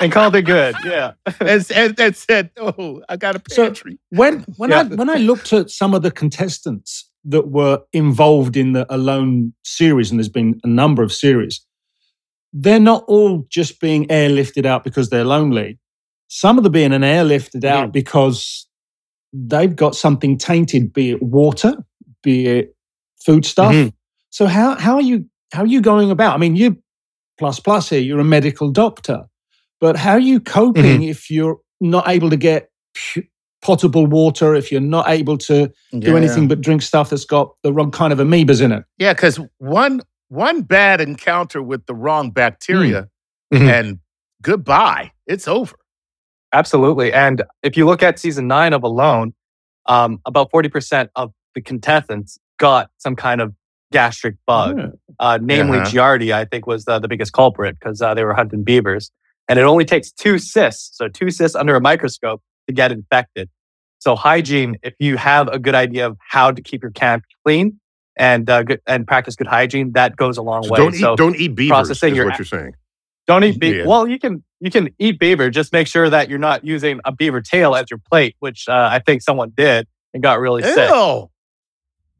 and 0.02 0.12
called 0.12 0.36
it 0.36 0.44
good. 0.44 0.76
Yeah. 0.84 1.14
And, 1.40 1.66
and, 1.76 2.00
and 2.00 2.16
said, 2.16 2.50
"Oh, 2.58 3.04
I 3.08 3.18
got 3.18 3.36
a 3.36 3.42
So- 3.54 3.66
pantry." 3.66 4.00
When 4.10 4.42
when 4.58 4.74
I 4.74 4.84
when 4.86 5.10
I 5.10 5.16
looked 5.16 5.54
at 5.54 5.70
some 5.70 5.94
of 5.94 6.02
the 6.02 6.12
contestants 6.12 7.10
that 7.26 7.50
were 7.50 7.82
involved 7.94 8.58
in 8.58 8.74
the 8.74 8.86
Alone 8.94 9.54
series, 9.64 10.10
and 10.10 10.20
there's 10.20 10.30
been 10.30 10.60
a 10.64 10.68
number 10.68 11.04
of 11.04 11.12
series, 11.14 11.64
they're 12.54 12.80
not 12.80 13.04
all 13.08 13.46
just 13.50 13.80
being 13.80 14.06
airlifted 14.08 14.66
out 14.66 14.84
because 14.84 15.10
they're 15.10 15.24
lonely. 15.26 15.80
Some 16.28 16.58
of 16.58 16.64
them 16.64 16.72
being 16.74 16.94
an 16.94 17.02
airlifted 17.02 17.64
out 17.64 17.92
because 17.92 18.68
they've 19.34 19.76
got 19.76 19.96
something 19.96 20.38
tainted, 20.38 20.92
be 20.94 21.12
it 21.12 21.22
water, 21.24 21.76
be 22.24 22.48
it 22.48 22.76
food 23.26 23.46
stuff. 23.46 23.74
Mhm. 23.74 23.94
So 24.30 24.46
how 24.48 24.76
how 24.78 24.96
are 24.96 25.02
you 25.02 25.26
how 25.54 25.64
are 25.64 25.68
you 25.68 25.82
going 25.82 26.12
about? 26.12 26.36
I 26.36 26.38
mean, 26.38 26.56
you 26.56 26.78
plus 27.38 27.60
plus 27.60 27.90
here, 27.90 28.00
you're 28.00 28.20
a 28.20 28.24
medical 28.24 28.70
doctor, 28.70 29.24
but 29.80 29.96
how 29.98 30.12
are 30.14 30.20
you 30.20 30.40
coping 30.40 31.04
if 31.04 31.30
you're 31.30 31.58
not 31.80 32.08
able 32.08 32.30
to 32.30 32.38
get 32.38 32.70
pu- 32.96 33.24
potable 33.62 34.06
water, 34.08 34.56
if 34.56 34.72
you're 34.72 34.82
not 34.82 35.10
able 35.10 35.38
to 35.38 35.72
do 36.00 36.16
anything 36.18 36.48
but 36.48 36.62
drink 36.62 36.82
stuff 36.82 37.10
that's 37.10 37.26
got 37.26 37.54
the 37.64 37.72
wrong 37.74 37.92
kind 37.92 38.14
of 38.14 38.20
amoebas 38.20 38.62
in 38.62 38.72
it? 38.72 38.84
Yeah, 38.98 39.14
because 39.14 39.40
one 39.58 40.02
one 40.32 40.62
bad 40.62 41.02
encounter 41.02 41.62
with 41.62 41.86
the 41.88 41.94
wrong 41.94 42.32
bacteria, 42.32 43.10
Mhm. 43.54 43.70
and 43.70 44.00
goodbye, 44.42 45.12
it's 45.28 45.46
over. 45.48 45.76
Absolutely. 46.54 47.12
And 47.14 47.44
if 47.64 47.76
you 47.76 47.86
look 47.86 48.02
at 48.02 48.18
season 48.18 48.48
nine 48.48 48.72
of 48.74 48.82
Alone, 48.84 49.34
um, 49.88 50.20
about 50.26 50.50
40% 50.52 51.10
of 51.16 51.34
the 51.54 51.62
contestants 51.62 52.40
got 52.58 52.90
some 52.98 53.16
kind 53.16 53.42
of 53.42 53.54
gastric 53.92 54.36
bug. 54.48 54.78
Yeah. 54.78 54.88
uh, 55.20 55.38
namely 55.42 55.80
Uh-huh. 55.80 55.90
Giardia, 55.90 56.34
I 56.34 56.46
think 56.46 56.66
was 56.66 56.86
the, 56.86 56.98
the 57.00 57.08
biggest 57.10 57.34
culprit 57.34 57.78
because 57.78 58.02
uh, 58.02 58.14
they 58.14 58.24
were 58.24 58.34
hunting 58.34 58.64
beavers. 58.64 59.12
And 59.50 59.60
it 59.60 59.64
only 59.64 59.84
takes 59.84 60.12
two 60.12 60.40
cysts, 60.40 60.98
so 60.98 61.10
two 61.10 61.30
cysts 61.30 61.56
under 61.56 61.76
a 61.76 61.82
microscope 61.82 62.42
to 62.68 62.74
get 62.74 62.92
infected. 62.92 63.50
So 64.00 64.16
hygiene, 64.16 64.78
if 64.82 64.94
you 65.00 65.18
have 65.18 65.50
a 65.50 65.60
good 65.60 65.76
idea 65.76 66.08
of 66.08 66.18
how 66.26 66.52
to 66.52 66.62
keep 66.62 66.82
your 66.82 66.92
camp 66.92 67.24
clean 67.46 67.80
and 68.22 68.50
uh, 68.50 68.64
good, 68.64 68.80
and 68.88 69.06
practice 69.08 69.36
good 69.36 69.48
hygiene, 69.48 69.92
that 69.94 70.16
goes 70.16 70.38
a 70.38 70.42
long 70.42 70.64
So 70.64 70.70
way. 70.72 70.78
don't 70.78 70.94
so 70.96 71.14
eat 71.14 71.18
don't 71.18 71.36
eat 71.36 71.56
beavers. 71.56 71.90
Is 71.90 72.02
your 72.04 72.26
what 72.26 72.38
you're 72.40 72.46
saying. 72.46 72.74
don't 73.28 73.44
eat 73.44 73.60
beaver. 73.60 73.80
Yeah. 73.80 73.86
Well, 73.88 74.08
you 74.08 74.20
can 74.20 74.44
you 74.62 74.70
can 74.72 74.90
eat 75.00 75.20
beaver. 75.20 75.50
Just 75.50 75.74
make 75.74 75.88
sure 75.88 76.10
that 76.10 76.30
you're 76.30 76.40
not 76.40 76.64
using 76.64 77.00
a 77.04 77.12
beaver 77.12 77.42
tail 77.42 77.76
as 77.76 77.86
your 77.90 78.00
plate, 78.10 78.36
which 78.40 78.70
uh, 78.70 78.90
I 78.92 79.00
think 79.00 79.22
someone 79.24 79.52
did 79.56 79.88
and 80.14 80.22
got 80.24 80.40
really 80.40 80.62
sick. 80.64 80.90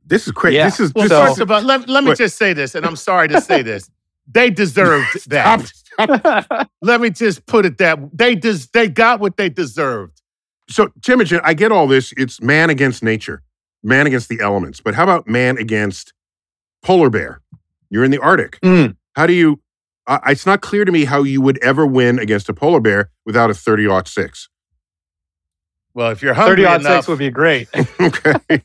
This 0.06 0.26
is 0.26 0.34
crazy. 0.34 0.58
Yeah. 0.58 0.66
This 0.66 0.80
is 0.80 0.92
Well, 0.94 1.04
this 1.08 1.12
So- 1.12 1.26
first 1.28 1.40
of 1.40 1.52
all, 1.52 1.62
let, 1.62 1.88
let 1.88 2.04
me 2.04 2.10
Wait. 2.10 2.18
just 2.18 2.38
say 2.38 2.54
this, 2.54 2.76
and 2.76 2.86
I'm 2.86 2.96
sorry 2.96 3.28
to 3.30 3.40
say 3.42 3.62
this. 3.62 3.90
They 4.34 4.50
deserved 4.50 5.30
that. 5.30 5.66
Stop. 5.66 6.70
Let 6.82 7.02
me 7.02 7.10
just 7.10 7.46
put 7.48 7.66
it 7.66 7.80
that 7.80 7.98
they 8.18 8.36
des- 8.36 8.68
they 8.72 8.88
got 8.88 9.20
what 9.20 9.36
they 9.36 9.50
deserved. 9.50 10.22
So, 10.70 10.90
Timothy, 11.02 11.38
I 11.44 11.54
get 11.54 11.72
all 11.72 11.86
this. 11.88 12.14
It's 12.16 12.40
man 12.40 12.70
against 12.70 13.04
nature, 13.04 13.42
man 13.84 14.08
against 14.08 14.30
the 14.30 14.40
elements. 14.42 14.80
But 14.82 14.96
how 14.96 15.04
about 15.04 15.28
man 15.28 15.58
against 15.58 16.14
polar 16.82 17.10
bear? 17.10 17.42
You're 17.90 18.04
in 18.04 18.12
the 18.12 18.20
Arctic. 18.20 18.60
Mm. 18.62 18.96
How 19.16 19.28
do 19.28 19.34
you? 19.34 19.62
Uh, 20.08 20.20
it's 20.28 20.46
not 20.46 20.62
clear 20.62 20.84
to 20.84 20.92
me 20.92 21.06
how 21.06 21.24
you 21.24 21.42
would 21.42 21.58
ever 21.60 21.86
win 21.86 22.20
against 22.20 22.50
a 22.50 22.54
polar 22.54 22.80
bear 22.80 23.12
without 23.26 23.50
a 23.50 23.54
30 23.54 23.88
six. 24.06 24.50
Well, 25.94 26.12
if 26.12 26.22
you're 26.22 26.34
hungry 26.34 26.64
30 26.64 26.66
odd 26.66 26.82
enough, 26.82 26.94
six 26.94 27.08
would 27.08 27.20
be 27.20 27.30
great. 27.30 27.68
okay. 28.00 28.64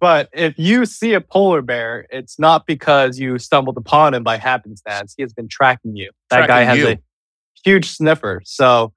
But 0.00 0.30
if 0.32 0.58
you 0.58 0.84
see 0.84 1.14
a 1.14 1.20
polar 1.20 1.62
bear, 1.62 2.06
it's 2.10 2.36
not 2.36 2.66
because 2.66 3.20
you 3.20 3.38
stumbled 3.38 3.76
upon 3.76 4.14
him 4.14 4.24
by 4.24 4.36
happenstance. 4.36 5.14
He 5.16 5.22
has 5.22 5.32
been 5.32 5.46
tracking 5.46 5.94
you. 5.94 6.10
That 6.28 6.48
guy 6.48 6.64
has 6.64 6.78
you. 6.78 6.88
a 6.88 6.98
huge 7.64 7.88
sniffer. 7.88 8.42
So 8.44 8.92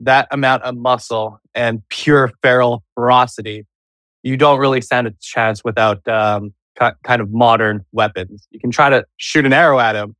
that 0.00 0.28
amount 0.30 0.64
of 0.64 0.76
muscle 0.76 1.40
and 1.54 1.82
pure 1.88 2.32
feral 2.42 2.84
ferocity, 2.94 3.66
you 4.22 4.36
don't 4.36 4.58
really 4.58 4.80
stand 4.80 5.06
a 5.06 5.12
chance 5.20 5.62
without 5.64 6.06
um, 6.08 6.52
ki- 6.78 6.96
kind 7.02 7.20
of 7.20 7.30
modern 7.32 7.84
weapons. 7.92 8.46
You 8.50 8.60
can 8.60 8.70
try 8.70 8.90
to 8.90 9.04
shoot 9.16 9.44
an 9.44 9.52
arrow 9.52 9.78
at 9.78 9.96
him, 9.96 10.14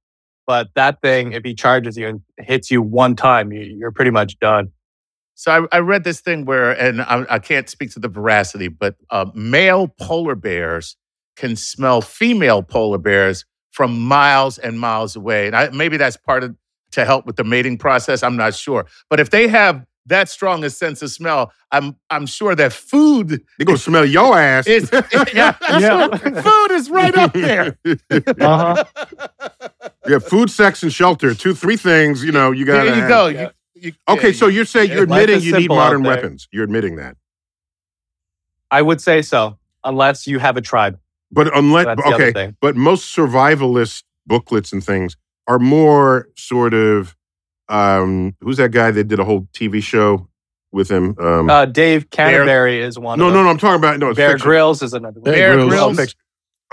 but 0.47 0.69
that 0.75 1.01
thing, 1.01 1.33
if 1.33 1.43
he 1.45 1.55
charges 1.55 1.97
you 1.97 2.09
and 2.09 2.21
hits 2.39 2.71
you 2.71 2.83
one 2.83 3.17
time, 3.17 3.53
you, 3.53 3.61
you're 3.63 3.93
pretty 3.93 4.11
much 4.11 4.39
done. 4.39 4.71
So 5.35 5.67
I, 5.73 5.77
I 5.77 5.81
read 5.81 6.05
this 6.05 6.21
thing 6.21 6.45
where, 6.45 6.73
and 6.73 7.03
I, 7.03 7.25
I 7.31 7.39
can't 7.39 7.69
speak 7.69 7.91
to 7.93 8.01
the 8.01 8.09
veracity, 8.09 8.69
but 8.69 8.97
uh, 9.11 9.27
male 9.35 9.89
polar 10.01 10.35
bears 10.35 10.97
can 11.37 11.57
smell 11.57 12.01
female 12.01 12.63
polar 12.63 12.99
bears 12.99 13.45
from 13.71 13.99
miles 13.99 14.59
and 14.59 14.79
miles 14.79 15.17
away. 15.17 15.47
And 15.47 15.57
I, 15.57 15.71
maybe 15.71 15.97
that's 15.97 16.17
part 16.17 16.45
of 16.45 16.55
to 16.93 17.07
help 17.07 17.25
with 17.25 17.37
the 17.37 17.45
mating 17.45 17.79
process. 17.79 18.23
I'm 18.23 18.37
not 18.37 18.55
sure, 18.55 18.87
but 19.09 19.19
if 19.19 19.31
they 19.31 19.49
have 19.49 19.85
that 20.07 20.29
strong 20.29 20.65
a 20.65 20.71
sense 20.71 21.03
of 21.03 21.11
smell, 21.11 21.53
I'm 21.71 21.97
I'm 22.11 22.27
sure 22.27 22.55
that 22.55 22.73
food 22.73 23.43
They're 23.59 23.65
gonna 23.65 23.79
smell 23.79 24.05
your 24.05 24.39
ass. 24.39 24.67
is 24.67 24.91
yeah, 25.35 25.57
Yeah. 25.79 26.09
food 26.17 26.71
is 26.73 26.91
right 26.91 27.15
up 27.17 27.33
there. 27.33 27.79
Uh-huh. 28.41 28.85
yeah, 30.09 30.19
food, 30.19 30.51
sex, 30.51 30.83
and 30.83 30.93
shelter. 30.93 31.35
Two, 31.35 31.55
three 31.55 31.77
things. 31.77 32.25
You 32.25 32.33
know, 32.33 32.51
you 32.51 32.65
got. 32.65 32.85
There 32.85 32.97
you 32.97 33.09
go. 33.09 33.27
You, 33.29 33.51
you, 33.75 33.93
Okay, 34.09 34.29
yeah, 34.29 34.35
so 34.35 34.47
you're 34.47 34.65
saying 34.65 34.89
yeah, 34.91 34.95
you're 34.97 35.05
admitting 35.05 35.41
you 35.41 35.59
need 35.59 35.69
modern 35.69 36.03
weapons. 36.03 36.49
You're 36.53 36.65
admitting 36.65 36.97
that. 36.97 37.17
I 38.71 38.81
would 38.83 39.01
say 39.01 39.23
so, 39.23 39.59
unless 39.85 40.27
you 40.27 40.39
have 40.39 40.57
a 40.57 40.61
tribe. 40.61 40.99
But 41.31 41.57
unless 41.57 41.87
That's 41.87 42.03
the 42.03 42.09
other 42.15 42.25
okay, 42.27 42.53
but 42.61 42.77
most 42.77 43.15
survivalist 43.17 44.03
booklets 44.27 44.73
and 44.73 44.85
things 44.85 45.17
are 45.47 45.59
more 45.59 46.29
sort 46.37 46.75
of 46.75 47.17
um 47.73 48.37
who's 48.41 48.59
that 48.59 48.71
guy 48.71 48.91
that 48.91 49.05
did 49.05 49.19
a 49.19 49.25
whole 49.25 49.49
TV 49.55 49.83
show 49.83 50.29
with 50.73 50.91
him? 50.91 51.17
Um 51.19 51.49
Uh, 51.51 51.65
Dave 51.67 52.11
Canterbury 52.11 52.81
is 52.83 52.99
one. 52.99 53.19
no, 53.19 53.29
of 53.29 53.35
no, 53.35 53.43
no, 53.43 53.49
I'm 53.49 53.59
talking 53.59 53.77
about 53.81 53.99
no, 53.99 54.11
it's 54.11 54.17
Bear 54.17 54.33
fiction. 54.33 54.47
Grylls 54.49 54.83
is 54.83 54.93
another 54.95 55.21
one. 55.21 55.33
Bear 55.33 55.57
Bear 55.57 55.69
Grylls. 55.69 55.97
Grylls. 55.97 56.15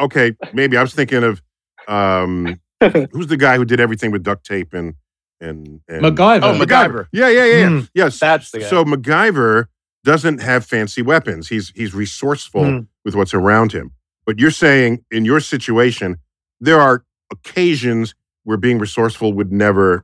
Okay, 0.02 0.34
maybe 0.54 0.78
I 0.78 0.82
was 0.82 0.94
thinking 0.94 1.24
of 1.24 1.42
um 1.88 2.60
who's 3.12 3.28
the 3.28 3.38
guy 3.38 3.58
who 3.58 3.66
did 3.66 3.80
everything 3.80 4.12
with 4.12 4.24
duct 4.24 4.46
tape 4.46 4.74
and 4.74 4.94
and, 5.42 5.80
and 5.88 6.04
MacGyver. 6.04 6.44
Oh, 6.44 6.54
MacGyver. 6.66 7.08
Yeah, 7.14 7.30
yeah, 7.30 7.46
yeah, 7.46 7.56
yeah. 7.60 7.68
Mm, 7.70 7.90
yes. 7.94 8.20
that's 8.20 8.52
the 8.52 8.60
guy. 8.60 8.66
So 8.66 8.84
MacGyver 8.84 9.68
doesn't 10.04 10.42
have 10.42 10.66
fancy 10.66 11.02
weapons. 11.02 11.48
He's 11.48 11.72
he's 11.76 11.94
resourceful 11.94 12.64
Mm. 12.64 12.88
with 13.06 13.16
what's 13.16 13.34
around 13.34 13.72
him. 13.72 13.92
But 14.26 14.38
you're 14.38 14.52
saying 14.52 15.04
in 15.12 15.24
your 15.26 15.40
situation, 15.40 16.18
there 16.60 16.80
are 16.80 17.06
occasions 17.32 18.16
where 18.44 18.58
being 18.58 18.80
resourceful 18.80 19.32
would 19.34 19.52
never 19.52 20.04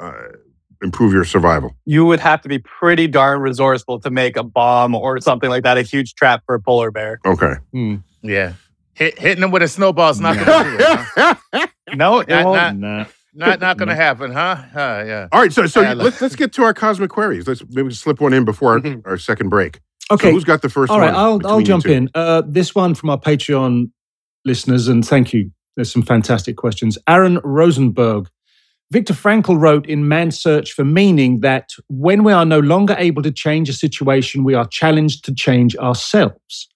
uh, 0.00 0.12
improve 0.82 1.12
your 1.12 1.24
survival. 1.24 1.76
You 1.84 2.04
would 2.06 2.20
have 2.20 2.40
to 2.42 2.48
be 2.48 2.58
pretty 2.58 3.06
darn 3.06 3.40
resourceful 3.40 4.00
to 4.00 4.10
make 4.10 4.36
a 4.36 4.42
bomb 4.42 4.94
or 4.94 5.20
something 5.20 5.50
like 5.50 5.62
that, 5.64 5.76
a 5.78 5.82
huge 5.82 6.14
trap 6.14 6.42
for 6.46 6.54
a 6.54 6.60
polar 6.60 6.90
bear. 6.90 7.20
Okay. 7.26 7.54
Hmm. 7.72 7.96
yeah. 8.22 8.54
Hit, 8.94 9.18
hitting 9.18 9.40
them 9.40 9.50
with 9.50 9.62
a 9.62 9.68
snowball 9.68 10.10
is 10.10 10.20
not 10.20 10.34
going 10.36 10.46
to 10.46 10.76
do 10.78 10.84
it. 10.84 11.36
Huh? 11.52 11.66
No, 11.94 12.20
it 12.20 12.28
Not- 12.28 12.44
won't. 12.44 12.78
not- 12.78 13.06
Nah. 13.32 13.46
Not 13.46 13.60
not 13.60 13.76
going 13.78 13.88
to 13.88 13.94
happen, 13.94 14.32
huh? 14.32 14.56
Huh, 14.56 15.04
yeah. 15.06 15.28
All 15.30 15.40
right. 15.40 15.52
So 15.52 15.64
so 15.66 15.82
Yeah, 15.82 15.92
let's 15.94 16.20
let's 16.20 16.34
get 16.34 16.52
to 16.54 16.64
our 16.64 16.74
cosmic 16.74 17.10
queries. 17.10 17.46
Let's 17.46 17.62
maybe 17.70 17.92
slip 17.94 18.20
one 18.20 18.32
in 18.32 18.44
before 18.44 18.72
our, 18.72 18.80
Mhm. 18.80 19.02
our 19.06 19.18
second 19.18 19.50
break. 19.50 19.76
So 20.08 20.14
Okay. 20.16 20.32
who's 20.32 20.42
got 20.42 20.62
the 20.62 20.68
first 20.68 20.90
All 20.90 20.98
right, 20.98 21.14
one? 21.14 21.44
I'll 21.44 21.52
I'll 21.52 21.60
jump 21.60 21.86
in. 21.86 22.10
Uh, 22.12 22.42
this 22.44 22.74
one 22.74 22.96
from 22.96 23.08
our 23.10 23.18
Patreon 23.20 23.90
listeners, 24.44 24.88
and 24.88 25.06
thank 25.06 25.32
you. 25.32 25.52
There's 25.76 25.92
some 25.92 26.02
fantastic 26.02 26.56
questions. 26.56 26.98
Aaron 27.08 27.38
Rosenberg. 27.44 28.28
Viktor 28.92 29.14
Frankl 29.14 29.56
wrote 29.56 29.86
in 29.86 30.08
Man's 30.08 30.40
Search 30.40 30.72
for 30.72 30.84
Meaning 30.84 31.40
that 31.40 31.70
when 31.88 32.24
we 32.24 32.32
are 32.32 32.44
no 32.44 32.58
longer 32.58 32.96
able 32.98 33.22
to 33.22 33.30
change 33.30 33.68
a 33.68 33.72
situation, 33.72 34.42
we 34.42 34.54
are 34.54 34.66
challenged 34.66 35.24
to 35.26 35.34
change 35.34 35.76
ourselves. 35.76 36.68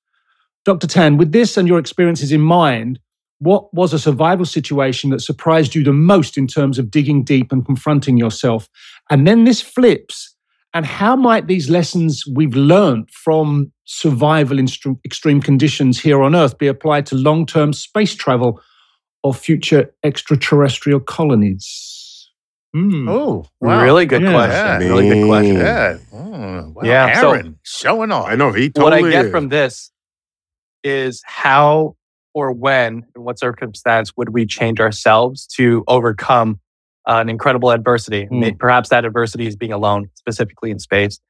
Dr. 0.65 0.87
Tan, 0.87 1.17
with 1.17 1.33
this 1.33 1.57
and 1.57 1.67
your 1.67 1.81
experiences 1.81 2.31
in 2.31 2.41
mind, 2.41 3.01
what 3.41 3.75
was 3.75 3.93
a 3.93 3.99
survival 3.99 4.47
situation 4.47 5.11
that 5.11 5.23
surprised 5.23 5.75
you 5.75 5.83
the 5.83 5.93
most 5.93 6.39
in 6.39 6.47
terms 6.47 6.79
of 6.79 6.89
digging 6.89 7.25
deep 7.25 7.51
and 7.51 7.67
confronting 7.67 8.17
yourself? 8.17 8.69
And 9.11 9.27
then 9.27 9.43
this 9.43 9.61
flips. 9.61 10.37
And 10.73 10.87
how 10.87 11.17
might 11.17 11.49
these 11.49 11.69
lessons 11.69 12.25
we've 12.33 12.55
learned 12.55 13.11
from 13.11 13.73
survival 13.87 14.61
in 14.61 14.69
str- 14.69 14.93
extreme 15.05 15.41
conditions 15.41 16.01
here 16.01 16.23
on 16.23 16.37
Earth 16.37 16.59
be 16.59 16.69
applied 16.69 17.07
to 17.07 17.17
long 17.17 17.45
term 17.45 17.73
space 17.73 18.15
travel 18.15 18.61
or 19.25 19.35
future 19.35 19.93
extraterrestrial 20.05 21.01
colonies? 21.01 22.04
Hmm. 22.75 23.09
Oh, 23.09 23.47
wow. 23.61 23.83
Really 23.85 24.05
good 24.05 24.23
Yeah. 24.23 24.33
question. 24.33 24.81
Yeah. 24.83 24.89
Really 24.89 25.09
good 25.09 25.27
question. 25.27 25.57
Yeah. 25.57 25.97
Oh, 26.13 26.73
wow. 26.75 26.83
Yeah, 26.83 27.21
so- 27.21 27.31
Aaron 27.33 27.59
showing 27.63 28.11
off. 28.11 28.27
I 28.29 28.35
know 28.35 28.51
he 28.53 28.69
totally 28.71 29.03
what 29.03 29.09
I 29.09 29.13
get 29.13 29.25
is. 29.27 29.31
from 29.31 29.49
this 29.49 29.93
is 30.83 31.23
how 31.25 31.97
or 32.35 32.51
when, 32.53 33.05
in 33.15 33.23
what 33.23 33.39
circumstance 33.39 34.13
would 34.17 34.31
we 34.31 34.45
change 34.45 34.81
ourselves 34.81 35.47
to 35.47 35.85
overcome 35.87 36.59
an 37.07 37.29
incredible 37.29 37.71
adversity? 37.71 38.27
May- 38.31 38.53
Perhaps 38.53 38.89
that 38.89 39.05
adversity 39.05 39.47
is 39.47 39.55
being 39.55 39.73
alone, 39.73 40.11
specifically 40.15 40.73
in 40.73 40.81
space. 40.81 41.21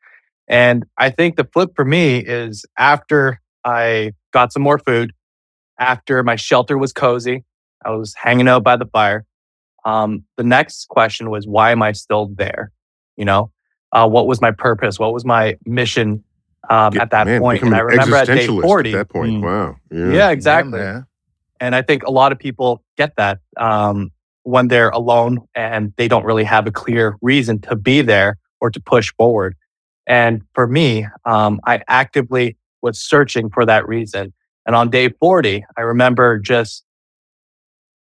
And 0.49 0.85
I 0.97 1.11
think 1.11 1.37
the 1.37 1.45
flip 1.53 1.71
for 1.77 1.85
me 1.85 2.19
is 2.19 2.65
after 2.79 3.41
I 3.65 4.13
got 4.33 4.51
some 4.53 4.63
more 4.63 4.79
food, 4.79 5.13
after 5.79 6.23
my 6.23 6.37
shelter 6.37 6.79
was 6.79 6.93
cozy, 6.95 7.45
I 7.85 7.91
was 7.91 8.15
hanging 8.17 8.49
out 8.49 8.63
by 8.65 8.77
the 8.77 8.87
fire. 8.87 9.27
Um, 9.85 10.24
the 10.37 10.45
next 10.45 10.89
question 10.89 11.30
was, 11.30 11.47
why 11.47 11.70
am 11.72 11.82
I 11.82 11.93
still 11.93 12.26
there? 12.35 12.70
You 13.16 13.24
know, 13.24 13.51
uh, 13.93 14.09
what 14.09 14.26
was 14.26 14.41
my 14.41 14.51
purpose? 14.51 14.99
What 14.99 15.12
was 15.12 15.24
my 15.24 15.57
mission 15.66 16.24
um, 16.70 16.93
Get- 16.93 17.03
at 17.03 17.11
that 17.11 17.26
man, 17.26 17.41
point? 17.41 17.62
And 17.62 17.74
I 17.74 17.80
remember 17.80 18.16
at 18.16 18.26
day 18.26 18.47
40. 18.47 18.93
At 18.93 18.97
that 18.97 19.09
point, 19.11 19.32
Mm. 19.35 19.43
wow. 19.43 19.76
Yeah. 19.91 20.12
Yeah, 20.12 20.30
exactly. 20.30 20.80
Yeah. 20.80 21.03
And 21.61 21.74
I 21.74 21.82
think 21.82 22.03
a 22.05 22.11
lot 22.11 22.32
of 22.32 22.39
people 22.39 22.82
get 22.97 23.14
that 23.16 23.39
um, 23.59 24.11
when 24.43 24.68
they're 24.68 24.91
alone 24.91 25.39
and 25.55 25.93
they 25.97 26.09
don't 26.09 26.24
really 26.24 26.45
have 26.45 26.66
a 26.66 26.70
clear 26.72 27.16
reason 27.22 27.61
to 27.62 27.76
be 27.76 28.03
there 28.03 28.39
or 28.61 28.70
to 28.70 28.80
push 28.80 29.12
forward. 29.16 29.55
And 30.07 30.43
for 30.55 30.66
me, 30.66 31.07
um, 31.24 31.61
I 31.66 31.82
actively 31.89 32.57
was 32.82 33.01
searching 33.01 33.49
for 33.51 33.64
that 33.64 33.87
reason. 33.89 34.32
And 34.66 34.74
on 34.74 34.91
day 34.91 35.09
40, 35.11 35.64
I 35.76 35.80
remember 35.82 36.39
just 36.39 36.85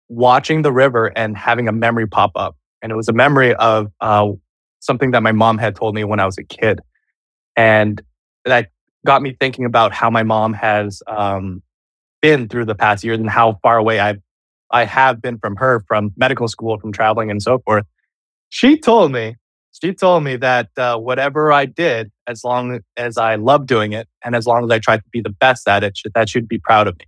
watching 0.10 0.62
the 0.62 0.72
river 0.72 1.08
and 1.16 1.38
having 1.38 1.68
a 1.68 1.72
memory 1.72 2.08
pop 2.08 2.32
up. 2.36 2.56
And 2.82 2.92
it 2.92 2.96
was 2.96 3.08
a 3.08 3.14
memory 3.14 3.56
of 3.56 3.92
uh, 4.02 4.32
something 4.80 5.12
that 5.12 5.24
my 5.24 5.32
mom 5.32 5.58
had 5.58 5.76
told 5.76 5.96
me 5.96 6.04
when 6.04 6.20
I 6.20 6.26
was 6.26 6.38
a 6.38 6.44
kid. 6.44 6.82
And 7.56 8.02
that 8.46 8.70
got 9.06 9.22
me 9.22 9.36
thinking 9.40 9.66
about 9.66 9.94
how 9.94 10.10
my 10.10 10.24
mom 10.24 10.54
has 10.54 11.02
um, 11.08 11.64
been 12.22 12.48
through 12.48 12.66
the 12.66 12.76
past 12.76 13.04
years 13.04 13.20
and 13.20 13.30
how 13.30 13.60
far 13.64 13.78
away 13.78 14.00
I 14.00 14.16
I 14.72 14.84
have 14.86 15.22
been 15.22 15.38
from 15.38 15.56
her, 15.58 15.86
from 15.88 16.12
medical 16.18 16.48
school, 16.48 16.80
from 16.80 16.92
traveling, 16.92 17.30
and 17.30 17.42
so 17.42 17.60
forth. 17.60 17.86
She 18.50 18.78
told 18.78 19.12
me, 19.12 19.36
she 19.72 19.94
told 19.94 20.24
me 20.24 20.38
that 20.38 20.70
uh, 20.76 20.98
whatever 20.98 21.52
I 21.52 21.66
did, 21.66 22.12
as 22.28 22.44
long 22.44 22.80
as 22.98 23.18
I 23.18 23.36
loved 23.36 23.68
doing 23.68 23.94
it, 23.94 24.08
and 24.24 24.36
as 24.36 24.48
long 24.48 24.64
as 24.64 24.72
I 24.72 24.80
tried 24.80 25.04
to 25.04 25.10
be 25.12 25.22
the 25.22 25.30
best 25.30 25.68
at 25.68 25.84
it, 25.84 26.00
that 26.14 26.30
she'd 26.30 26.48
be 26.48 26.58
proud 26.58 26.88
of 26.88 26.98
me. 26.98 27.06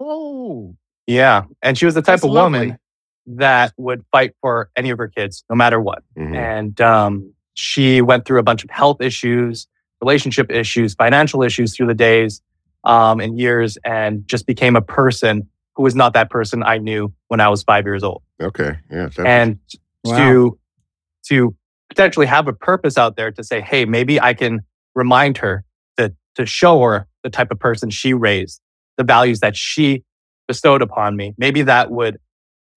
Oh, 0.00 0.74
Yeah, 1.06 1.44
and 1.62 1.76
she 1.76 1.84
was 1.84 1.94
the 1.94 2.00
type 2.02 2.14
That's 2.14 2.24
of 2.24 2.30
lovely. 2.30 2.58
woman 2.58 2.78
that 3.26 3.72
would 3.76 4.04
fight 4.12 4.32
for 4.40 4.70
any 4.76 4.90
of 4.90 4.98
her 4.98 5.08
kids, 5.08 5.44
no 5.50 5.56
matter 5.56 5.80
what. 5.80 6.02
Mhm. 6.18 6.34
And 6.36 6.80
um, 6.80 7.32
she 7.54 8.00
went 8.00 8.24
through 8.24 8.38
a 8.38 8.42
bunch 8.42 8.64
of 8.64 8.70
health 8.70 9.00
issues, 9.00 9.66
relationship 10.00 10.50
issues, 10.50 10.94
financial 10.94 11.42
issues 11.42 11.76
through 11.76 11.86
the 11.88 11.94
days 11.94 12.40
um, 12.84 13.20
and 13.20 13.38
years, 13.38 13.78
and 13.84 14.26
just 14.26 14.46
became 14.46 14.74
a 14.76 14.82
person 14.82 15.48
who 15.76 15.82
was 15.84 15.94
not 15.94 16.12
that 16.14 16.30
person 16.30 16.62
I 16.62 16.78
knew 16.78 17.12
when 17.28 17.40
I 17.40 17.48
was 17.48 17.62
five 17.62 17.84
years 17.84 18.02
old. 18.02 18.22
Okay. 18.40 18.76
Yeah. 18.90 19.08
that- 19.16 19.26
And 19.26 19.58
Wow. 20.04 20.16
to 20.18 20.58
to 21.28 21.54
potentially 21.88 22.26
have 22.26 22.48
a 22.48 22.52
purpose 22.52 22.98
out 22.98 23.14
there 23.14 23.30
to 23.30 23.44
say, 23.44 23.60
hey, 23.60 23.84
maybe 23.84 24.20
I 24.20 24.34
can 24.34 24.60
remind 24.96 25.38
her 25.38 25.64
to 25.96 26.12
to 26.34 26.44
show 26.46 26.80
her 26.82 27.06
the 27.22 27.30
type 27.30 27.52
of 27.52 27.60
person 27.60 27.90
she 27.90 28.12
raised, 28.14 28.60
the 28.96 29.04
values 29.04 29.38
that 29.40 29.56
she 29.56 30.02
bestowed 30.48 30.82
upon 30.82 31.16
me. 31.16 31.34
Maybe 31.38 31.62
that 31.62 31.90
would 31.90 32.18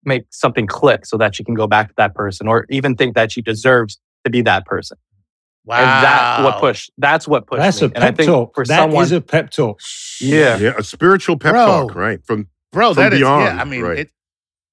make 0.05 0.23
something 0.31 0.67
click 0.67 1.05
so 1.05 1.17
that 1.17 1.35
she 1.35 1.43
can 1.43 1.55
go 1.55 1.67
back 1.67 1.87
to 1.89 1.93
that 1.97 2.13
person 2.15 2.47
or 2.47 2.65
even 2.69 2.95
think 2.95 3.15
that 3.15 3.31
she 3.31 3.41
deserves 3.41 3.99
to 4.25 4.29
be 4.29 4.41
that 4.41 4.65
person. 4.65 4.97
wow. 5.65 5.77
And 5.79 6.03
that's 6.03 6.43
what 6.43 6.59
pushed. 6.59 6.91
That's 6.97 7.27
what 7.27 7.47
pushed 7.47 7.61
That's 7.61 7.81
me. 7.81 7.87
a 7.87 7.91
and 7.95 8.03
I 8.03 8.07
pep 8.07 8.17
think 8.17 8.27
talk. 8.27 8.55
for 8.55 8.65
That 8.65 8.77
someone, 8.77 9.03
is 9.03 9.11
a 9.11 9.21
pep 9.21 9.49
talk. 9.49 9.79
yeah, 10.19 10.57
yeah. 10.57 10.73
A 10.77 10.83
spiritual 10.83 11.37
pep 11.37 11.53
Bro. 11.53 11.65
talk, 11.65 11.95
right? 11.95 12.19
From 12.25 12.47
bro. 12.71 12.93
from 12.93 13.03
That 13.03 13.13
is 13.13 13.19
beyond, 13.19 13.55
yeah. 13.55 13.61
I 13.61 13.65
mean, 13.65 13.81
right. 13.81 13.99
it, 13.99 14.11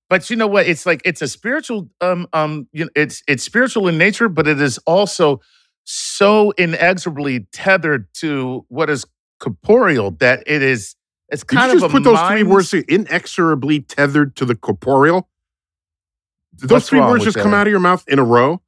but 0.08 0.28
you 0.30 0.36
know 0.36 0.48
what? 0.48 0.66
It's 0.66 0.86
like 0.86 1.00
it's 1.04 1.22
a 1.22 1.28
spiritual. 1.28 1.88
Um, 2.00 2.26
um. 2.32 2.66
You 2.72 2.86
know, 2.86 2.90
it's 2.96 3.22
it's 3.28 3.44
spiritual 3.44 3.86
in 3.88 3.98
nature, 3.98 4.28
but 4.28 4.48
it 4.48 4.60
is 4.60 4.78
also 4.78 5.40
so 5.84 6.50
inexorably 6.52 7.46
tethered 7.52 8.08
to 8.14 8.64
what 8.68 8.90
is 8.90 9.04
corporeal 9.40 10.10
that 10.20 10.42
it 10.46 10.62
is 10.62 10.94
it's 11.30 11.44
Did 11.44 11.58
you 11.58 11.64
of 11.66 11.72
just 11.72 11.84
a 11.84 11.88
put 11.88 12.04
those 12.04 12.18
three 12.18 12.42
mind's- 12.44 12.72
words 12.72 12.74
inexorably 12.74 13.80
tethered 13.80 14.36
to 14.36 14.44
the 14.44 14.54
corporeal? 14.54 15.28
Did 16.56 16.68
those 16.68 16.76
What's 16.76 16.88
three 16.88 16.98
wrong 16.98 17.10
words 17.10 17.24
with 17.24 17.34
just 17.34 17.42
come 17.42 17.52
that? 17.52 17.58
out 17.58 17.66
of 17.66 17.70
your 17.70 17.80
mouth 17.80 18.04
in 18.08 18.18
a 18.18 18.24
row? 18.24 18.60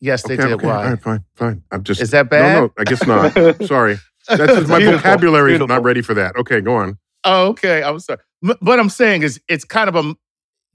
Yes, 0.00 0.22
they 0.22 0.34
okay, 0.34 0.44
did. 0.44 0.52
okay. 0.54 0.66
Why? 0.66 0.84
All 0.84 0.90
right, 0.90 1.02
fine, 1.02 1.24
fine. 1.34 1.62
I'm 1.70 1.82
just. 1.82 2.00
Is 2.00 2.10
that 2.10 2.28
bad? 2.30 2.54
No, 2.54 2.60
no, 2.66 2.72
I 2.78 2.84
guess 2.84 3.06
not. 3.06 3.32
Sorry. 3.66 3.98
That's 4.28 4.52
just 4.54 4.68
my 4.68 4.78
Beautiful, 4.78 4.98
vocabulary 4.98 5.54
is 5.54 5.58
not 5.60 5.66
beautiful. 5.68 5.84
ready 5.84 6.02
for 6.02 6.14
that. 6.14 6.36
Okay, 6.36 6.60
go 6.60 6.76
on. 6.76 6.98
Oh, 7.24 7.48
okay. 7.48 7.82
I'm 7.82 7.98
sorry. 8.00 8.18
M- 8.44 8.56
What 8.60 8.78
I'm 8.78 8.90
saying 8.90 9.22
is, 9.22 9.40
it's 9.48 9.64
kind 9.64 9.88
of 9.88 9.96
a, 9.96 10.14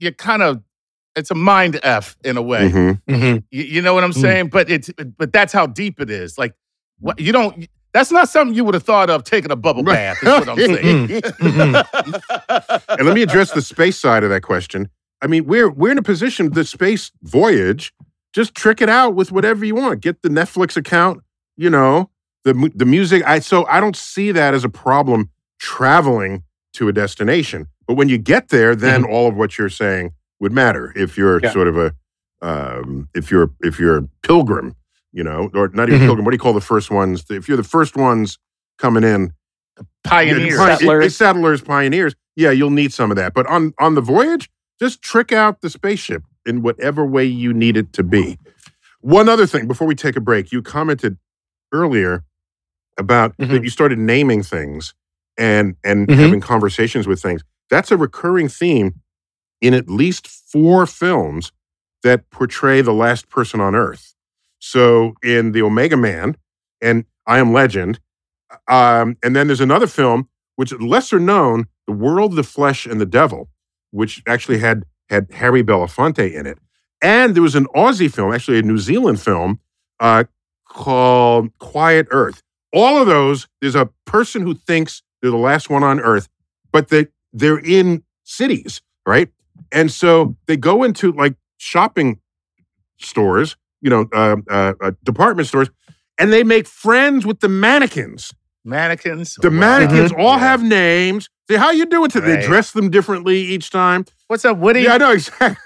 you're 0.00 0.12
kind 0.12 0.42
of, 0.42 0.62
it's 1.14 1.30
a 1.30 1.34
mind 1.34 1.78
f 1.82 2.16
in 2.24 2.36
a 2.36 2.42
way. 2.42 2.68
Mhm. 2.70 3.00
Mhm. 3.08 3.44
You, 3.50 3.62
you 3.64 3.82
know 3.82 3.94
what 3.94 4.04
I'm 4.04 4.10
Mm. 4.12 4.20
saying? 4.20 4.48
But 4.48 4.68
it's, 4.70 4.90
but 5.18 5.32
that's 5.32 5.52
how 5.52 5.66
deep 5.66 6.00
it 6.00 6.10
is. 6.10 6.36
Like, 6.36 6.54
what 6.98 7.20
you 7.20 7.32
don't. 7.32 7.68
That's 7.92 8.10
not 8.10 8.28
something 8.28 8.54
you 8.54 8.64
would 8.64 8.74
have 8.74 8.84
thought 8.84 9.10
of 9.10 9.24
taking 9.24 9.50
a 9.50 9.56
bubble 9.56 9.82
bath. 9.82 10.16
Is 10.22 10.28
what 10.28 10.48
I'm 10.48 10.56
saying. 10.56 11.08
Mm-hmm. 11.08 11.46
Mm-hmm. 11.46 12.92
and 12.98 13.06
let 13.06 13.14
me 13.14 13.22
address 13.22 13.52
the 13.52 13.62
space 13.62 13.98
side 13.98 14.24
of 14.24 14.30
that 14.30 14.42
question. 14.42 14.88
I 15.20 15.26
mean, 15.26 15.44
we're 15.44 15.70
we're 15.70 15.92
in 15.92 15.98
a 15.98 16.02
position 16.02 16.50
the 16.52 16.64
space 16.64 17.12
voyage. 17.22 17.92
Just 18.32 18.54
trick 18.54 18.80
it 18.80 18.88
out 18.88 19.14
with 19.14 19.30
whatever 19.30 19.64
you 19.64 19.74
want. 19.74 20.00
Get 20.00 20.22
the 20.22 20.30
Netflix 20.30 20.76
account. 20.76 21.22
You 21.56 21.68
know 21.68 22.10
the 22.44 22.54
mu- 22.54 22.70
the 22.74 22.86
music. 22.86 23.22
I 23.26 23.38
so 23.40 23.66
I 23.66 23.78
don't 23.80 23.96
see 23.96 24.32
that 24.32 24.54
as 24.54 24.64
a 24.64 24.68
problem 24.68 25.30
traveling 25.58 26.42
to 26.74 26.88
a 26.88 26.92
destination. 26.92 27.68
But 27.86 27.94
when 27.94 28.08
you 28.08 28.18
get 28.18 28.48
there, 28.48 28.74
then 28.74 29.02
mm-hmm. 29.02 29.12
all 29.12 29.28
of 29.28 29.36
what 29.36 29.58
you're 29.58 29.68
saying 29.68 30.12
would 30.40 30.52
matter. 30.52 30.92
If 30.96 31.16
you're 31.18 31.40
Yeah. 31.42 31.50
sort 31.50 31.68
of 31.68 31.76
a 31.76 31.94
um, 32.40 33.08
if 33.14 33.30
you're 33.30 33.50
if 33.60 33.78
you're 33.78 33.98
a 33.98 34.08
pilgrim, 34.22 34.74
you 35.12 35.22
know, 35.22 35.50
or 35.54 35.68
not 35.68 35.88
even 35.88 36.00
Mhm. 36.00 36.06
pilgrim. 36.06 36.24
What 36.24 36.30
do 36.32 36.36
you 36.36 36.40
call 36.40 36.52
the 36.54 36.60
first 36.60 36.90
ones? 36.90 37.24
If 37.30 37.48
you're 37.48 37.56
the 37.56 37.62
first 37.64 37.96
ones 37.96 38.38
coming 38.78 39.04
in, 39.04 39.32
Pioneers. 40.04 40.56
Pi- 40.58 40.76
Settlers. 40.76 41.16
settlers, 41.16 41.60
pioneers. 41.62 42.14
Yeah, 42.36 42.50
you'll 42.50 42.70
need 42.70 42.92
some 42.92 43.10
of 43.10 43.16
that. 43.16 43.32
But 43.34 43.46
on 43.46 43.72
on 43.78 43.94
the 43.94 44.00
voyage, 44.00 44.50
just 44.80 45.00
trick 45.02 45.32
out 45.32 45.60
the 45.60 45.70
spaceship 45.70 46.22
in 46.44 46.62
whatever 46.62 47.06
way 47.06 47.24
you 47.24 47.52
need 47.54 47.76
it 47.76 47.92
to 47.94 48.02
be. 48.02 48.38
One 49.00 49.28
other 49.28 49.46
thing 49.46 49.66
before 49.66 49.86
we 49.86 49.94
take 49.94 50.16
a 50.16 50.20
break, 50.20 50.52
you 50.52 50.60
commented 50.62 51.16
earlier 51.72 52.24
about 52.98 53.36
that 53.38 53.48
Mhm. 53.48 53.64
you 53.64 53.70
started 53.70 53.98
naming 53.98 54.42
things 54.42 54.92
and 55.38 55.76
and 55.84 56.06
Mhm. 56.08 56.16
having 56.16 56.40
conversations 56.40 57.06
with 57.06 57.20
things. 57.22 57.42
That's 57.70 57.90
a 57.90 57.96
recurring 57.96 58.48
theme 58.48 58.96
in 59.60 59.72
at 59.72 59.88
least 59.88 60.26
four 60.26 60.86
films 60.86 61.52
that 62.02 62.28
portray 62.30 62.82
the 62.82 62.92
last 62.92 63.28
person 63.30 63.60
on 63.60 63.74
Earth. 63.74 64.14
So 64.64 65.14
in 65.24 65.50
the 65.50 65.62
Omega 65.62 65.96
Man 65.96 66.36
and 66.80 67.04
I 67.26 67.40
Am 67.40 67.52
Legend, 67.52 67.98
um, 68.68 69.16
and 69.20 69.34
then 69.34 69.48
there's 69.48 69.60
another 69.60 69.88
film 69.88 70.28
which 70.54 70.72
lesser 70.78 71.18
known, 71.18 71.66
The 71.88 71.92
World, 71.92 72.36
the 72.36 72.44
Flesh, 72.44 72.86
and 72.86 73.00
the 73.00 73.06
Devil, 73.06 73.48
which 73.90 74.22
actually 74.24 74.58
had 74.58 74.84
had 75.08 75.26
Harry 75.32 75.64
Belafonte 75.64 76.32
in 76.32 76.46
it. 76.46 76.58
And 77.02 77.34
there 77.34 77.42
was 77.42 77.56
an 77.56 77.66
Aussie 77.74 78.12
film, 78.12 78.32
actually 78.32 78.60
a 78.60 78.62
New 78.62 78.78
Zealand 78.78 79.20
film, 79.20 79.58
uh, 79.98 80.24
called 80.68 81.50
Quiet 81.58 82.06
Earth. 82.12 82.40
All 82.72 83.00
of 83.00 83.08
those, 83.08 83.48
there's 83.60 83.74
a 83.74 83.90
person 84.06 84.42
who 84.42 84.54
thinks 84.54 85.02
they're 85.20 85.32
the 85.32 85.36
last 85.36 85.70
one 85.70 85.82
on 85.82 85.98
Earth, 85.98 86.28
but 86.70 86.88
they 86.88 87.08
they're 87.32 87.58
in 87.58 88.04
cities, 88.22 88.80
right? 89.04 89.28
And 89.72 89.90
so 89.90 90.36
they 90.46 90.56
go 90.56 90.84
into 90.84 91.10
like 91.10 91.34
shopping 91.56 92.20
stores, 92.98 93.56
you 93.82 93.90
know, 93.90 94.06
uh, 94.14 94.36
uh, 94.48 94.72
uh, 94.80 94.92
department 95.04 95.46
stores, 95.48 95.68
and 96.18 96.32
they 96.32 96.42
make 96.44 96.66
friends 96.66 97.26
with 97.26 97.40
the 97.40 97.48
mannequins. 97.48 98.32
Mannequins. 98.64 99.34
The 99.42 99.50
Wow. 99.50 99.56
mannequins 99.58 100.12
all 100.12 100.34
Yeah. 100.34 100.38
have 100.38 100.62
names. 100.62 101.28
Say, 101.50 101.56
how 101.56 101.70
you 101.72 101.84
doing 101.84 102.08
today? 102.10 102.36
They 102.36 102.46
dress 102.46 102.70
them 102.70 102.88
differently 102.90 103.38
each 103.40 103.70
time. 103.70 104.04
What's 104.28 104.44
up, 104.44 104.56
Woody? 104.58 104.82
Yeah, 104.82 104.94
I 104.94 104.98
know 104.98 105.10
exactly. 105.18 105.56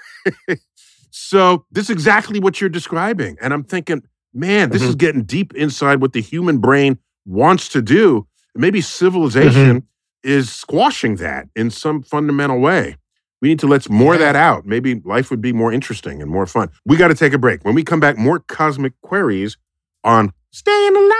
so 1.11 1.65
this 1.71 1.85
is 1.85 1.89
exactly 1.91 2.39
what 2.39 2.59
you're 2.59 2.69
describing, 2.69 3.37
and 3.41 3.53
I'm 3.53 3.63
thinking, 3.63 4.03
man, 4.33 4.69
this 4.71 4.81
is 4.81 4.95
getting 4.95 5.23
deep 5.23 5.53
inside 5.53 6.01
what 6.01 6.13
the 6.13 6.21
human 6.21 6.57
brain 6.59 6.97
wants 7.25 7.69
to 7.69 7.81
do. 7.81 8.27
Maybe 8.55 8.81
civilization 8.81 9.83
is 10.23 10.51
squashing 10.51 11.15
that 11.17 11.47
in 11.55 11.69
some 11.69 12.01
fundamental 12.01 12.59
way. 12.59 12.97
We 13.41 13.49
need 13.49 13.59
to 13.59 13.67
let 13.67 13.87
more 13.89 14.15
of 14.15 14.19
that 14.19 14.35
out. 14.35 14.65
Maybe 14.65 14.95
life 15.05 15.29
would 15.29 15.41
be 15.41 15.53
more 15.53 15.71
interesting 15.71 16.21
and 16.21 16.31
more 16.31 16.47
fun. 16.47 16.69
We 16.85 16.97
got 16.97 17.09
to 17.09 17.15
take 17.15 17.33
a 17.33 17.37
break. 17.37 17.63
When 17.63 17.75
we 17.75 17.83
come 17.83 17.99
back, 17.99 18.17
more 18.17 18.39
cosmic 18.39 18.99
queries 19.01 19.57
on 20.03 20.33
staying 20.51 20.95
alive. 20.95 21.13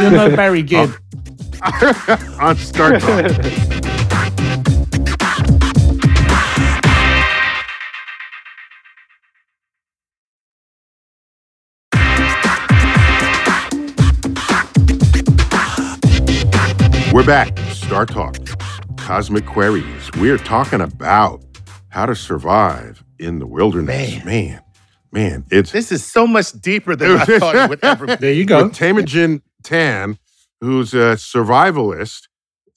You're 0.00 0.10
no 0.12 0.36
Barry 0.36 0.62
Gibb. 0.62 0.90
on 1.62 2.56
StarTalk. 2.56 3.80
We're 17.12 17.26
back. 17.26 17.56
StarTalk. 17.56 18.49
Cosmic 19.10 19.44
Queries. 19.44 20.08
We're 20.18 20.38
talking 20.38 20.80
about 20.80 21.42
how 21.88 22.06
to 22.06 22.14
survive 22.14 23.02
in 23.18 23.40
the 23.40 23.46
wilderness. 23.46 24.24
Man, 24.24 24.24
man, 24.24 24.62
man 25.10 25.44
it's 25.50 25.72
This 25.72 25.90
is 25.90 26.04
so 26.04 26.28
much 26.28 26.52
deeper 26.52 26.94
than 26.94 27.18
I 27.18 27.24
thought 27.24 27.56
it 27.56 27.68
would 27.68 27.82
ever 27.82 28.06
be. 28.06 28.14
There 28.14 28.32
you 28.32 28.44
go. 28.44 28.62
with 28.62 28.76
Teimojin 28.76 29.42
Tan, 29.64 30.16
who's 30.60 30.94
a 30.94 31.16
survivalist, 31.16 32.28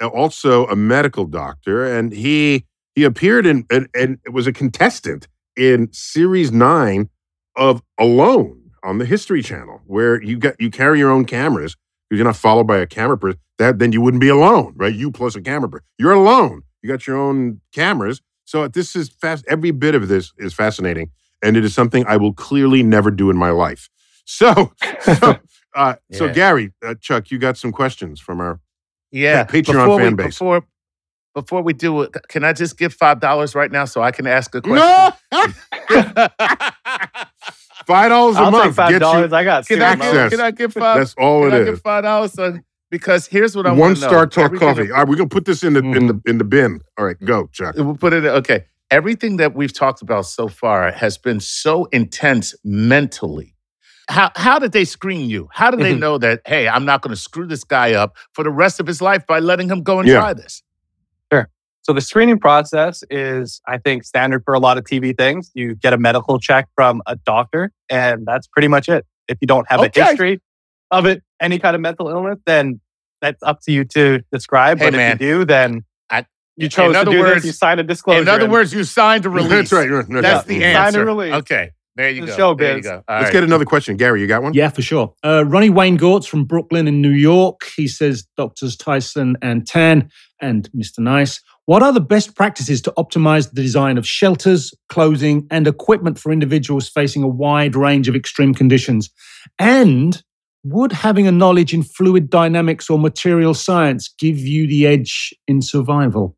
also 0.02 0.66
a 0.66 0.76
medical 0.76 1.26
doctor, 1.26 1.86
and 1.86 2.12
he 2.12 2.66
he 2.96 3.04
appeared 3.04 3.46
in 3.46 3.68
and, 3.70 3.88
and 3.94 4.18
was 4.32 4.48
a 4.48 4.52
contestant 4.52 5.28
in 5.56 5.94
series 5.94 6.52
nine 6.52 7.12
of 7.56 7.84
Alone 8.00 8.72
on 8.84 8.98
the 8.98 9.06
History 9.06 9.44
Channel, 9.44 9.82
where 9.86 10.20
you 10.20 10.38
got 10.38 10.60
you 10.60 10.72
carry 10.72 10.98
your 10.98 11.12
own 11.12 11.26
cameras 11.26 11.76
because 12.14 12.20
you're 12.20 12.28
not 12.28 12.36
followed 12.36 12.68
by 12.68 12.78
a 12.78 12.86
camera 12.86 13.18
person. 13.18 13.40
That 13.58 13.80
then 13.80 13.92
you 13.92 14.00
wouldn't 14.00 14.22
be 14.22 14.30
alone, 14.30 14.74
right? 14.76 14.94
You 14.94 15.10
plus 15.10 15.36
a 15.36 15.42
camera 15.42 15.68
person. 15.68 15.84
You're 15.98 16.12
alone. 16.12 16.62
You 16.84 16.90
got 16.90 17.08
your 17.08 17.18
own 17.18 17.60
cameras. 17.74 18.22
So 18.46 18.68
this 18.68 18.96
is 18.96 19.10
fast. 19.10 19.44
Every 19.48 19.72
bit 19.72 19.96
of 19.96 20.10
this 20.10 20.32
is 20.38 20.54
fascinating, 20.54 21.10
and 21.42 21.58
it 21.58 21.66
is 21.66 21.74
something 21.74 22.06
I 22.06 22.18
will 22.18 22.34
clearly 22.34 22.84
never 22.84 23.10
do 23.10 23.32
in 23.32 23.38
my 23.38 23.50
life. 23.50 23.90
So, 24.26 24.72
so, 25.02 25.36
uh, 25.76 25.96
so 26.14 26.34
Gary, 26.34 26.72
uh, 26.82 26.96
Chuck, 27.02 27.30
you 27.30 27.38
got 27.38 27.58
some 27.58 27.74
questions 27.74 28.22
from 28.22 28.40
our 28.40 28.62
Yeah. 29.12 29.44
Patreon 29.44 29.74
before 29.74 30.00
fan 30.00 30.12
we, 30.12 30.24
base. 30.24 30.28
Before, 30.28 30.64
before 31.36 31.62
we 31.62 31.74
do 31.74 32.04
it, 32.04 32.16
can 32.30 32.46
I 32.46 32.54
just 32.54 32.78
give 32.78 32.94
five 32.94 33.20
dollars 33.20 33.54
right 33.54 33.70
now 33.70 33.84
so 33.84 34.02
I 34.02 34.12
can 34.12 34.26
ask 34.26 34.56
a 34.56 34.62
question? 34.62 34.78
no 34.78 35.12
five 37.86 38.10
dollars 38.10 38.36
a 38.36 38.40
I'll 38.40 38.52
month. 38.52 38.64
take 38.66 38.74
five 38.74 39.00
dollars. 39.00 39.34
I 39.34 39.44
got 39.44 39.68
can 39.68 39.82
I 39.82 39.86
Access. 39.92 40.30
Can 40.32 40.40
I 40.42 40.52
give 40.52 40.74
five? 40.74 40.98
That's 41.00 41.14
all 41.16 41.44
can 41.44 41.54
it 41.54 41.56
I 41.56 41.60
is. 41.62 41.66
give 41.70 41.82
five 41.82 42.04
dollars? 42.04 42.34
So, 42.34 42.60
because 42.92 43.28
here's 43.28 43.56
what 43.56 43.66
I 43.66 43.72
want 43.72 43.96
to 43.98 44.02
know. 44.02 44.08
One 44.08 44.28
StarTalk 44.28 44.44
Everything 44.46 44.68
coffee. 44.68 44.92
All 44.92 44.98
right, 45.00 45.08
we're 45.08 45.16
gonna 45.16 45.30
put 45.30 45.46
this 45.46 45.64
in 45.64 45.74
the 45.74 45.80
in 45.80 46.08
the 46.08 46.22
in 46.26 46.38
the 46.38 46.44
bin. 46.44 46.82
All 46.98 47.06
right, 47.06 47.18
go, 47.24 47.48
Chuck. 47.48 47.76
We'll 47.78 47.96
put 47.96 48.14
it 48.14 48.26
okay. 48.26 48.66
Everything 48.92 49.38
that 49.38 49.56
we've 49.56 49.74
talked 49.74 50.02
about 50.04 50.26
so 50.28 50.48
far 50.48 50.92
has 50.92 51.18
been 51.18 51.40
so 51.40 51.86
intense 51.86 52.54
mentally. 52.64 53.56
How 54.10 54.32
how 54.36 54.60
did 54.60 54.72
they 54.74 54.86
screen 54.86 55.30
you? 55.30 55.48
How 55.52 55.72
did 55.72 55.80
they 55.80 55.94
Mhm. 55.96 56.00
know 56.00 56.18
that 56.20 56.42
hey, 56.46 56.68
I'm 56.68 56.86
not 56.86 57.02
going 57.02 57.16
to 57.16 57.20
screw 57.20 57.48
this 57.48 57.64
guy 57.64 57.94
up 57.94 58.16
for 58.34 58.44
the 58.44 58.52
rest 58.52 58.80
of 58.80 58.86
his 58.86 59.02
life 59.02 59.26
by 59.26 59.40
letting 59.40 59.70
him 59.70 59.82
go 59.82 60.00
and 60.00 60.08
Yeah. 60.08 60.20
try 60.20 60.34
this? 60.34 60.62
So 61.84 61.94
the 61.94 62.02
screening 62.02 62.40
process 62.40 63.04
is, 63.10 63.62
I 63.68 63.78
think, 63.78 64.04
standard 64.06 64.44
for 64.46 64.54
a 64.54 64.60
lot 64.60 64.78
of 64.78 64.86
TV 64.86 65.16
things. 65.18 65.52
You 65.54 65.76
get 65.76 65.94
a 65.94 65.98
medical 65.98 66.40
check 66.40 66.68
from 66.76 67.02
a 67.06 67.16
doctor, 67.18 67.72
and 67.90 68.26
that's 68.26 68.48
pretty 68.48 68.68
much 68.70 68.88
it. 68.90 69.06
If 69.28 69.38
you 69.42 69.48
don't 69.48 69.68
have 69.70 69.80
Okay. 69.82 70.02
a 70.02 70.06
history 70.06 70.42
of 70.92 71.06
it, 71.06 71.22
any 71.42 71.60
kind 71.60 71.76
of 71.76 71.82
mental 71.82 72.10
illness, 72.10 72.40
then 72.46 72.80
that's 73.22 73.42
up 73.44 73.60
to 73.64 73.72
you 73.72 73.84
to 73.86 74.22
describe. 74.32 74.80
Hey, 74.80 74.88
but 74.88 74.94
man, 74.94 75.16
if 75.16 75.22
you 75.22 75.40
do, 75.40 75.46
then 75.46 75.84
I- 76.10 76.26
you 76.56 76.70
chose 76.70 76.96
to 76.96 77.04
do 77.06 77.20
words- 77.20 77.36
this. 77.36 77.46
You 77.46 77.52
signed 77.52 77.80
a 77.80 77.84
disclosure. 77.84 78.22
In 78.22 78.28
other 78.30 78.50
words, 78.50 78.74
you 78.74 78.84
signed 78.86 79.26
a 79.26 79.30
release. 79.30 79.50
That's 79.50 79.72
right. 79.74 79.90
That's 79.90 80.08
That's 80.22 80.46
the 80.48 80.56
right. 80.62 80.74
Sign 80.74 80.86
answer. 80.88 81.06
release. 81.06 81.34
Okay, 81.34 81.70
there 81.98 82.10
you 82.10 82.26
The 82.26 82.36
go. 82.38 82.54
There 82.56 82.78
you 82.78 82.84
go. 82.84 83.04
All 83.08 83.16
Let's 83.16 83.26
right. 83.26 83.34
get 83.34 83.44
another 83.44 83.66
question. 83.66 83.98
Gary, 83.98 84.22
you 84.22 84.28
got 84.28 84.42
one? 84.44 84.54
Yeah, 84.54 84.70
for 84.70 84.82
sure. 84.82 85.14
Uh, 85.24 85.44
Ronnie 85.46 85.70
Wayne 85.70 85.98
Gortz 85.98 86.28
from 86.28 86.46
Brooklyn 86.46 86.88
in 86.88 87.02
New 87.02 87.10
York. 87.12 87.62
He 87.76 87.88
says, 87.88 88.26
Doctors 88.38 88.76
Tyson 88.78 89.36
and 89.42 89.66
Tan 89.68 90.10
and 90.42 90.70
Mr. 90.76 91.00
Nice, 91.00 91.42
what 91.66 91.82
are 91.84 91.94
the 91.94 92.02
best 92.02 92.36
practices 92.36 92.82
to 92.82 92.92
optimize 92.98 93.50
the 93.52 93.62
design 93.62 93.98
of 93.98 94.06
shelters, 94.08 94.74
clothing, 94.90 95.48
and 95.50 95.68
equipment 95.68 96.20
for 96.20 96.32
individuals 96.32 96.90
facing 96.90 97.24
a 97.24 97.28
wide 97.28 97.76
range 97.76 98.08
of 98.08 98.16
extreme 98.16 98.54
conditions? 98.54 99.10
And 99.60 100.22
would 100.66 100.92
having 100.92 101.28
a 101.28 101.32
knowledge 101.32 101.74
in 101.74 101.84
fluid 101.84 102.30
dynamics 102.30 102.90
or 102.90 102.98
material 103.00 103.54
science 103.54 104.14
give 104.18 104.40
you 104.40 104.68
the 104.68 104.88
edge 104.88 105.34
in 105.48 105.62
survival? 105.62 106.38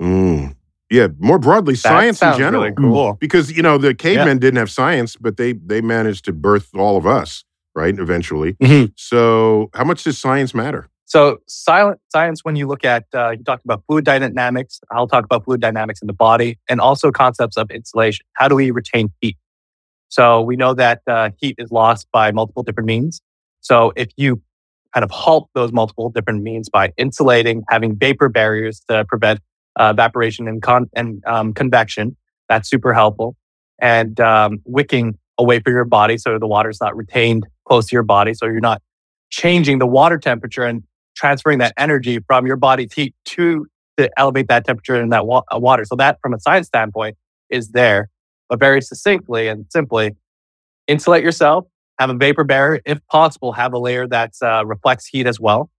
Mm. 0.00 0.56
Yeah, 0.90 1.08
more 1.18 1.38
broadly, 1.38 1.74
That 1.74 1.78
science 1.80 2.22
in 2.22 2.36
general. 2.36 2.64
really 2.64 2.74
cool. 2.74 3.16
Because 3.18 3.50
you 3.50 3.62
know 3.62 3.78
the 3.78 3.94
cavemen 3.94 4.38
didn't 4.38 4.58
have 4.58 4.70
science, 4.70 5.16
but 5.16 5.36
they 5.38 5.54
they 5.54 5.80
managed 5.80 6.24
to 6.26 6.32
birth 6.32 6.68
all 6.74 6.96
of 6.98 7.06
us, 7.06 7.44
right? 7.74 7.98
Eventually. 7.98 8.54
Mhm. 8.54 8.92
So, 8.96 9.70
how 9.74 9.84
much 9.84 10.04
does 10.04 10.18
science 10.18 10.54
matter? 10.54 10.88
So 11.12 11.36
silent 11.46 12.00
science, 12.08 12.42
when 12.42 12.56
you 12.56 12.66
look 12.66 12.86
at, 12.86 13.04
uh, 13.12 13.32
you 13.32 13.44
talked 13.44 13.66
about 13.66 13.82
fluid 13.86 14.06
dynamics. 14.06 14.80
I'll 14.90 15.06
talk 15.06 15.26
about 15.26 15.44
fluid 15.44 15.60
dynamics 15.60 16.00
in 16.00 16.06
the 16.06 16.14
body 16.14 16.58
and 16.70 16.80
also 16.80 17.10
concepts 17.12 17.58
of 17.58 17.70
insulation. 17.70 18.24
How 18.32 18.48
do 18.48 18.54
we 18.54 18.70
retain 18.70 19.12
heat? 19.20 19.36
So 20.08 20.40
we 20.40 20.56
know 20.56 20.72
that 20.72 21.02
uh, 21.06 21.28
heat 21.38 21.56
is 21.58 21.70
lost 21.70 22.06
by 22.14 22.32
multiple 22.32 22.62
different 22.62 22.86
means. 22.86 23.20
So 23.60 23.92
if 23.94 24.08
you 24.16 24.40
kind 24.94 25.04
of 25.04 25.10
halt 25.10 25.50
those 25.52 25.70
multiple 25.70 26.08
different 26.08 26.42
means 26.44 26.70
by 26.70 26.94
insulating, 26.96 27.62
having 27.68 27.94
vapor 27.94 28.30
barriers 28.30 28.80
to 28.88 29.04
prevent 29.04 29.40
uh, 29.78 29.90
evaporation 29.92 30.48
and, 30.48 30.62
con- 30.62 30.88
and 30.94 31.22
um, 31.26 31.52
convection, 31.52 32.16
that's 32.48 32.70
super 32.70 32.94
helpful. 32.94 33.36
And 33.82 34.18
um, 34.18 34.62
wicking 34.64 35.18
away 35.36 35.60
from 35.60 35.74
your 35.74 35.84
body 35.84 36.16
so 36.16 36.38
the 36.38 36.46
water's 36.46 36.80
not 36.80 36.96
retained 36.96 37.46
close 37.68 37.88
to 37.88 37.96
your 37.96 38.02
body. 38.02 38.32
So 38.32 38.46
you're 38.46 38.60
not 38.60 38.80
changing 39.28 39.78
the 39.78 39.86
water 39.86 40.16
temperature 40.16 40.64
and 40.64 40.82
transferring 41.14 41.58
that 41.58 41.72
energy 41.76 42.18
from 42.26 42.46
your 42.46 42.56
body's 42.56 42.92
heat 42.92 43.14
to 43.26 43.66
to 43.98 44.10
elevate 44.16 44.48
that 44.48 44.64
temperature 44.64 45.00
in 45.00 45.10
that 45.10 45.26
wa- 45.26 45.42
uh, 45.54 45.58
water. 45.58 45.84
So 45.84 45.96
that, 45.96 46.18
from 46.22 46.32
a 46.32 46.40
science 46.40 46.66
standpoint, 46.66 47.16
is 47.50 47.68
there. 47.72 48.08
But 48.48 48.58
very 48.58 48.80
succinctly 48.80 49.48
and 49.48 49.66
simply, 49.70 50.12
insulate 50.86 51.22
yourself. 51.22 51.66
Have 51.98 52.10
a 52.10 52.14
vapor 52.14 52.44
barrier, 52.44 52.80
if 52.84 52.98
possible. 53.08 53.52
Have 53.52 53.72
a 53.72 53.78
layer 53.78 54.06
that 54.08 54.32
uh, 54.42 54.64
reflects 54.66 55.06
heat 55.06 55.26
as 55.26 55.38
well, 55.38 55.70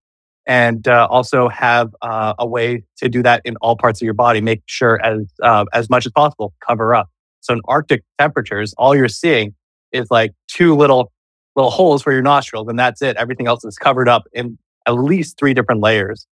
and 0.46 0.88
uh, 0.88 1.08
also 1.10 1.50
have 1.50 1.90
uh, 2.02 2.34
a 2.40 2.48
way 2.48 2.84
to 2.98 3.10
do 3.10 3.24
that 3.24 3.42
in 3.46 3.56
all 3.58 3.76
parts 3.76 4.02
of 4.02 4.06
your 4.06 4.14
body. 4.14 4.40
Make 4.42 4.62
sure 4.68 5.04
as 5.04 5.26
uh, 5.42 5.66
as 5.74 5.90
much 5.90 6.06
as 6.06 6.12
possible 6.12 6.54
cover 6.66 6.96
up. 6.96 7.10
So 7.42 7.54
in 7.54 7.62
Arctic 7.66 8.04
temperatures, 8.20 8.74
all 8.78 8.96
you're 8.96 9.10
seeing 9.10 9.54
is 9.92 10.10
like 10.10 10.32
two 10.48 10.76
little 10.76 11.12
little 11.56 11.72
holes 11.72 12.02
for 12.02 12.14
your 12.14 12.22
nostrils, 12.22 12.68
and 12.68 12.80
that's 12.80 13.02
it. 13.02 13.18
Everything 13.18 13.48
else 13.48 13.66
is 13.66 13.78
covered 13.78 14.08
up 14.08 14.24
in 14.34 14.58
at 14.86 14.92
least 14.94 15.38
three 15.38 15.54
different 15.54 15.82
layers. 15.82 16.28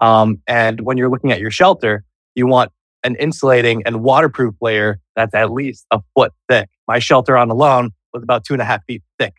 Um, 0.00 0.40
and 0.46 0.80
when 0.80 0.96
you're 0.96 1.08
looking 1.10 1.30
at 1.32 1.40
your 1.40 1.50
shelter, 1.50 2.04
you 2.34 2.46
want 2.46 2.72
an 3.04 3.14
insulating 3.16 3.82
and 3.86 4.02
waterproof 4.02 4.54
layer 4.60 4.98
that's 5.14 5.34
at 5.34 5.52
least 5.52 5.86
a 5.90 6.00
foot 6.14 6.32
thick. 6.48 6.68
My 6.88 6.98
shelter 6.98 7.36
on 7.36 7.50
alone 7.50 7.90
was 8.12 8.22
about 8.22 8.44
two 8.44 8.54
and 8.54 8.62
a 8.62 8.64
half 8.64 8.84
feet 8.86 9.02
thick 9.18 9.34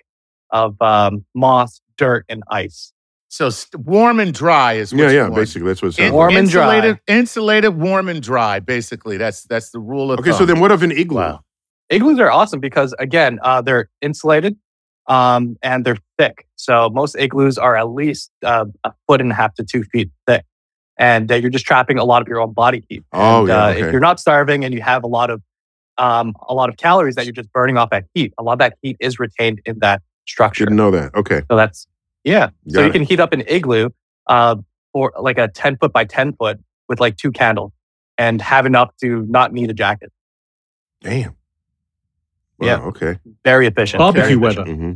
of 0.51 0.79
um, 0.81 1.25
moss, 1.33 1.81
dirt, 1.97 2.25
and 2.29 2.43
ice. 2.49 2.93
So 3.27 3.49
st- 3.49 3.83
warm 3.83 4.19
and 4.21 4.33
dry 4.33 4.73
is 4.73 4.93
what 4.93 5.01
Yeah, 5.01 5.09
you 5.09 5.15
yeah. 5.15 5.21
want. 5.23 5.35
Basically, 5.35 5.67
that's 5.67 5.81
what 5.81 5.87
it 5.89 5.99
In- 5.99 6.05
sounds 6.05 6.13
Warm 6.13 6.29
like. 6.33 6.39
and 6.39 6.49
dry. 6.49 6.75
insulated, 6.75 6.99
insulated, 7.07 7.75
warm 7.77 8.07
and 8.07 8.21
dry. 8.21 8.59
Basically, 8.59 9.17
that's 9.17 9.43
that's 9.43 9.71
the 9.71 9.79
rule 9.79 10.11
of 10.11 10.19
Okay, 10.19 10.31
so 10.31 10.45
then 10.45 10.59
what 10.61 10.71
of 10.71 10.83
an 10.83 10.91
igloo? 10.91 11.19
Wow. 11.19 11.41
Igloos 11.89 12.19
are 12.19 12.31
awesome 12.31 12.59
because 12.61 12.95
again, 12.97 13.39
uh, 13.43 13.61
they're 13.61 13.89
insulated 14.01 14.55
um, 15.07 15.57
and 15.61 15.85
they're 15.85 15.97
thick. 16.17 16.47
So 16.55 16.89
most 16.89 17.15
igloos 17.17 17.57
are 17.57 17.75
at 17.75 17.89
least 17.89 18.31
uh, 18.43 18.65
a 18.83 18.93
foot 19.07 19.21
and 19.21 19.31
a 19.31 19.35
half 19.35 19.53
to 19.55 19.63
two 19.63 19.83
feet 19.83 20.09
thick, 20.27 20.43
and 20.97 21.31
uh, 21.31 21.35
you're 21.35 21.51
just 21.51 21.65
trapping 21.65 21.97
a 21.97 22.03
lot 22.03 22.21
of 22.21 22.27
your 22.27 22.39
own 22.39 22.53
body 22.53 22.83
heat. 22.89 23.03
Oh, 23.13 23.39
And, 23.39 23.47
yeah, 23.49 23.63
uh, 23.65 23.69
okay. 23.69 23.81
If 23.81 23.91
you're 23.91 24.01
not 24.01 24.19
starving 24.19 24.65
and 24.65 24.73
you 24.73 24.81
have 24.81 25.03
a 25.03 25.07
lot 25.07 25.29
of 25.29 25.41
um, 25.97 26.33
a 26.49 26.53
lot 26.53 26.69
of 26.69 26.77
calories 26.77 27.15
that 27.15 27.25
you're 27.25 27.33
just 27.33 27.51
burning 27.53 27.77
off 27.77 27.89
at 27.91 28.05
heat, 28.13 28.33
a 28.37 28.43
lot 28.43 28.53
of 28.53 28.59
that 28.59 28.77
heat 28.81 28.97
is 28.99 29.19
retained 29.19 29.61
in 29.65 29.79
that 29.79 30.01
structure. 30.27 30.63
You 30.63 30.65
didn't 30.67 30.77
know 30.77 30.91
that. 30.91 31.15
Okay. 31.15 31.41
So 31.49 31.55
that's 31.55 31.87
yeah. 32.23 32.49
so 32.67 32.75
Got 32.75 32.81
you 32.81 32.87
it. 32.87 32.91
can 32.93 33.03
heat 33.03 33.19
up 33.19 33.31
an 33.33 33.43
igloo 33.47 33.89
uh, 34.27 34.55
for 34.91 35.13
like 35.19 35.37
a 35.37 35.47
ten 35.47 35.77
foot 35.77 35.93
by 35.93 36.05
ten 36.05 36.33
foot 36.33 36.59
with 36.89 36.99
like 36.99 37.17
two 37.17 37.31
candles, 37.31 37.71
and 38.17 38.41
have 38.41 38.65
enough 38.65 38.95
to 39.01 39.25
not 39.27 39.53
need 39.53 39.69
a 39.69 39.73
jacket. 39.73 40.11
Damn. 41.01 41.35
Wow, 42.59 42.67
Yeah. 42.67 42.77
Okay. 42.81 43.19
Very 43.43 43.67
efficient. 43.67 43.99
Barbecue 43.99 44.23
very 44.23 44.35
weather. 44.37 44.65
hmm 44.65 44.91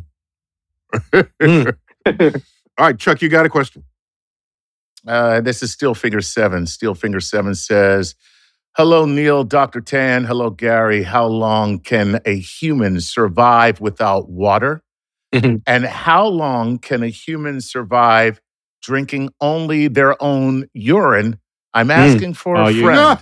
Mm. 1.41 1.75
All 2.77 2.85
right, 2.87 2.97
Chuck, 2.97 3.21
you 3.21 3.29
got 3.29 3.45
a 3.45 3.49
question? 3.49 3.83
Uh, 5.07 5.39
this 5.41 5.61
is 5.61 5.71
Steel 5.71 5.93
Figure 5.93 6.21
7. 6.21 6.65
Steel 6.65 6.95
Figure 6.95 7.19
7 7.19 7.53
says, 7.55 8.15
Hello, 8.75 9.05
Neil, 9.05 9.43
Dr. 9.43 9.81
Tan. 9.81 10.23
Hello, 10.23 10.49
Gary. 10.49 11.03
How 11.03 11.25
long 11.27 11.79
can 11.79 12.19
a 12.25 12.37
human 12.39 13.01
survive 13.01 13.79
without 13.81 14.29
water? 14.29 14.81
And 15.67 15.85
how 15.85 16.25
long 16.25 16.79
can 16.79 17.03
a 17.03 17.07
human 17.09 17.61
survive 17.61 18.41
drinking 18.81 19.29
only 19.41 19.87
their 19.87 20.21
own 20.23 20.65
urine? 20.73 21.37
I'm 21.73 21.91
asking 21.91 22.33
for 22.33 22.57
Oh, 22.57 22.65
a 22.67 22.71
you- 22.71 22.81
friend. 22.83 23.19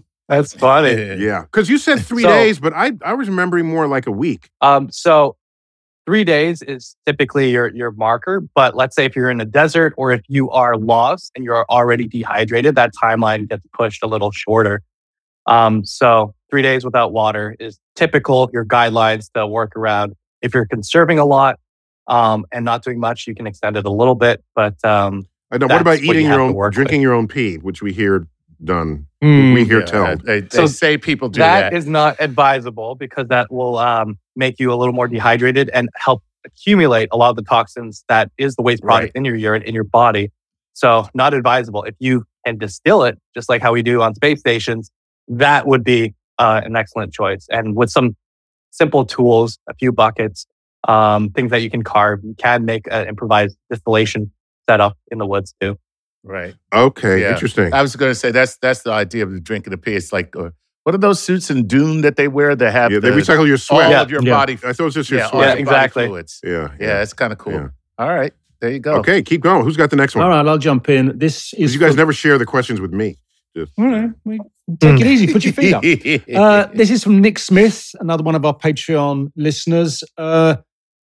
That's 0.28 0.52
funny. 0.54 1.16
yeah, 1.24 1.42
because 1.42 1.68
you 1.70 1.78
said 1.78 2.00
three 2.00 2.22
So- 2.22 2.28
days, 2.28 2.60
but 2.60 2.72
I 2.74 2.92
I 3.04 3.14
was 3.14 3.28
remembering 3.28 3.66
more 3.66 3.86
like 3.88 4.06
a 4.06 4.10
week. 4.12 4.50
Um, 4.60 4.90
so 4.90 5.36
three 6.06 6.24
days 6.24 6.62
is 6.62 6.96
typically 7.06 7.50
your 7.50 7.68
your 7.74 7.90
marker. 7.92 8.40
But 8.54 8.76
let's 8.76 8.94
say 8.94 9.04
if 9.04 9.16
you're 9.16 9.30
in 9.30 9.40
a 9.40 9.44
desert 9.46 9.94
or 9.96 10.12
if 10.12 10.22
you 10.28 10.50
are 10.50 10.76
lost 10.76 11.32
and 11.34 11.44
you're 11.44 11.64
already 11.70 12.06
dehydrated, 12.06 12.74
that 12.76 12.92
timeline 12.94 13.48
gets 13.48 13.62
pushed 13.72 14.02
a 14.02 14.06
little 14.06 14.30
shorter. 14.30 14.82
Um, 15.46 15.84
so 15.84 16.34
three 16.50 16.60
days 16.62 16.84
without 16.84 17.12
water 17.12 17.56
is 17.58 17.78
typical. 17.96 18.50
Your 18.52 18.66
guidelines 18.66 19.32
to 19.32 19.46
work 19.46 19.74
around. 19.76 20.14
If 20.42 20.52
you're 20.54 20.66
conserving 20.66 21.18
a 21.18 21.24
lot 21.24 21.58
um, 22.06 22.44
and 22.52 22.64
not 22.66 22.84
doing 22.84 23.00
much, 23.00 23.26
you 23.26 23.34
can 23.34 23.46
extend 23.46 23.76
it 23.78 23.86
a 23.86 23.90
little 23.90 24.14
bit. 24.14 24.44
But 24.54 24.74
um, 24.84 25.26
I 25.50 25.56
know. 25.56 25.64
What 25.64 25.68
That's 25.68 25.80
about 25.80 25.90
what 25.92 26.02
you 26.02 26.10
eating 26.12 26.26
your 26.26 26.40
own, 26.40 26.52
work 26.52 26.74
drinking 26.74 27.00
your 27.00 27.14
own 27.14 27.28
pee, 27.28 27.56
which 27.56 27.80
we 27.80 27.94
hear 27.94 28.26
done? 28.64 29.06
Hmm. 29.22 29.52
We 29.52 29.64
hear 29.64 29.80
Yeah, 29.80 29.84
tell. 29.86 30.16
They, 30.16 30.40
they 30.40 30.48
So 30.48 30.66
say 30.66 30.96
people 30.98 31.28
do 31.28 31.40
that 31.40 31.70
that. 31.70 31.76
is 31.76 31.86
not 31.86 32.16
advisable 32.20 32.94
because 32.94 33.28
that 33.28 33.50
will 33.52 33.78
um, 33.78 34.18
make 34.36 34.58
you 34.58 34.72
a 34.72 34.76
little 34.76 34.94
more 34.94 35.08
dehydrated 35.08 35.70
and 35.70 35.88
help 35.96 36.22
accumulate 36.44 37.08
a 37.12 37.16
lot 37.16 37.30
of 37.30 37.36
the 37.36 37.42
toxins 37.42 38.04
that 38.08 38.30
is 38.38 38.54
the 38.56 38.62
waste 38.62 38.82
product 38.82 39.06
Right. 39.06 39.12
in 39.16 39.24
your 39.24 39.34
urine 39.36 39.62
in 39.62 39.74
your 39.74 39.84
body. 39.84 40.30
So 40.72 41.08
not 41.14 41.34
advisable. 41.34 41.82
If 41.84 41.96
you 41.98 42.24
can 42.46 42.58
distill 42.58 43.02
it, 43.02 43.18
just 43.34 43.48
like 43.48 43.60
how 43.62 43.72
we 43.72 43.82
do 43.82 44.00
on 44.02 44.14
space 44.14 44.38
stations, 44.40 44.90
that 45.26 45.66
would 45.66 45.82
be 45.84 46.14
uh, 46.38 46.60
an 46.64 46.76
excellent 46.76 47.12
choice. 47.12 47.46
And 47.50 47.74
with 47.76 47.90
some 47.90 48.16
simple 48.70 49.04
tools, 49.04 49.58
a 49.68 49.74
few 49.74 49.90
buckets, 49.90 50.46
um, 50.86 51.30
things 51.30 51.50
that 51.50 51.62
you 51.62 51.70
can 51.70 51.82
carve, 51.82 52.20
you 52.22 52.34
can 52.38 52.64
make 52.64 52.86
an 52.90 53.08
improvised 53.08 53.56
distillation 53.68 54.30
setup 54.70 54.96
in 55.10 55.18
the 55.18 55.26
woods 55.26 55.54
too. 55.60 55.76
Right. 56.28 56.54
Okay, 56.72 57.22
Yeah. 57.22 57.32
interesting. 57.32 57.72
I 57.72 57.82
was 57.82 57.96
going 57.96 58.10
to 58.10 58.14
say 58.14 58.30
that's 58.30 58.56
that's 58.58 58.82
the 58.82 58.92
idea 58.92 59.24
of 59.24 59.32
the 59.32 59.40
drinking 59.40 59.70
the 59.70 59.78
pee. 59.78 59.94
It's 59.94 60.12
like, 60.12 60.34
uh, 60.36 60.50
what 60.84 60.94
are 60.94 60.98
those 60.98 61.20
suits 61.22 61.50
in 61.50 61.66
Dune 61.66 62.00
that 62.02 62.16
they 62.16 62.28
wear 62.28 62.54
that 62.56 62.72
have 62.72 62.92
yeah, 62.92 63.00
they 63.00 63.10
the, 63.10 63.16
recycle 63.16 63.46
your 63.46 63.54
all 63.54 63.58
sweat. 63.58 63.90
Yeah. 63.90 64.02
of 64.02 64.10
your 64.10 64.22
Yeah. 64.22 64.34
body? 64.34 64.52
I 64.54 64.72
thought 64.72 64.80
it 64.80 64.82
was 64.82 64.94
just 64.94 65.10
your 65.10 65.20
yeah, 65.20 65.30
sweat. 65.30 65.40
Yeah, 65.42 65.46
your 65.56 65.64
body 65.66 65.76
exactly. 65.76 66.06
fluids. 66.06 66.40
Yeah, 66.44 66.68
Yeah, 66.80 67.02
it's 67.02 67.12
kind 67.12 67.32
of 67.32 67.38
cool. 67.38 67.52
Yeah. 67.54 67.68
All 67.98 68.08
right, 68.14 68.32
there 68.60 68.70
you 68.70 68.78
go. 68.78 68.94
Okay, 68.96 69.22
keep 69.22 69.40
going. 69.40 69.64
Who's 69.64 69.76
got 69.76 69.90
the 69.90 69.96
next 69.96 70.14
one? 70.14 70.24
All 70.24 70.30
right, 70.30 70.46
I'll 70.46 70.58
jump 70.58 70.88
in. 70.88 71.18
This 71.18 71.52
is 71.54 71.74
you 71.74 71.80
guys 71.80 71.90
from- 71.90 71.96
never 71.96 72.12
share 72.12 72.38
the 72.38 72.46
questions 72.46 72.80
with 72.80 72.92
me. 72.92 73.16
Just, 73.56 73.72
All 73.78 73.86
right, 73.86 74.10
we- 74.24 74.38
take 74.78 75.00
it 75.00 75.06
easy. 75.06 75.32
Put 75.32 75.44
your 75.44 75.52
feet 75.54 75.74
up. 75.74 75.82
Uh, 76.34 76.68
this 76.74 76.90
is 76.90 77.02
from 77.02 77.20
Nick 77.20 77.38
Smith, 77.38 77.90
another 78.00 78.22
one 78.22 78.34
of 78.36 78.44
our 78.44 78.54
Patreon 78.56 79.32
listeners. 79.36 80.04
Uh, 80.16 80.56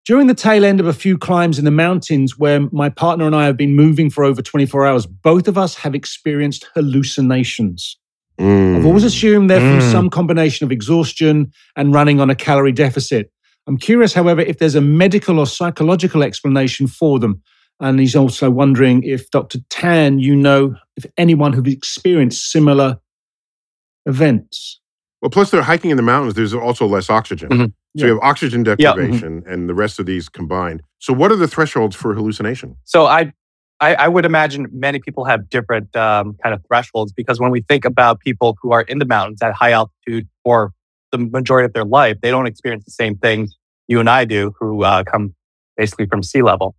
during 0.09 0.27
the 0.27 0.35
tail 0.35 0.65
end 0.65 0.81
of 0.81 0.87
a 0.87 0.93
few 0.95 1.19
climbs 1.19 1.59
in 1.59 1.67
the 1.67 1.71
mountains 1.71 2.39
where 2.39 2.61
my 2.73 2.89
partner 2.89 3.27
and 3.27 3.37
I 3.37 3.45
have 3.45 3.59
been 3.59 3.77
moving 3.77 4.09
for 4.09 4.25
over 4.25 4.41
24 4.41 4.87
hours, 4.87 5.05
both 5.05 5.47
of 5.47 5.59
us 5.59 5.75
have 5.75 5.95
experienced 5.95 6.67
hallucinations. 6.75 7.99
Mm. 8.41 8.79
I've 8.79 8.87
always 8.87 9.05
assumed 9.05 9.51
they're 9.51 9.61
from 9.61 9.81
Mm. 9.87 9.93
some 9.93 10.09
combination 10.09 10.65
of 10.65 10.73
exhaustion 10.73 11.53
and 11.77 11.93
running 11.93 12.21
on 12.21 12.31
a 12.31 12.35
calorie 12.35 12.73
deficit. 12.73 13.31
I'm 13.67 13.77
curious, 13.77 14.15
however, 14.15 14.41
if 14.41 14.57
there's 14.59 14.75
a 14.77 14.81
medical 14.81 15.39
or 15.39 15.47
psychological 15.47 16.23
explanation 16.23 16.87
for 16.87 17.19
them. 17.19 17.43
And 17.79 18.01
he's 18.01 18.17
also 18.17 18.51
wondering 18.51 19.03
if 19.03 19.31
Dr. 19.31 19.59
Tan, 19.69 20.21
you 20.21 20.35
know, 20.35 20.75
if 20.97 21.05
anyone 21.19 21.53
who's 21.53 21.71
experienced 21.71 22.51
similar 22.51 22.99
events. 24.07 24.81
Well, 25.21 25.31
plus 25.31 25.51
they're 25.51 25.63
hiking 25.63 25.91
in 25.91 25.97
the 25.99 26.03
mountains. 26.03 26.35
There's 26.35 26.55
also 26.55 26.87
less 26.87 27.11
oxygen. 27.11 27.49
Mhm. 27.51 27.73
So 27.99 28.07
you 28.07 28.13
have 28.15 28.23
oxygen 28.23 28.65
Yeah. 28.65 28.75
deprivation 28.77 29.43
and 29.47 29.69
the 29.69 29.75
rest 29.75 29.99
of 29.99 30.07
these 30.07 30.29
combined. 30.29 30.83
So 30.99 31.13
what 31.13 31.33
are 31.33 31.37
the 31.37 31.49
thresholds 31.49 31.97
for 31.97 32.15
hallucination? 32.15 32.77
So 32.85 33.07
I, 33.07 33.33
I, 33.81 33.95
I 33.95 34.09
would 34.09 34.25
imagine 34.25 34.67
many 34.73 34.99
people 34.99 35.25
have 35.25 35.49
different 35.49 35.95
um, 35.97 36.37
kind 36.43 36.55
of 36.55 36.63
thresholds 36.67 37.13
because 37.13 37.39
when 37.41 37.51
we 37.51 37.63
think 37.63 37.85
about 37.85 38.21
people 38.21 38.57
who 38.63 38.73
are 38.73 38.83
in 38.83 38.99
the 38.99 39.05
mountains 39.07 39.41
at 39.43 39.55
high 39.55 39.73
altitude 39.73 40.29
for 40.43 40.73
the 41.13 41.19
majority 41.19 41.67
of 41.67 41.73
their 41.73 41.85
life, 41.85 42.19
they 42.21 42.31
don't 42.31 42.47
experience 42.47 42.85
the 42.85 42.91
same 42.91 43.17
things 43.17 43.57
you 43.87 44.01
and 44.01 44.11
I 44.11 44.25
do, 44.25 44.53
who 44.59 44.85
uh, 44.85 45.03
come 45.05 45.35
basically 45.77 46.07
from 46.07 46.23
sea 46.23 46.43
level. 46.43 46.75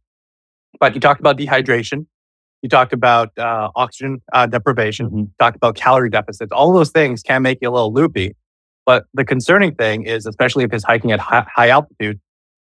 But 0.80 0.93
you 0.93 1.01
talked 1.01 1.20
about 1.20 1.38
dehydration. 1.38 2.05
You 2.61 2.70
talked 2.70 2.93
about 2.93 3.36
uh, 3.38 3.70
oxygen 3.76 4.22
uh, 4.34 4.45
deprivation. 4.45 5.09
You 5.11 5.32
talked 5.39 5.55
about 5.55 5.76
calorie 5.76 6.09
deficits. 6.09 6.51
All 6.51 6.74
those 6.74 6.91
things 6.91 7.24
can 7.24 7.41
make 7.41 7.59
you 7.61 7.70
a 7.70 7.72
little 7.72 7.93
loopy. 7.93 8.36
But 8.89 9.05
the 9.13 9.23
concerning 9.23 9.75
thing 9.75 10.07
is, 10.07 10.25
especially 10.25 10.63
if 10.63 10.73
it's 10.73 10.83
hiking 10.83 11.11
at 11.11 11.19
high, 11.19 11.45
high 11.55 11.69
altitude, 11.69 12.19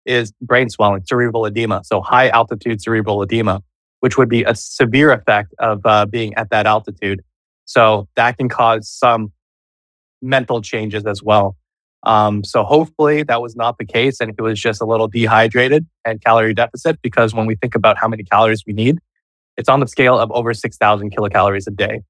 is 0.07 0.33
brain 0.41 0.71
swelling, 0.71 1.05
cerebral 1.05 1.45
edema. 1.45 1.83
So 1.83 2.01
high 2.01 2.29
altitude 2.29 2.81
cerebral 2.81 3.21
edema, 3.21 3.61
which 3.99 4.17
would 4.17 4.27
be 4.27 4.43
a 4.43 4.55
severe 4.55 5.11
effect 5.11 5.53
of 5.59 5.85
uh, 5.85 6.07
being 6.07 6.33
at 6.33 6.49
that 6.49 6.65
altitude. 6.65 7.21
So 7.65 8.07
that 8.15 8.39
can 8.39 8.49
cause 8.49 8.89
some 8.89 9.33
mental 10.19 10.63
changes 10.63 11.05
as 11.05 11.21
well. 11.21 11.57
Um, 12.01 12.43
so 12.43 12.63
hopefully 12.63 13.21
that 13.21 13.39
was 13.39 13.55
not 13.55 13.77
the 13.77 13.85
case 13.85 14.19
and 14.19 14.33
he 14.35 14.41
was 14.41 14.59
just 14.59 14.81
a 14.81 14.85
little 14.85 15.07
dehydrated 15.07 15.85
and 16.05 16.23
calorie 16.23 16.55
deficit 16.55 17.03
because 17.03 17.35
when 17.35 17.45
we 17.45 17.55
think 17.55 17.75
about 17.75 17.99
how 17.99 18.07
many 18.07 18.23
calories 18.23 18.63
we 18.65 18.73
need, 18.73 18.97
it's 19.57 19.69
on 19.69 19.79
the 19.79 19.87
scale 19.87 20.17
of 20.17 20.31
over 20.31 20.55
6,000 20.55 21.15
kilocalories 21.15 21.67
a 21.67 21.71
day. 21.71 22.01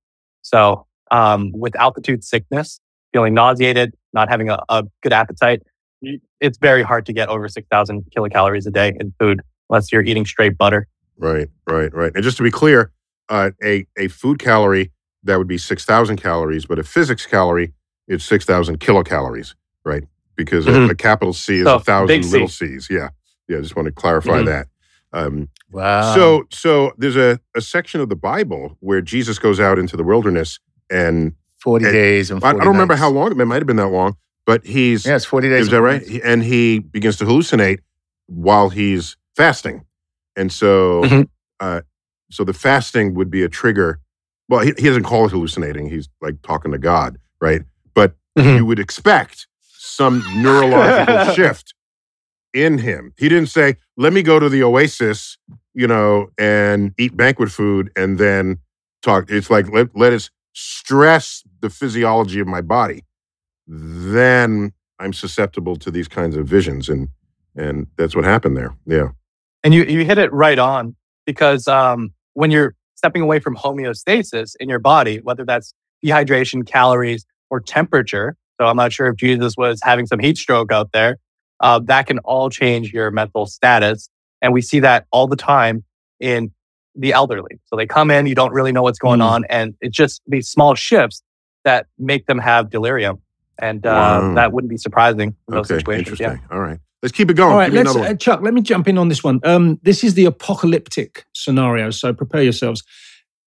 So 0.42 0.88
um, 1.12 1.52
with 1.52 1.76
altitude 1.76 2.24
sickness, 2.24 2.80
feeling 3.16 3.34
nauseated, 3.34 3.94
not 4.12 4.28
having 4.28 4.50
a, 4.50 4.60
a 4.68 4.84
good 5.02 5.14
appetite, 5.14 5.62
it's 6.42 6.58
very 6.58 6.84
hard 6.84 7.06
to 7.06 7.14
get 7.14 7.30
over 7.30 7.48
6,000 7.48 8.04
kilocalories 8.16 8.68
a 8.68 8.72
day 8.72 8.94
in 9.00 9.14
food 9.18 9.40
unless 9.70 9.90
you're 9.90 10.04
eating 10.04 10.26
straight 10.26 10.58
butter. 10.58 10.86
Right, 11.18 11.48
right, 11.66 11.94
right. 11.94 12.12
And 12.14 12.22
just 12.26 12.36
to 12.38 12.44
be 12.44 12.52
clear, 12.52 12.92
uh, 13.30 13.52
a, 13.64 13.86
a 13.98 14.10
food 14.10 14.38
calorie, 14.38 14.92
that 15.24 15.38
would 15.38 15.48
be 15.48 15.58
6,000 15.58 16.18
calories, 16.18 16.66
but 16.66 16.78
a 16.78 16.84
physics 16.84 17.26
calorie, 17.26 17.72
it's 18.10 18.26
6,000 18.26 18.82
kilocalories, 18.82 19.56
right? 19.86 20.04
Because 20.36 20.66
Mhm. 20.66 20.90
a, 20.90 20.92
a 20.92 20.96
capital 20.96 21.32
C 21.34 21.60
is 21.60 21.64
So, 21.64 21.76
a 21.78 21.80
thousand 21.80 22.24
C. 22.24 22.32
little 22.34 22.50
C's. 22.50 22.88
Yeah. 22.92 23.10
Yeah. 23.48 23.60
I 23.60 23.62
just 23.62 23.78
want 23.78 23.86
to 23.86 23.94
clarify 23.94 24.42
Mhm. 24.42 24.46
that. 24.48 24.68
Um, 25.14 25.48
Wow. 25.72 26.14
so, 26.14 26.44
so 26.52 26.92
there's 26.98 27.16
a, 27.16 27.40
a 27.56 27.62
section 27.62 28.02
of 28.02 28.10
the 28.10 28.16
Bible 28.18 28.76
where 28.82 29.02
Jesus 29.02 29.40
goes 29.40 29.62
out 29.62 29.80
into 29.80 29.96
the 29.96 30.04
wilderness 30.04 30.60
and 30.92 31.32
40 31.66 31.86
and- 31.86 31.94
days 31.94 32.32
and 32.32 32.38
I, 32.44 32.52
40 32.52 32.62
I 32.62 32.64
don't 32.64 32.74
remember 32.74 32.94
nights. 32.94 33.02
how 33.02 33.10
long, 33.10 33.32
it 33.40 33.46
might 33.46 33.56
have 33.58 33.68
been 33.68 33.76
that 33.76 33.88
long, 33.90 34.16
but 34.46 34.64
he's, 34.66 35.06
Yeah, 35.06 35.16
it's 35.18 35.26
40 35.26 35.50
days. 35.50 35.62
is 35.66 35.70
that 35.72 35.82
right? 35.82 36.02
And 36.24 36.44
he 36.44 36.80
begins 36.80 37.18
to 37.18 37.26
hallucinate 37.26 37.80
while 38.28 38.70
he's 38.70 39.18
fasting. 39.36 39.84
And 40.38 40.52
so, 40.52 41.02
Mhm. 41.04 41.28
uh, 41.60 41.82
so 42.32 42.44
the 42.44 42.54
fasting 42.54 43.16
would 43.16 43.30
be 43.30 43.42
a 43.44 43.50
trigger. 43.50 44.00
Well, 44.48 44.62
he, 44.62 44.74
he 44.78 44.88
doesn't 44.88 45.04
call 45.04 45.26
it 45.26 45.32
hallucinating. 45.32 45.90
He's 45.90 46.08
like 46.22 46.36
talking 46.44 46.72
to 46.72 46.78
God, 46.78 47.18
right? 47.42 47.64
But 47.96 48.16
Mhm. 48.38 48.58
you 48.58 48.66
would 48.66 48.80
expect 48.80 49.48
some 49.78 50.24
neurological 50.44 51.34
shift 51.36 51.74
in 52.54 52.78
him. 52.78 53.12
He 53.18 53.28
didn't 53.28 53.50
say, 53.50 53.76
let 53.98 54.14
me 54.14 54.22
go 54.22 54.40
to 54.40 54.50
the 54.50 54.62
oasis, 54.64 55.38
you 55.74 55.88
know, 55.88 56.30
and 56.38 56.94
eat 57.00 57.18
banquet 57.18 57.50
food 57.52 57.90
and 57.96 58.18
then 58.20 58.60
talk. 59.02 59.30
It's 59.30 59.50
like, 59.50 59.72
let, 59.72 59.96
let 59.96 60.14
us 60.14 60.30
stress 60.56 61.44
the 61.60 61.70
physiology 61.70 62.40
of 62.40 62.48
my 62.48 62.62
body. 62.62 63.04
Then 63.68 64.72
I'm 65.00 65.14
susceptible 65.14 65.76
to 65.78 65.92
these 65.92 66.08
kinds 66.08 66.36
of 66.36 66.48
visions. 66.48 66.90
And, 66.90 67.10
and 67.56 67.88
that's 67.98 68.16
what 68.16 68.24
happened 68.24 68.58
there. 68.58 68.76
Yeah. 68.86 69.10
And 69.64 69.74
you, 69.74 69.84
you 69.84 70.06
hit 70.06 70.18
it 70.18 70.32
right 70.32 70.58
on 70.58 70.96
because 71.26 71.68
um, 71.68 72.14
when 72.34 72.52
you're 72.52 72.76
stepping 72.96 73.22
away 73.22 73.40
from 73.40 73.56
homeostasis 73.56 74.56
in 74.60 74.70
your 74.70 74.80
body, 74.80 75.18
whether 75.18 75.44
that's 75.44 75.74
dehydration, 76.04 76.66
calories, 76.66 77.26
or 77.50 77.60
temperature. 77.60 78.38
So 78.60 78.68
I'm 78.68 78.78
not 78.78 78.94
sure 78.94 79.08
if 79.08 79.18
Jesus 79.18 79.56
was 79.58 79.80
having 79.84 80.06
some 80.06 80.20
heat 80.20 80.38
stroke 80.38 80.72
out 80.72 80.92
there. 80.94 81.18
Uh, 81.60 81.80
that 81.80 82.08
can 82.08 82.20
all 82.20 82.50
change 82.50 82.94
your 82.94 83.12
mental 83.12 83.46
status. 83.46 84.10
And 84.42 84.54
we 84.54 84.62
see 84.62 84.80
that 84.80 85.06
all 85.12 85.28
the 85.28 85.36
time 85.36 85.84
in 86.20 86.52
the 86.96 87.14
elderly. 87.14 87.60
So 87.66 87.76
they 87.76 87.86
come 87.86 88.10
in, 88.12 88.26
you 88.28 88.36
don't 88.36 88.54
really 88.54 88.72
know 88.72 88.84
what's 88.84 89.00
going 89.00 89.20
Mm. 89.20 89.30
on. 89.30 89.46
And 89.50 89.76
it's 89.82 89.96
just 89.96 90.22
these 90.28 90.48
small 90.48 90.76
shifts 90.76 91.22
that 91.64 91.88
make 91.98 92.26
them 92.28 92.40
have 92.40 92.70
delirium. 92.70 93.20
And 93.60 93.86
uh, 93.86 93.90
Wow. 93.90 94.34
that 94.36 94.52
wouldn't 94.54 94.70
be 94.70 94.78
surprising 94.78 95.36
in 95.48 95.54
those 95.56 95.70
Okay. 95.72 95.80
situations. 95.80 96.20
Interesting. 96.20 96.42
Yeah. 96.50 96.56
All 96.56 96.62
right. 96.62 96.80
Let's 97.02 97.14
keep 97.16 97.30
it 97.30 97.36
going. 97.36 97.52
All 97.52 97.58
right, 97.60 97.72
let's, 97.72 97.96
uh, 97.96 98.16
Chuck, 98.16 98.42
let 98.42 98.54
me 98.54 98.62
jump 98.62 98.88
in 98.88 98.98
on 98.98 99.10
this 99.10 99.24
one. 99.24 99.40
Um, 99.44 99.80
this 99.84 100.04
is 100.04 100.16
the 100.16 100.26
apocalyptic 100.26 101.26
scenario, 101.34 101.92
so 101.92 102.14
prepare 102.14 102.42
yourselves. 102.42 102.84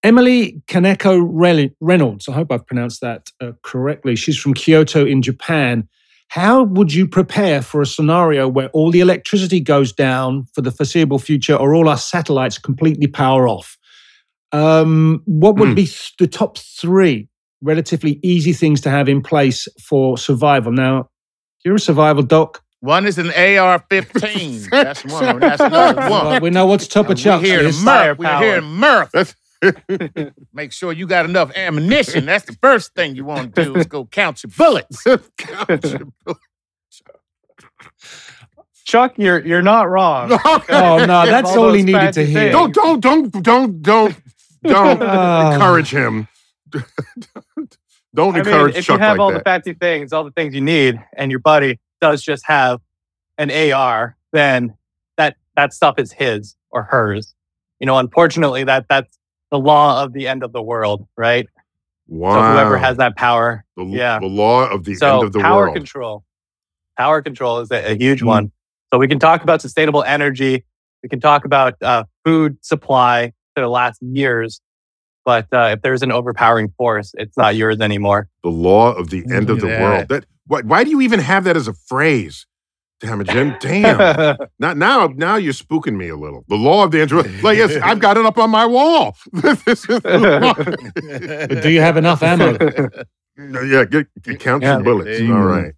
Emily 0.05 0.63
Kaneko 0.69 1.21
Rel- 1.29 1.71
Reynolds, 1.81 2.29
I 2.29 2.33
hope 2.33 2.53
I've 2.53 2.65
pronounced 2.67 3.01
that 3.01 3.31
uh, 3.41 3.53
correctly. 3.63 4.15
She's 4.15 4.39
from 4.39 4.55
Kyoto 4.55 5.05
in 5.05 5.23
Japan. 5.23 5.89
How 6.29 6.63
would 6.63 6.93
you 6.93 7.09
prepare 7.09 7.63
for 7.63 7.81
a 7.81 7.87
scenario 7.87 8.47
where 8.49 8.69
all 8.71 8.91
the 8.91 9.01
electricity 9.01 9.61
goes 9.61 9.93
down 9.93 10.45
for 10.55 10.61
the 10.61 10.71
foreseeable 10.71 11.19
future 11.19 11.55
or 11.57 11.75
all 11.75 11.89
our 11.89 11.97
satellites 11.97 12.59
completely 12.59 13.07
power 13.07 13.49
off? 13.49 13.77
Um, 14.53 15.23
what 15.25 15.57
would 15.57 15.71
Hmm. 15.71 15.75
be 15.75 15.89
the 16.19 16.27
top 16.27 16.59
three 16.59 17.29
relatively 17.63 18.21
easy 18.23 18.53
things 18.53 18.81
to 18.83 18.91
have 18.91 19.09
in 19.09 19.21
place 19.23 19.67
for 19.83 20.17
survival? 20.19 20.73
Now, 20.73 21.09
you're 21.65 21.77
a 21.77 21.81
survival 21.81 22.23
doc. 22.23 22.63
One 22.81 23.07
is 23.07 23.19
an 23.19 23.31
AR-15. 23.33 24.69
That's 24.71 25.05
one. 25.05 25.41
That's 25.41 25.61
another 25.61 25.97
Well, 26.09 26.25
one. 26.27 26.43
we 26.43 26.51
know 26.51 26.67
what's 26.67 26.87
top 26.87 27.07
of 27.07 27.11
We're 27.11 27.15
Chuck's 27.17 27.45
here 27.45 27.59
to 27.59 27.65
list. 27.67 27.81
We're 27.81 27.85
firepower. 28.15 28.43
here 28.45 28.55
to 28.57 28.63
murk. 28.67 29.11
That's- 29.63 30.33
Make 30.53 30.73
sure 30.73 30.93
you 30.93 31.07
got 31.07 31.25
enough 31.25 31.51
ammunition. 31.57 32.27
That's 32.27 32.45
the 32.45 32.57
first 32.63 32.95
thing 32.95 33.17
you 33.17 33.25
want 33.25 33.55
to 33.55 33.65
do 33.65 33.75
is 33.77 33.87
go 33.87 34.05
count 34.11 34.43
your 34.43 34.53
bullets. 34.57 35.05
Chuck, 38.85 39.15
you're 39.17 39.45
you're 39.45 39.63
not 39.63 39.89
wrong. 39.91 40.31
Oh 40.71 41.05
no, 41.07 41.27
that's 41.27 41.51
All 41.51 41.65
all 41.67 41.73
he 41.73 41.83
those 41.83 41.87
needed 41.87 41.99
to 41.99 42.05
fancy 42.05 42.25
hear. 42.27 42.41
things. 42.41 42.53
don't, 42.53 42.75
don't, 42.75 43.01
don't, 43.01 43.43
don't, 43.43 43.83
don't, 43.83 44.17
don't 44.63 45.03
Ah. 45.03 45.53
encourage 45.53 45.91
him. 45.91 46.29
don't 46.73 48.35
I 48.35 48.39
mean, 48.39 48.47
encourage 48.47 48.77
if 48.77 48.85
Chuck 48.87 48.99
you 48.99 49.05
have 49.05 49.19
like 49.19 49.21
all 49.21 49.33
that. 49.33 49.39
the 49.39 49.45
fancy 49.45 49.75
things, 49.75 50.13
all 50.13 50.25
the 50.25 50.31
things 50.31 50.55
you 50.55 50.61
need, 50.63 51.03
and 51.17 51.31
your 51.31 51.41
buddy 51.41 51.79
does 52.01 52.23
just 52.23 52.47
have 52.47 52.81
an 53.37 53.51
AR, 53.51 54.17
then 54.33 54.75
that 55.19 55.37
that 55.57 55.75
stuff 55.75 55.99
is 55.99 56.13
his 56.13 56.57
or 56.71 56.85
hers. 56.85 57.35
You 57.81 57.87
know, 57.87 57.99
unfortunately, 57.99 58.65
that 58.65 58.87
that's 58.89 59.18
the 59.51 59.59
law 59.59 60.03
of 60.03 60.13
the 60.13 60.29
end 60.29 60.43
of 60.43 60.53
the 60.53 60.63
world, 60.63 61.07
right? 61.17 61.47
wow. 62.07 62.35
So 62.35 62.53
whoever 62.53 62.77
has 62.79 62.97
that 62.99 63.17
power, 63.17 63.65
the, 63.77 63.85
yeah. 63.85 64.19
the 64.19 64.27
law 64.27 64.69
of 64.69 64.85
the 64.85 64.95
so 64.95 65.17
end 65.17 65.25
of 65.25 65.33
the 65.33 65.41
power 65.41 65.57
world. 65.57 65.69
Power 65.69 65.75
control, 65.75 66.25
power 66.99 67.23
control 67.23 67.61
is 67.61 67.71
a, 67.71 67.93
a 67.93 67.97
huge 67.97 68.23
Mm. 68.23 68.27
one. 68.27 68.53
So 68.93 68.99
we 68.99 69.09
can 69.09 69.19
talk 69.19 69.43
about 69.43 69.61
sustainable 69.61 70.03
energy. 70.03 70.65
We 71.03 71.09
can 71.09 71.21
talk 71.21 71.45
about 71.45 71.75
uh, 71.83 72.05
food 72.25 72.57
supply 72.65 73.33
to 73.55 73.61
the 73.63 73.69
last 73.69 74.01
years. 74.03 74.61
But 75.25 75.47
uh, 75.53 75.71
if 75.75 75.83
there's 75.83 76.03
an 76.03 76.11
overpowering 76.11 76.73
force, 76.79 77.13
it's 77.19 77.37
not 77.37 77.55
yours 77.55 77.81
anymore. 77.81 78.29
the 78.43 78.49
law 78.51 78.93
of 78.95 79.11
the 79.11 79.25
end 79.31 79.51
of 79.51 79.61
the 79.61 79.67
Yeah. 79.69 79.83
world. 79.83 80.09
That 80.09 80.25
why, 80.47 80.63
why 80.63 80.85
do 80.85 80.91
you 80.91 81.03
even 81.03 81.21
have 81.21 81.45
that 81.45 81.57
as 81.57 81.69
a 81.69 81.75
phrase? 81.75 82.47
Damn 83.01 83.21
it, 83.21 83.29
Jim. 83.29 83.55
Damn. 83.61 84.37
now, 84.59 84.73
now, 84.75 85.07
now 85.15 85.37
you're 85.37 85.53
spooking 85.53 85.97
me 85.97 86.09
a 86.09 86.17
little. 86.17 86.45
The 86.49 86.57
law 86.57 86.83
of 86.85 86.91
the 86.91 87.01
end. 87.01 87.13
Like, 87.45 87.57
yes, 87.57 87.77
I've 87.83 88.01
got 88.01 88.17
it 88.17 88.27
up 88.27 88.39
on 88.39 88.51
my 88.51 88.67
wall. 88.67 89.17
This 89.33 89.89
is 89.89 90.01
the 90.01 91.59
do 91.63 91.71
you 91.71 91.81
have 91.81 91.97
enough 91.97 92.23
ammo? 92.23 92.57
yeah, 93.65 93.85
get, 93.85 94.07
get 94.23 94.41
count 94.41 94.63
Yeah. 94.63 94.75
your 94.75 94.83
bullets. 94.83 95.07
There 95.19 95.23
you 95.23 95.33
All 95.37 95.43
go. 95.43 95.47
right. 95.49 95.73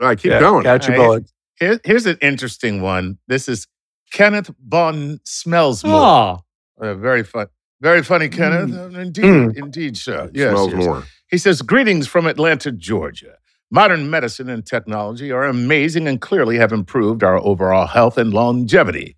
All 0.00 0.08
right, 0.08 0.18
keep 0.18 0.30
Yeah, 0.32 0.40
going. 0.40 0.64
Catch 0.64 0.88
your 0.88 0.96
All 0.96 1.02
right. 1.02 1.06
bullets. 1.08 1.32
Here- 1.60 1.80
here's 1.84 2.06
an 2.06 2.18
interesting 2.20 2.82
one. 2.82 3.18
This 3.28 3.48
is 3.48 3.66
Kenneth 4.12 4.50
Bon 4.58 5.20
Smellsmore. 5.24 5.84
Ah, 5.92 6.38
Uh, 6.80 6.94
very 6.94 7.22
fun. 7.22 7.46
Very 7.80 8.02
funny, 8.02 8.28
Kenneth. 8.28 8.74
Uh, 8.76 8.98
Indeed, 8.98 9.24
Mm. 9.24 9.56
indeed, 9.56 9.96
sir. 9.96 10.30
Yes, 10.34 10.50
Smells 10.50 10.72
yes. 10.72 10.84
more. 10.84 11.04
He 11.30 11.38
says, 11.38 11.62
Greetings 11.62 12.06
from 12.08 12.26
Atlanta, 12.26 12.72
Georgia. 12.72 13.36
Modern 13.70 14.08
medicine 14.08 14.48
and 14.48 14.64
technology 14.64 15.32
are 15.32 15.44
amazing 15.44 16.06
and 16.06 16.20
clearly 16.20 16.56
have 16.56 16.72
improved 16.72 17.24
our 17.24 17.38
overall 17.38 17.86
health 17.86 18.16
and 18.16 18.32
longevity. 18.32 19.16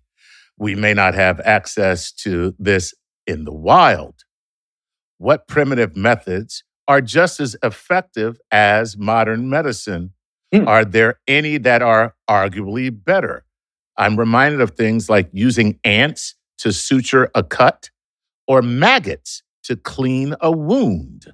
We 0.57 0.75
may 0.75 0.93
not 0.93 1.13
have 1.13 1.39
access 1.41 2.11
to 2.23 2.55
this 2.57 2.93
in 3.27 3.45
the 3.45 3.53
wild. 3.53 4.15
What 5.19 5.47
primitive 5.47 5.95
methods 5.95 6.63
are 6.87 7.01
just 7.01 7.39
as 7.39 7.55
effective 7.61 8.39
as 8.51 8.97
modern 8.97 9.49
medicine? 9.49 10.13
Hmm. 10.51 10.67
Are 10.67 10.83
there 10.83 11.19
any 11.27 11.57
that 11.59 11.83
are 11.83 12.15
arguably 12.27 12.91
better? 12.91 13.45
I'm 13.97 14.17
reminded 14.17 14.61
of 14.61 14.71
things 14.71 15.09
like 15.09 15.29
using 15.31 15.79
ants 15.83 16.35
to 16.57 16.73
suture 16.73 17.29
a 17.35 17.43
cut 17.43 17.91
or 18.47 18.63
maggots 18.63 19.43
to 19.63 19.75
clean 19.75 20.35
a 20.41 20.51
wound. 20.51 21.27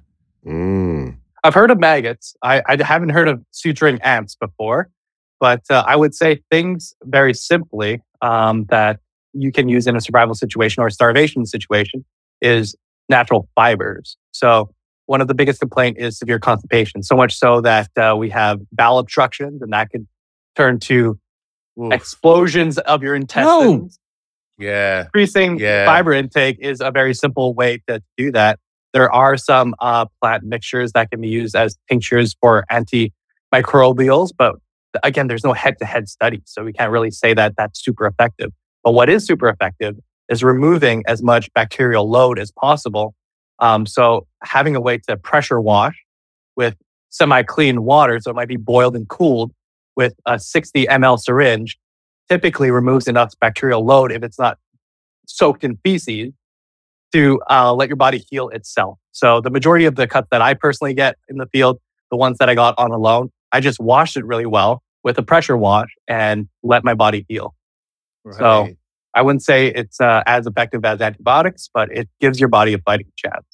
Mm. 0.46 1.16
I've 1.44 1.54
heard 1.54 1.70
of 1.70 1.78
maggots. 1.78 2.34
I, 2.42 2.62
I 2.66 2.82
haven't 2.82 3.10
heard 3.10 3.28
of 3.28 3.42
suturing 3.52 3.98
ants 4.02 4.34
before, 4.34 4.88
but 5.38 5.62
uh, 5.70 5.84
I 5.86 5.96
would 5.96 6.14
say 6.14 6.42
things 6.50 6.94
very 7.04 7.34
simply 7.34 8.02
um, 8.22 8.64
that 8.70 9.00
you 9.32 9.52
can 9.52 9.68
use 9.68 9.86
in 9.86 9.96
a 9.96 10.00
survival 10.00 10.34
situation 10.34 10.82
or 10.82 10.86
a 10.86 10.90
starvation 10.90 11.44
situation 11.46 12.04
is 12.40 12.74
natural 13.08 13.48
fibers. 13.54 14.16
So 14.32 14.70
one 15.06 15.20
of 15.20 15.28
the 15.28 15.34
biggest 15.34 15.60
complaint 15.60 15.98
is 15.98 16.18
severe 16.18 16.38
constipation, 16.38 17.02
so 17.02 17.16
much 17.16 17.36
so 17.38 17.60
that 17.60 17.90
uh, 17.96 18.16
we 18.16 18.30
have 18.30 18.60
bowel 18.72 18.98
obstructions, 18.98 19.62
and 19.62 19.72
that 19.72 19.90
could 19.90 20.06
turn 20.56 20.80
to 20.80 21.18
Oof. 21.80 21.92
explosions 21.92 22.78
of 22.78 23.02
your 23.02 23.14
intestines. 23.14 23.98
Yeah. 24.58 25.02
increasing 25.02 25.58
Yeah. 25.58 25.84
fiber 25.84 26.12
intake 26.12 26.58
is 26.60 26.80
a 26.80 26.90
very 26.90 27.14
simple 27.14 27.54
way 27.54 27.82
to 27.88 28.02
do 28.16 28.32
that. 28.32 28.58
There 28.96 29.12
are 29.12 29.36
some 29.36 29.74
uh, 29.78 30.06
plant 30.22 30.44
mixtures 30.44 30.92
that 30.92 31.10
can 31.10 31.20
be 31.20 31.28
used 31.28 31.54
as 31.54 31.76
tinctures 31.86 32.34
for 32.40 32.64
antimicrobials, 32.72 34.30
but 34.38 34.54
again, 35.02 35.26
there's 35.26 35.44
no 35.44 35.52
head-to-head 35.52 36.08
study, 36.08 36.40
so 36.46 36.64
we 36.64 36.72
can't 36.72 36.90
really 36.90 37.10
say 37.10 37.34
that 37.34 37.52
that's 37.58 37.84
super 37.84 38.06
effective. 38.06 38.52
But 38.82 38.92
what 38.92 39.10
is 39.10 39.26
super 39.26 39.50
effective 39.50 39.96
is 40.30 40.42
removing 40.42 41.04
as 41.06 41.22
much 41.22 41.52
bacterial 41.52 42.08
load 42.08 42.38
as 42.38 42.50
possible 42.50 43.14
Um, 43.58 43.84
so 43.84 44.26
having 44.42 44.74
a 44.76 44.80
way 44.80 44.96
to 45.08 45.18
pressure 45.18 45.60
wash 45.60 45.96
with 46.56 46.74
semi-clean 47.10 47.84
water, 47.84 48.18
so 48.18 48.30
it 48.30 48.34
might 48.34 48.48
be 48.48 48.56
boiled 48.56 48.96
and 48.96 49.06
cooled 49.08 49.52
with 49.94 50.14
a 50.24 50.38
60 50.38 50.86
ml 50.86 51.20
syringe, 51.20 51.76
typically 52.30 52.70
removes 52.70 53.08
enough 53.08 53.34
bacterial 53.42 53.84
load 53.84 54.10
if 54.10 54.22
it's 54.22 54.38
not 54.38 54.56
soaked 55.26 55.64
in 55.64 55.76
feces 55.84 56.32
to 57.12 57.40
uh, 57.50 57.72
let 57.72 57.88
your 57.88 57.96
body 57.96 58.24
heal 58.30 58.48
itself. 58.48 58.98
So 59.12 59.40
the 59.40 59.50
majority 59.50 59.84
of 59.86 59.96
the 59.96 60.06
cuts 60.06 60.28
that 60.30 60.42
I 60.42 60.54
personally 60.54 60.94
get 60.94 61.16
in 61.28 61.36
the 61.36 61.46
field, 61.46 61.78
the 62.10 62.16
ones 62.16 62.38
that 62.38 62.48
I 62.48 62.54
got 62.54 62.74
on 62.78 62.90
alone, 62.90 63.30
I 63.52 63.60
just 63.60 63.80
washed 63.80 64.16
it 64.16 64.24
really 64.24 64.46
well 64.46 64.82
with 65.02 65.18
a 65.18 65.22
pressure 65.22 65.56
wash 65.56 65.88
and 66.08 66.48
let 66.62 66.84
my 66.84 66.94
body 66.94 67.24
heal. 67.28 67.54
So 68.32 68.68
I 69.14 69.22
wouldn't 69.22 69.42
say 69.42 69.68
it's 69.68 70.00
uh, 70.00 70.22
as 70.26 70.46
effective 70.46 70.84
as 70.84 71.00
antibiotics, 71.00 71.70
but 71.72 71.90
it 71.90 72.08
gives 72.20 72.40
your 72.40 72.48
body 72.48 72.74
a 72.74 72.78
fighting 72.78 73.10
chance. 73.16 73.46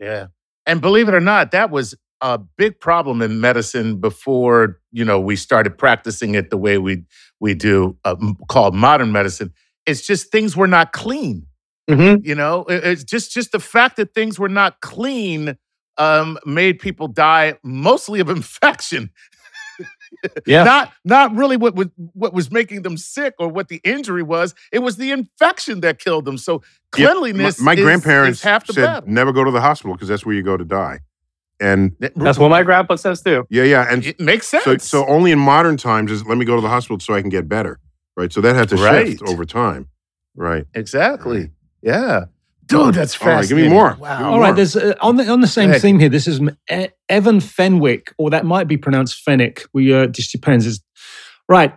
Yeah. 0.00 0.26
And 0.66 0.80
believe 0.80 1.08
it 1.08 1.14
or 1.14 1.20
not, 1.20 1.52
that 1.52 1.70
was 1.70 1.94
a 2.20 2.38
big 2.38 2.80
problem 2.80 3.22
in 3.22 3.40
medicine 3.40 4.00
before, 4.00 4.80
you 4.92 5.04
know, 5.04 5.20
we 5.20 5.36
started 5.36 5.78
practicing 5.78 6.34
it 6.34 6.50
the 6.50 6.58
way 6.58 6.76
we 6.76 7.04
we 7.40 7.54
do 7.54 7.96
uh, 8.04 8.16
called 8.48 8.74
modern 8.74 9.12
medicine. 9.12 9.52
It's 9.86 10.06
just 10.06 10.30
things 10.30 10.56
were 10.56 10.66
not 10.66 10.92
clean, 10.92 11.46
Mm-hmm. 11.88 12.24
you 12.26 12.34
know? 12.34 12.64
It's 12.68 13.04
just 13.04 13.32
just 13.32 13.52
the 13.52 13.60
fact 13.60 13.96
that 13.96 14.14
things 14.14 14.38
were 14.38 14.48
not 14.48 14.80
clean 14.80 15.56
um, 15.96 16.38
made 16.46 16.78
people 16.78 17.08
die 17.08 17.58
mostly 17.62 18.20
of 18.20 18.28
infection. 18.38 19.10
Yeah. 20.46 20.64
Not 20.64 20.92
not 21.04 21.34
really 21.36 21.56
what 21.56 21.74
was 21.74 21.88
what 22.14 22.32
was 22.34 22.50
making 22.50 22.82
them 22.82 22.96
sick 22.96 23.34
or 23.38 23.48
what 23.48 23.68
the 23.68 23.80
injury 23.84 24.22
was. 24.22 24.54
It 24.72 24.80
was 24.80 24.96
the 24.96 25.10
infection 25.12 25.80
that 25.82 25.98
killed 26.00 26.24
them. 26.24 26.38
So 26.38 26.62
Yeah, 26.96 27.08
cleanliness 27.08 27.60
my, 27.60 27.74
my 27.74 27.78
is- 27.78 27.84
grandparents 27.84 28.38
is 28.38 28.42
half 28.42 28.66
the 28.66 28.72
said 28.72 28.84
battle. 28.86 29.08
never 29.10 29.32
go 29.32 29.44
to 29.44 29.50
the 29.50 29.60
hospital 29.60 29.94
because 29.94 30.08
that's 30.08 30.24
where 30.26 30.34
you 30.34 30.42
go 30.42 30.56
to 30.56 30.64
die. 30.64 31.00
And 31.60 31.92
That's 32.16 32.38
what 32.38 32.50
my 32.50 32.62
grandpa 32.62 32.94
says 32.96 33.20
too. 33.22 33.44
yeah, 33.50 33.64
yeah, 33.64 33.86
and 33.90 34.06
it 34.06 34.20
makes 34.20 34.46
sense. 34.46 34.64
so 34.64 34.76
so 34.78 35.06
only 35.06 35.30
in 35.32 35.38
modern 35.40 35.76
times 35.76 36.10
is 36.12 36.24
let 36.24 36.38
me 36.38 36.44
go 36.44 36.54
to 36.54 36.62
the 36.62 36.68
hospital 36.68 36.98
so 37.00 37.14
I 37.14 37.20
can 37.20 37.30
get 37.30 37.48
better, 37.48 37.78
right? 38.16 38.32
So 38.32 38.40
that 38.40 38.54
had 38.56 38.68
to 38.70 38.76
Right. 38.76 39.08
shift 39.08 39.22
over 39.22 39.44
time, 39.44 39.88
right? 40.36 40.64
Exactly. 40.74 41.50
Yeah. 41.82 42.26
Dude, 42.66 42.94
that's 42.94 43.20
All 43.22 43.28
right, 43.28 43.48
give 43.48 43.56
me 43.56 43.68
more. 43.68 43.96
Wow. 43.98 44.18
Give 44.18 44.26
me 44.26 44.32
All 44.32 44.40
right, 44.40 44.48
more. 44.48 44.56
there's 44.56 44.76
uh, 44.76 44.94
on 45.00 45.16
the 45.16 45.26
on 45.28 45.40
the 45.40 45.46
same 45.46 45.70
ahead. 45.70 45.80
theme 45.80 45.98
here. 45.98 46.10
This 46.10 46.26
is 46.28 46.38
E- 46.70 46.88
Evan 47.08 47.40
Fenwick, 47.40 48.12
or 48.18 48.28
that 48.28 48.44
might 48.44 48.68
be 48.68 48.76
pronounced 48.76 49.22
Fenwick. 49.22 49.64
We 49.72 49.94
uh, 49.94 50.06
just 50.08 50.32
depends. 50.32 50.66
Is 50.66 50.82
right. 51.48 51.74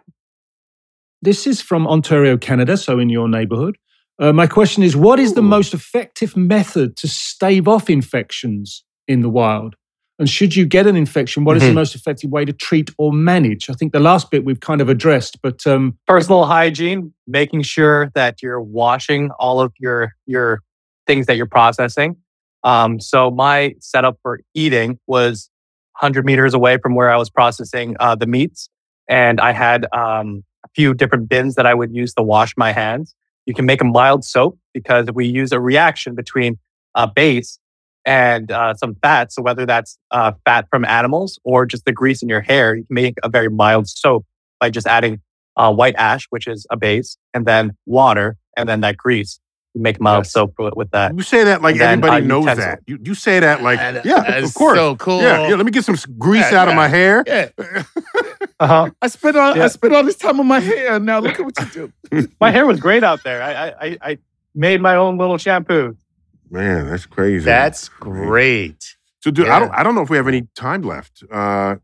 This 1.22 1.48
is 1.48 1.62
from 1.62 1.88
Ontario, 1.88 2.36
Canada, 2.38 2.76
so 2.76 3.00
in 3.00 3.08
your 3.10 3.30
neighborhood. 3.30 3.78
Uh, 4.20 4.34
my 4.34 4.48
question 4.48 4.84
is, 4.84 4.96
what 4.96 5.20
is 5.20 5.34
the 5.34 5.42
most 5.42 5.74
effective 5.74 6.36
method 6.36 6.98
to 6.98 7.08
stave 7.08 7.68
off 7.68 7.90
infections 7.90 8.84
in 9.08 9.22
the 9.22 9.30
wild? 9.30 9.76
And 10.22 10.30
should 10.30 10.56
you 10.56 10.68
get 10.68 10.86
an 10.86 10.96
infection, 10.96 11.46
what 11.46 11.58
is 11.58 11.64
the 11.64 11.70
Mhm. 11.70 11.74
most 11.74 11.96
effective 11.96 12.30
way 12.30 12.46
to 12.46 12.54
treat 12.54 12.92
or 13.00 13.12
manage? 13.12 13.72
I 13.72 13.74
think 13.74 13.92
the 13.92 14.00
last 14.00 14.30
bit 14.30 14.46
we've 14.46 14.60
kind 14.60 14.80
of 14.80 14.88
addressed, 14.88 15.42
but 15.42 15.66
um, 15.66 15.98
Personal 16.06 16.46
hygiene, 16.46 17.12
making 17.26 17.64
sure 17.64 18.12
that 18.14 18.44
you're 18.44 18.62
washing 18.62 19.32
all 19.40 19.60
of 19.60 19.74
your 19.80 20.14
your 20.28 20.62
things 21.08 21.26
that 21.26 21.38
you're 21.38 21.48
processing. 21.48 22.18
Um, 22.64 23.00
so 23.00 23.32
my 23.32 23.74
setup 23.80 24.20
for 24.22 24.42
eating 24.54 25.00
was 25.08 25.50
100 26.00 26.24
meters 26.24 26.54
away 26.54 26.78
from 26.78 26.94
where 26.94 27.10
I 27.10 27.18
was 27.18 27.32
processing 27.32 27.96
uh, 28.00 28.14
the 28.14 28.28
meats, 28.28 28.70
and 29.10 29.42
I 29.42 29.54
had 29.54 29.88
um, 29.92 30.44
a 30.64 30.68
few 30.76 30.94
different 30.94 31.30
bins 31.30 31.56
that 31.56 31.66
I 31.66 31.74
would 31.74 31.96
use 31.96 32.14
to 32.14 32.22
wash 32.22 32.54
my 32.56 32.72
hands. 32.72 33.16
You 33.48 33.56
can 33.56 33.66
make 33.66 33.82
a 33.82 33.86
mild 33.86 34.24
soap 34.24 34.60
because 34.72 35.08
we 35.12 35.26
use 35.26 35.52
a 35.52 35.60
reaction 35.60 36.14
between 36.14 36.60
a 36.94 37.08
base 37.08 37.58
and 38.06 38.52
uh, 38.52 38.74
some 38.74 38.96
fat. 39.02 39.32
So 39.32 39.42
whether 39.42 39.66
that's 39.66 39.98
uh, 40.12 40.32
fat 40.46 40.68
from 40.70 40.86
animals 40.86 41.40
or 41.44 41.66
just 41.66 41.86
the 41.86 41.92
grease 41.92 42.22
in 42.22 42.30
your 42.30 42.42
hair, 42.42 42.76
you 42.76 42.84
can 42.86 42.94
make 42.94 43.16
a 43.24 43.30
very 43.30 43.50
mild 43.50 43.88
soap 43.88 44.26
by 44.60 44.70
just 44.70 44.88
adding 44.88 45.22
uh, 45.58 45.72
white 45.74 45.96
ash, 45.96 46.26
which 46.30 46.48
is 46.48 46.66
a 46.72 46.78
base, 46.78 47.18
and 47.34 47.46
then 47.46 47.76
water, 47.86 48.38
and 48.58 48.68
then 48.70 48.82
that 48.82 48.98
grease. 48.98 49.40
You 49.74 49.82
make 49.82 50.02
mild 50.02 50.26
Yes. 50.26 50.34
soap 50.34 50.56
with, 50.60 50.74
with 50.76 50.92
that. 50.92 51.16
You 51.16 51.22
say 51.24 51.46
that 51.46 51.62
like 51.62 51.74
And 51.74 51.82
then, 51.82 51.90
everybody 52.00 52.24
uh, 52.26 52.28
knows 52.28 52.42
utensil. 52.44 52.66
that. 52.66 52.80
You, 52.88 53.00
you 53.04 53.16
say 53.16 53.40
that 53.40 53.62
like, 53.62 53.80
And, 53.80 53.98
uh, 53.98 54.02
yeah, 54.04 54.22
that's 54.22 54.46
of 54.50 54.54
course. 54.54 54.78
So 54.78 54.96
cool. 54.98 55.22
Yeah, 55.22 55.48
yeah. 55.48 55.56
Let 55.56 55.66
me 55.66 55.72
get 55.72 55.86
some 55.86 55.96
grease 56.18 56.52
Yeah, 56.52 56.62
out 56.62 56.68
of 56.68 56.76
my 56.76 56.88
hair. 56.90 57.24
Yeah. 57.26 57.50
Uh-huh. 58.60 58.92
I 59.02 59.08
spent 59.08 59.36
all 59.36 59.60
I 59.60 59.68
spent 59.70 59.96
all 59.96 60.04
this 60.04 60.18
time 60.18 60.40
on 60.40 60.46
my 60.46 60.60
hair. 60.60 61.00
Now 61.00 61.20
look 61.20 61.40
at 61.40 61.44
what 61.44 61.58
you 61.60 61.90
do. 62.12 62.28
My 62.40 62.52
hair 62.52 62.68
was 62.68 62.80
great 62.80 63.04
out 63.04 63.24
there. 63.24 63.42
I, 63.42 63.52
I, 63.54 63.74
I, 63.88 63.98
I 64.04 64.18
made 64.54 64.82
my 64.82 64.96
own 64.98 65.18
little 65.18 65.40
shampoo. 65.40 65.98
Man, 66.52 66.90
that's 66.90 67.06
crazy. 67.06 67.46
That's 67.46 67.88
great. 67.90 68.96
So, 69.22 69.32
dude, 69.32 69.48
Yeah. 69.48 69.56
I 69.56 69.60
don't, 69.60 69.72
I 69.72 69.84
don't 69.84 69.96
know 69.96 70.02
if 70.02 70.10
we 70.10 70.18
have 70.18 70.28
any 70.28 70.48
time 70.56 70.82
left. 70.82 71.24
Uh, 71.32 71.76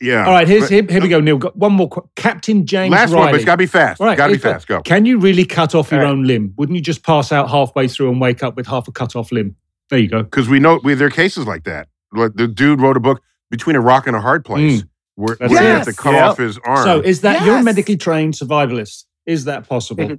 yeah. 0.00 0.26
all 0.26 0.32
right, 0.32 0.46
here's 0.48 0.68
here, 0.68 0.84
here 0.88 1.00
we 1.00 1.08
go, 1.08 1.20
Neil. 1.20 1.38
Got 1.38 1.56
one 1.56 1.72
more. 1.72 1.88
qu- 1.88 2.08
Captain 2.16 2.66
James 2.66 2.90
Last 2.92 3.10
Riley. 3.10 3.20
one, 3.20 3.32
but 3.32 3.36
it's 3.36 3.44
got 3.44 3.52
to 3.52 3.58
be 3.58 3.66
fast. 3.66 4.00
Right, 4.00 4.16
got 4.18 4.26
to 4.26 4.32
be 4.34 4.38
uh, 4.38 4.52
fast. 4.52 4.66
Go. 4.66 4.82
Can 4.82 5.06
you 5.06 5.18
really 5.18 5.44
cut 5.44 5.74
off 5.74 5.90
your 5.92 6.00
All 6.00 6.06
right. 6.06 6.10
own 6.12 6.24
limb? 6.24 6.52
Wouldn't 6.56 6.74
you 6.76 6.82
just 6.82 7.02
pass 7.04 7.30
out 7.32 7.48
halfway 7.50 7.86
through 7.88 8.10
and 8.10 8.20
wake 8.20 8.42
up 8.42 8.56
with 8.56 8.66
half 8.66 8.88
a 8.88 8.92
cut 8.92 9.14
off 9.14 9.30
limb? 9.30 9.54
There 9.90 9.98
you 9.98 10.08
go. 10.08 10.22
Because 10.24 10.48
we 10.48 10.58
know 10.58 10.80
we, 10.82 10.94
there 10.94 11.06
are 11.06 11.10
cases 11.10 11.46
like 11.46 11.64
that. 11.64 11.88
Like 12.12 12.34
the 12.34 12.48
dude 12.48 12.80
wrote 12.80 12.96
a 12.96 13.00
book 13.00 13.22
between 13.50 13.76
a 13.76 13.80
rock 13.80 14.06
and 14.08 14.16
a 14.16 14.20
hard 14.20 14.44
place 14.44 14.82
where, 15.14 15.36
That's 15.38 15.52
where 15.52 15.62
he 15.62 15.68
it. 15.68 15.72
had 15.78 15.84
to 15.84 15.92
cut 15.92 16.12
Yep. 16.14 16.24
off 16.30 16.38
his 16.38 16.58
arm. 16.64 16.84
So 16.84 17.00
is 17.00 17.20
that 17.20 17.44
you're 17.46 17.58
a 17.58 17.62
medically 17.62 17.96
trained 17.96 18.34
survivalist? 18.34 19.04
Is 19.26 19.44
that 19.44 19.68
possible? 19.68 20.16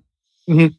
Mhm. 0.49 0.75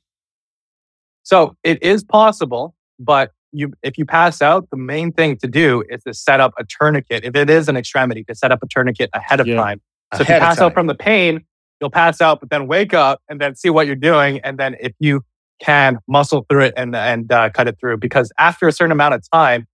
So 1.23 1.57
it 1.63 1.83
is 1.83 2.03
possible, 2.03 2.75
but 2.99 3.33
you 3.53 3.73
if 3.83 3.97
you 3.97 4.05
pass 4.05 4.43
out, 4.43 4.69
the 4.71 4.77
main 4.77 5.13
thing 5.13 5.37
to 5.39 5.47
do 5.47 5.83
is 5.89 6.03
to 6.05 6.13
set 6.15 6.41
up 6.41 6.53
a 6.59 6.65
tourniquet. 6.65 7.25
If 7.25 7.35
it 7.35 7.49
is 7.49 7.69
an 7.69 7.77
extremity, 7.77 8.25
to 8.25 8.35
set 8.35 8.53
up 8.53 8.63
a 8.63 8.69
tourniquet 8.69 9.11
ahead 9.15 9.41
of 9.41 9.47
Yeah. 9.47 9.57
time. 9.57 9.81
So 10.15 10.23
if 10.23 10.29
you 10.29 10.35
pass 10.35 10.59
out 10.61 10.75
from 10.75 10.87
the 10.87 10.95
pain, 10.95 11.45
you'll 11.81 11.91
pass 11.91 12.21
out, 12.21 12.41
but 12.41 12.51
then 12.51 12.67
wake 12.67 12.95
up 12.95 13.21
and 13.29 13.41
then 13.41 13.55
see 13.55 13.71
what 13.71 13.87
you're 13.87 13.97
doing, 13.97 14.41
and 14.41 14.59
then 14.59 14.77
if 14.81 14.93
you 14.99 15.23
can 15.61 15.99
muscle 16.07 16.47
through 16.49 16.65
it 16.65 16.75
and 16.77 16.95
and 16.95 17.33
uh, 17.33 17.51
cut 17.51 17.69
it 17.69 17.77
through, 17.81 17.97
because 17.99 18.31
after 18.39 18.69
a 18.69 18.73
certain 18.73 18.93
amount 18.93 19.15
of 19.15 19.23
time, 19.33 19.67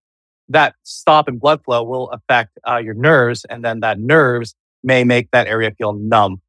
that 0.49 0.75
stop 0.83 1.29
in 1.29 1.39
blood 1.39 1.63
flow 1.65 1.83
will 1.83 2.11
affect 2.11 2.59
uh, 2.69 2.77
your 2.77 2.95
nerves, 2.95 3.45
and 3.47 3.65
then 3.65 3.81
that 3.81 3.99
nerves 3.99 4.55
may 4.83 5.05
make 5.05 5.31
that 5.31 5.47
area 5.47 5.71
feel 5.77 5.93
numb. 5.95 6.41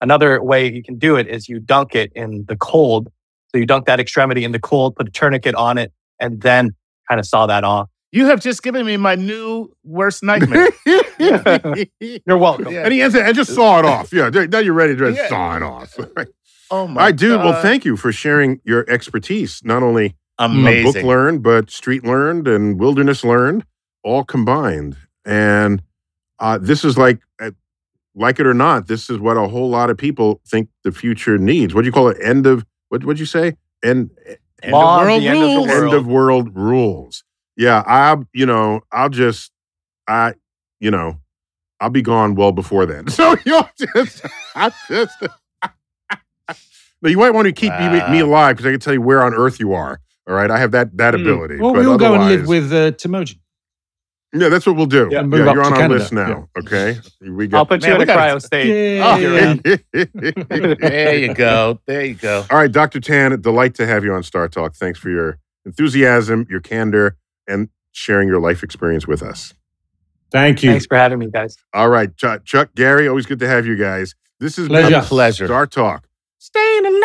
Another 0.00 0.42
way 0.42 0.70
you 0.70 0.82
can 0.82 0.98
do 0.98 1.16
it 1.16 1.28
is 1.28 1.48
you 1.48 1.60
dunk 1.60 1.94
it 1.94 2.12
in 2.14 2.44
the 2.48 2.56
cold. 2.56 3.10
So 3.48 3.58
you 3.58 3.66
dunk 3.66 3.86
that 3.86 4.00
extremity 4.00 4.42
in 4.44 4.52
the 4.52 4.58
cold, 4.58 4.96
put 4.96 5.06
a 5.06 5.10
tourniquet 5.10 5.54
on 5.54 5.78
it, 5.78 5.92
and 6.20 6.40
then 6.40 6.70
kind 7.08 7.18
of 7.20 7.26
saw 7.26 7.46
that 7.46 7.64
off. 7.64 7.88
You 8.12 8.26
have 8.26 8.40
just 8.40 8.62
given 8.62 8.86
me 8.86 8.96
my 8.96 9.16
new 9.16 9.72
worst 9.82 10.22
nightmare. 10.22 10.68
You're 11.18 12.38
welcome. 12.38 12.72
Yeah. 12.72 12.82
and 12.84 12.92
he 12.92 13.02
answered, 13.02 13.22
and 13.22 13.34
just 13.34 13.54
saw 13.54 13.78
it 13.80 13.84
off. 13.84 14.12
Yeah, 14.12 14.28
now 14.30 14.58
you're 14.58 14.72
ready 14.74 14.94
to 14.96 15.10
just 15.10 15.18
Yeah. 15.22 15.28
saw 15.28 15.56
it 15.56 15.62
off. 15.62 15.98
All 16.18 16.24
Oh 16.70 16.86
my 16.88 17.02
right, 17.06 17.16
dude. 17.16 17.40
Well, 17.40 17.60
thank 17.60 17.84
you 17.84 17.96
for 17.96 18.10
sharing 18.10 18.60
your 18.64 18.88
expertise. 18.90 19.60
Not 19.64 19.82
only 19.82 20.16
Amazing. 20.38 20.92
book 20.92 21.02
learned, 21.04 21.42
but 21.42 21.70
street 21.70 22.04
learned 22.04 22.48
and 22.48 22.80
wilderness 22.80 23.22
learned, 23.22 23.64
all 24.02 24.24
combined. 24.24 24.96
And 25.26 25.82
uh, 26.38 26.58
this 26.60 26.84
is 26.84 26.96
like, 26.96 27.20
uh, 27.40 27.50
like 28.14 28.40
it 28.40 28.46
or 28.46 28.54
not, 28.54 28.86
this 28.86 29.10
is 29.10 29.18
what 29.18 29.36
a 29.36 29.46
whole 29.46 29.68
lot 29.68 29.90
of 29.90 29.98
people 29.98 30.40
think 30.46 30.68
the 30.84 30.90
future 30.92 31.36
needs. 31.38 31.74
What 31.74 31.82
do 31.82 31.86
you 31.86 31.92
call 31.92 32.08
it? 32.08 32.16
End 32.22 32.46
of 32.46 32.64
what? 32.88 33.04
What'd 33.04 33.20
you 33.20 33.26
say? 33.26 33.56
End 33.84 34.10
End 34.64 34.72
Mom, 34.72 34.98
of 35.00 35.06
world 35.06 35.22
the 35.22 35.28
end 35.28 35.42
of 35.42 35.50
the 35.50 35.56
rules. 35.56 35.68
world. 35.68 35.84
end 35.84 35.94
of 35.94 36.06
world 36.06 36.56
rules. 36.56 37.24
Yeah, 37.56 37.82
I, 37.86 38.16
you 38.32 38.46
know, 38.46 38.80
I'll 38.90 39.10
just, 39.10 39.52
I, 40.08 40.34
you 40.80 40.90
know, 40.90 41.20
I'll 41.80 41.90
be 41.90 42.02
gone 42.02 42.34
well 42.34 42.52
before 42.52 42.86
then. 42.86 43.06
So 43.10 43.36
you'll 43.44 43.68
just, 43.94 44.22
I 44.56 44.72
just. 44.88 45.18
But 47.02 47.10
you 47.10 47.18
might 47.18 47.30
want 47.32 47.46
to 47.46 47.52
keep 47.52 47.70
me, 47.74 47.88
me 48.10 48.20
alive 48.20 48.56
because 48.56 48.66
I 48.66 48.70
can 48.70 48.80
tell 48.80 48.94
you 48.94 49.02
where 49.02 49.22
on 49.22 49.34
earth 49.34 49.60
you 49.60 49.74
are. 49.74 50.00
All 50.26 50.34
right, 50.34 50.50
I 50.50 50.58
have 50.58 50.70
that 50.70 50.96
that 50.96 51.12
Hmm. 51.14 51.20
ability. 51.20 51.58
Well, 51.60 51.74
but 51.74 51.84
we'll 51.84 51.98
go 51.98 52.14
and 52.14 52.24
live 52.26 52.48
with 52.48 52.72
uh, 52.72 52.92
Timojin. 52.92 53.40
Yeah, 54.36 54.48
that's 54.48 54.66
what 54.66 54.74
we'll 54.76 54.86
do. 54.86 55.08
Yeah, 55.12 55.20
Yeah, 55.20 55.26
up 55.26 55.32
you're 55.32 55.44
to 55.44 55.50
on 55.50 55.58
our 55.58 55.70
Canada. 55.72 55.94
list 55.94 56.12
now. 56.12 56.48
Okay, 56.58 56.98
we 57.20 57.44
I'll 57.44 57.48
got. 57.64 57.68
put 57.68 57.82
Man, 57.82 57.88
you 57.90 57.94
in 57.94 57.98
we 57.98 58.02
a 58.02 58.06
gotta- 58.06 58.34
cryo 58.34 58.42
state. 58.42 58.66
Yay. 58.66 59.00
I'll 59.00 59.18
be. 59.56 59.78
There 60.80 61.14
you 61.16 61.34
go. 61.34 61.78
There 61.86 62.04
you 62.04 62.14
go. 62.14 62.44
All 62.50 62.58
right, 62.58 62.70
Dr. 62.72 62.98
Tan, 63.00 63.40
delight 63.40 63.74
to 63.76 63.86
have 63.86 64.04
you 64.04 64.12
on 64.12 64.22
StarTalk. 64.22 64.76
Thanks 64.76 64.98
for 64.98 65.08
your 65.10 65.38
enthusiasm, 65.64 66.46
your 66.50 66.60
candor, 66.60 67.16
and 67.46 67.68
sharing 67.92 68.26
your 68.28 68.40
life 68.40 68.62
experience 68.64 69.06
with 69.06 69.22
us. 69.22 69.54
Thank 70.32 70.64
you. 70.64 70.70
Thanks 70.72 70.86
for 70.86 70.96
having 70.96 71.20
me, 71.20 71.30
guys. 71.30 71.56
All 71.72 71.88
right, 71.88 72.14
Chuck, 72.16 72.44
Chuck, 72.44 72.70
Gary, 72.74 73.06
always 73.06 73.26
good 73.26 73.38
to 73.38 73.46
have 73.46 73.66
you 73.66 73.76
guys. 73.76 74.16
This 74.40 74.58
is 74.58 74.66
Pleasure. 74.66 75.00
Pleasure. 75.02 75.46
StarTalk. 75.46 76.00
Staying 76.38 76.86
alive. 76.86 77.00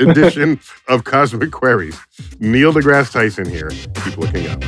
Edition 0.00 0.58
of 0.88 1.04
Cosmic 1.04 1.52
Queries. 1.52 1.96
Neil 2.40 2.72
deGrasse 2.72 3.12
Tyson 3.12 3.48
here. 3.48 3.70
Keep 4.04 4.18
looking 4.18 4.48
up. 4.48 4.60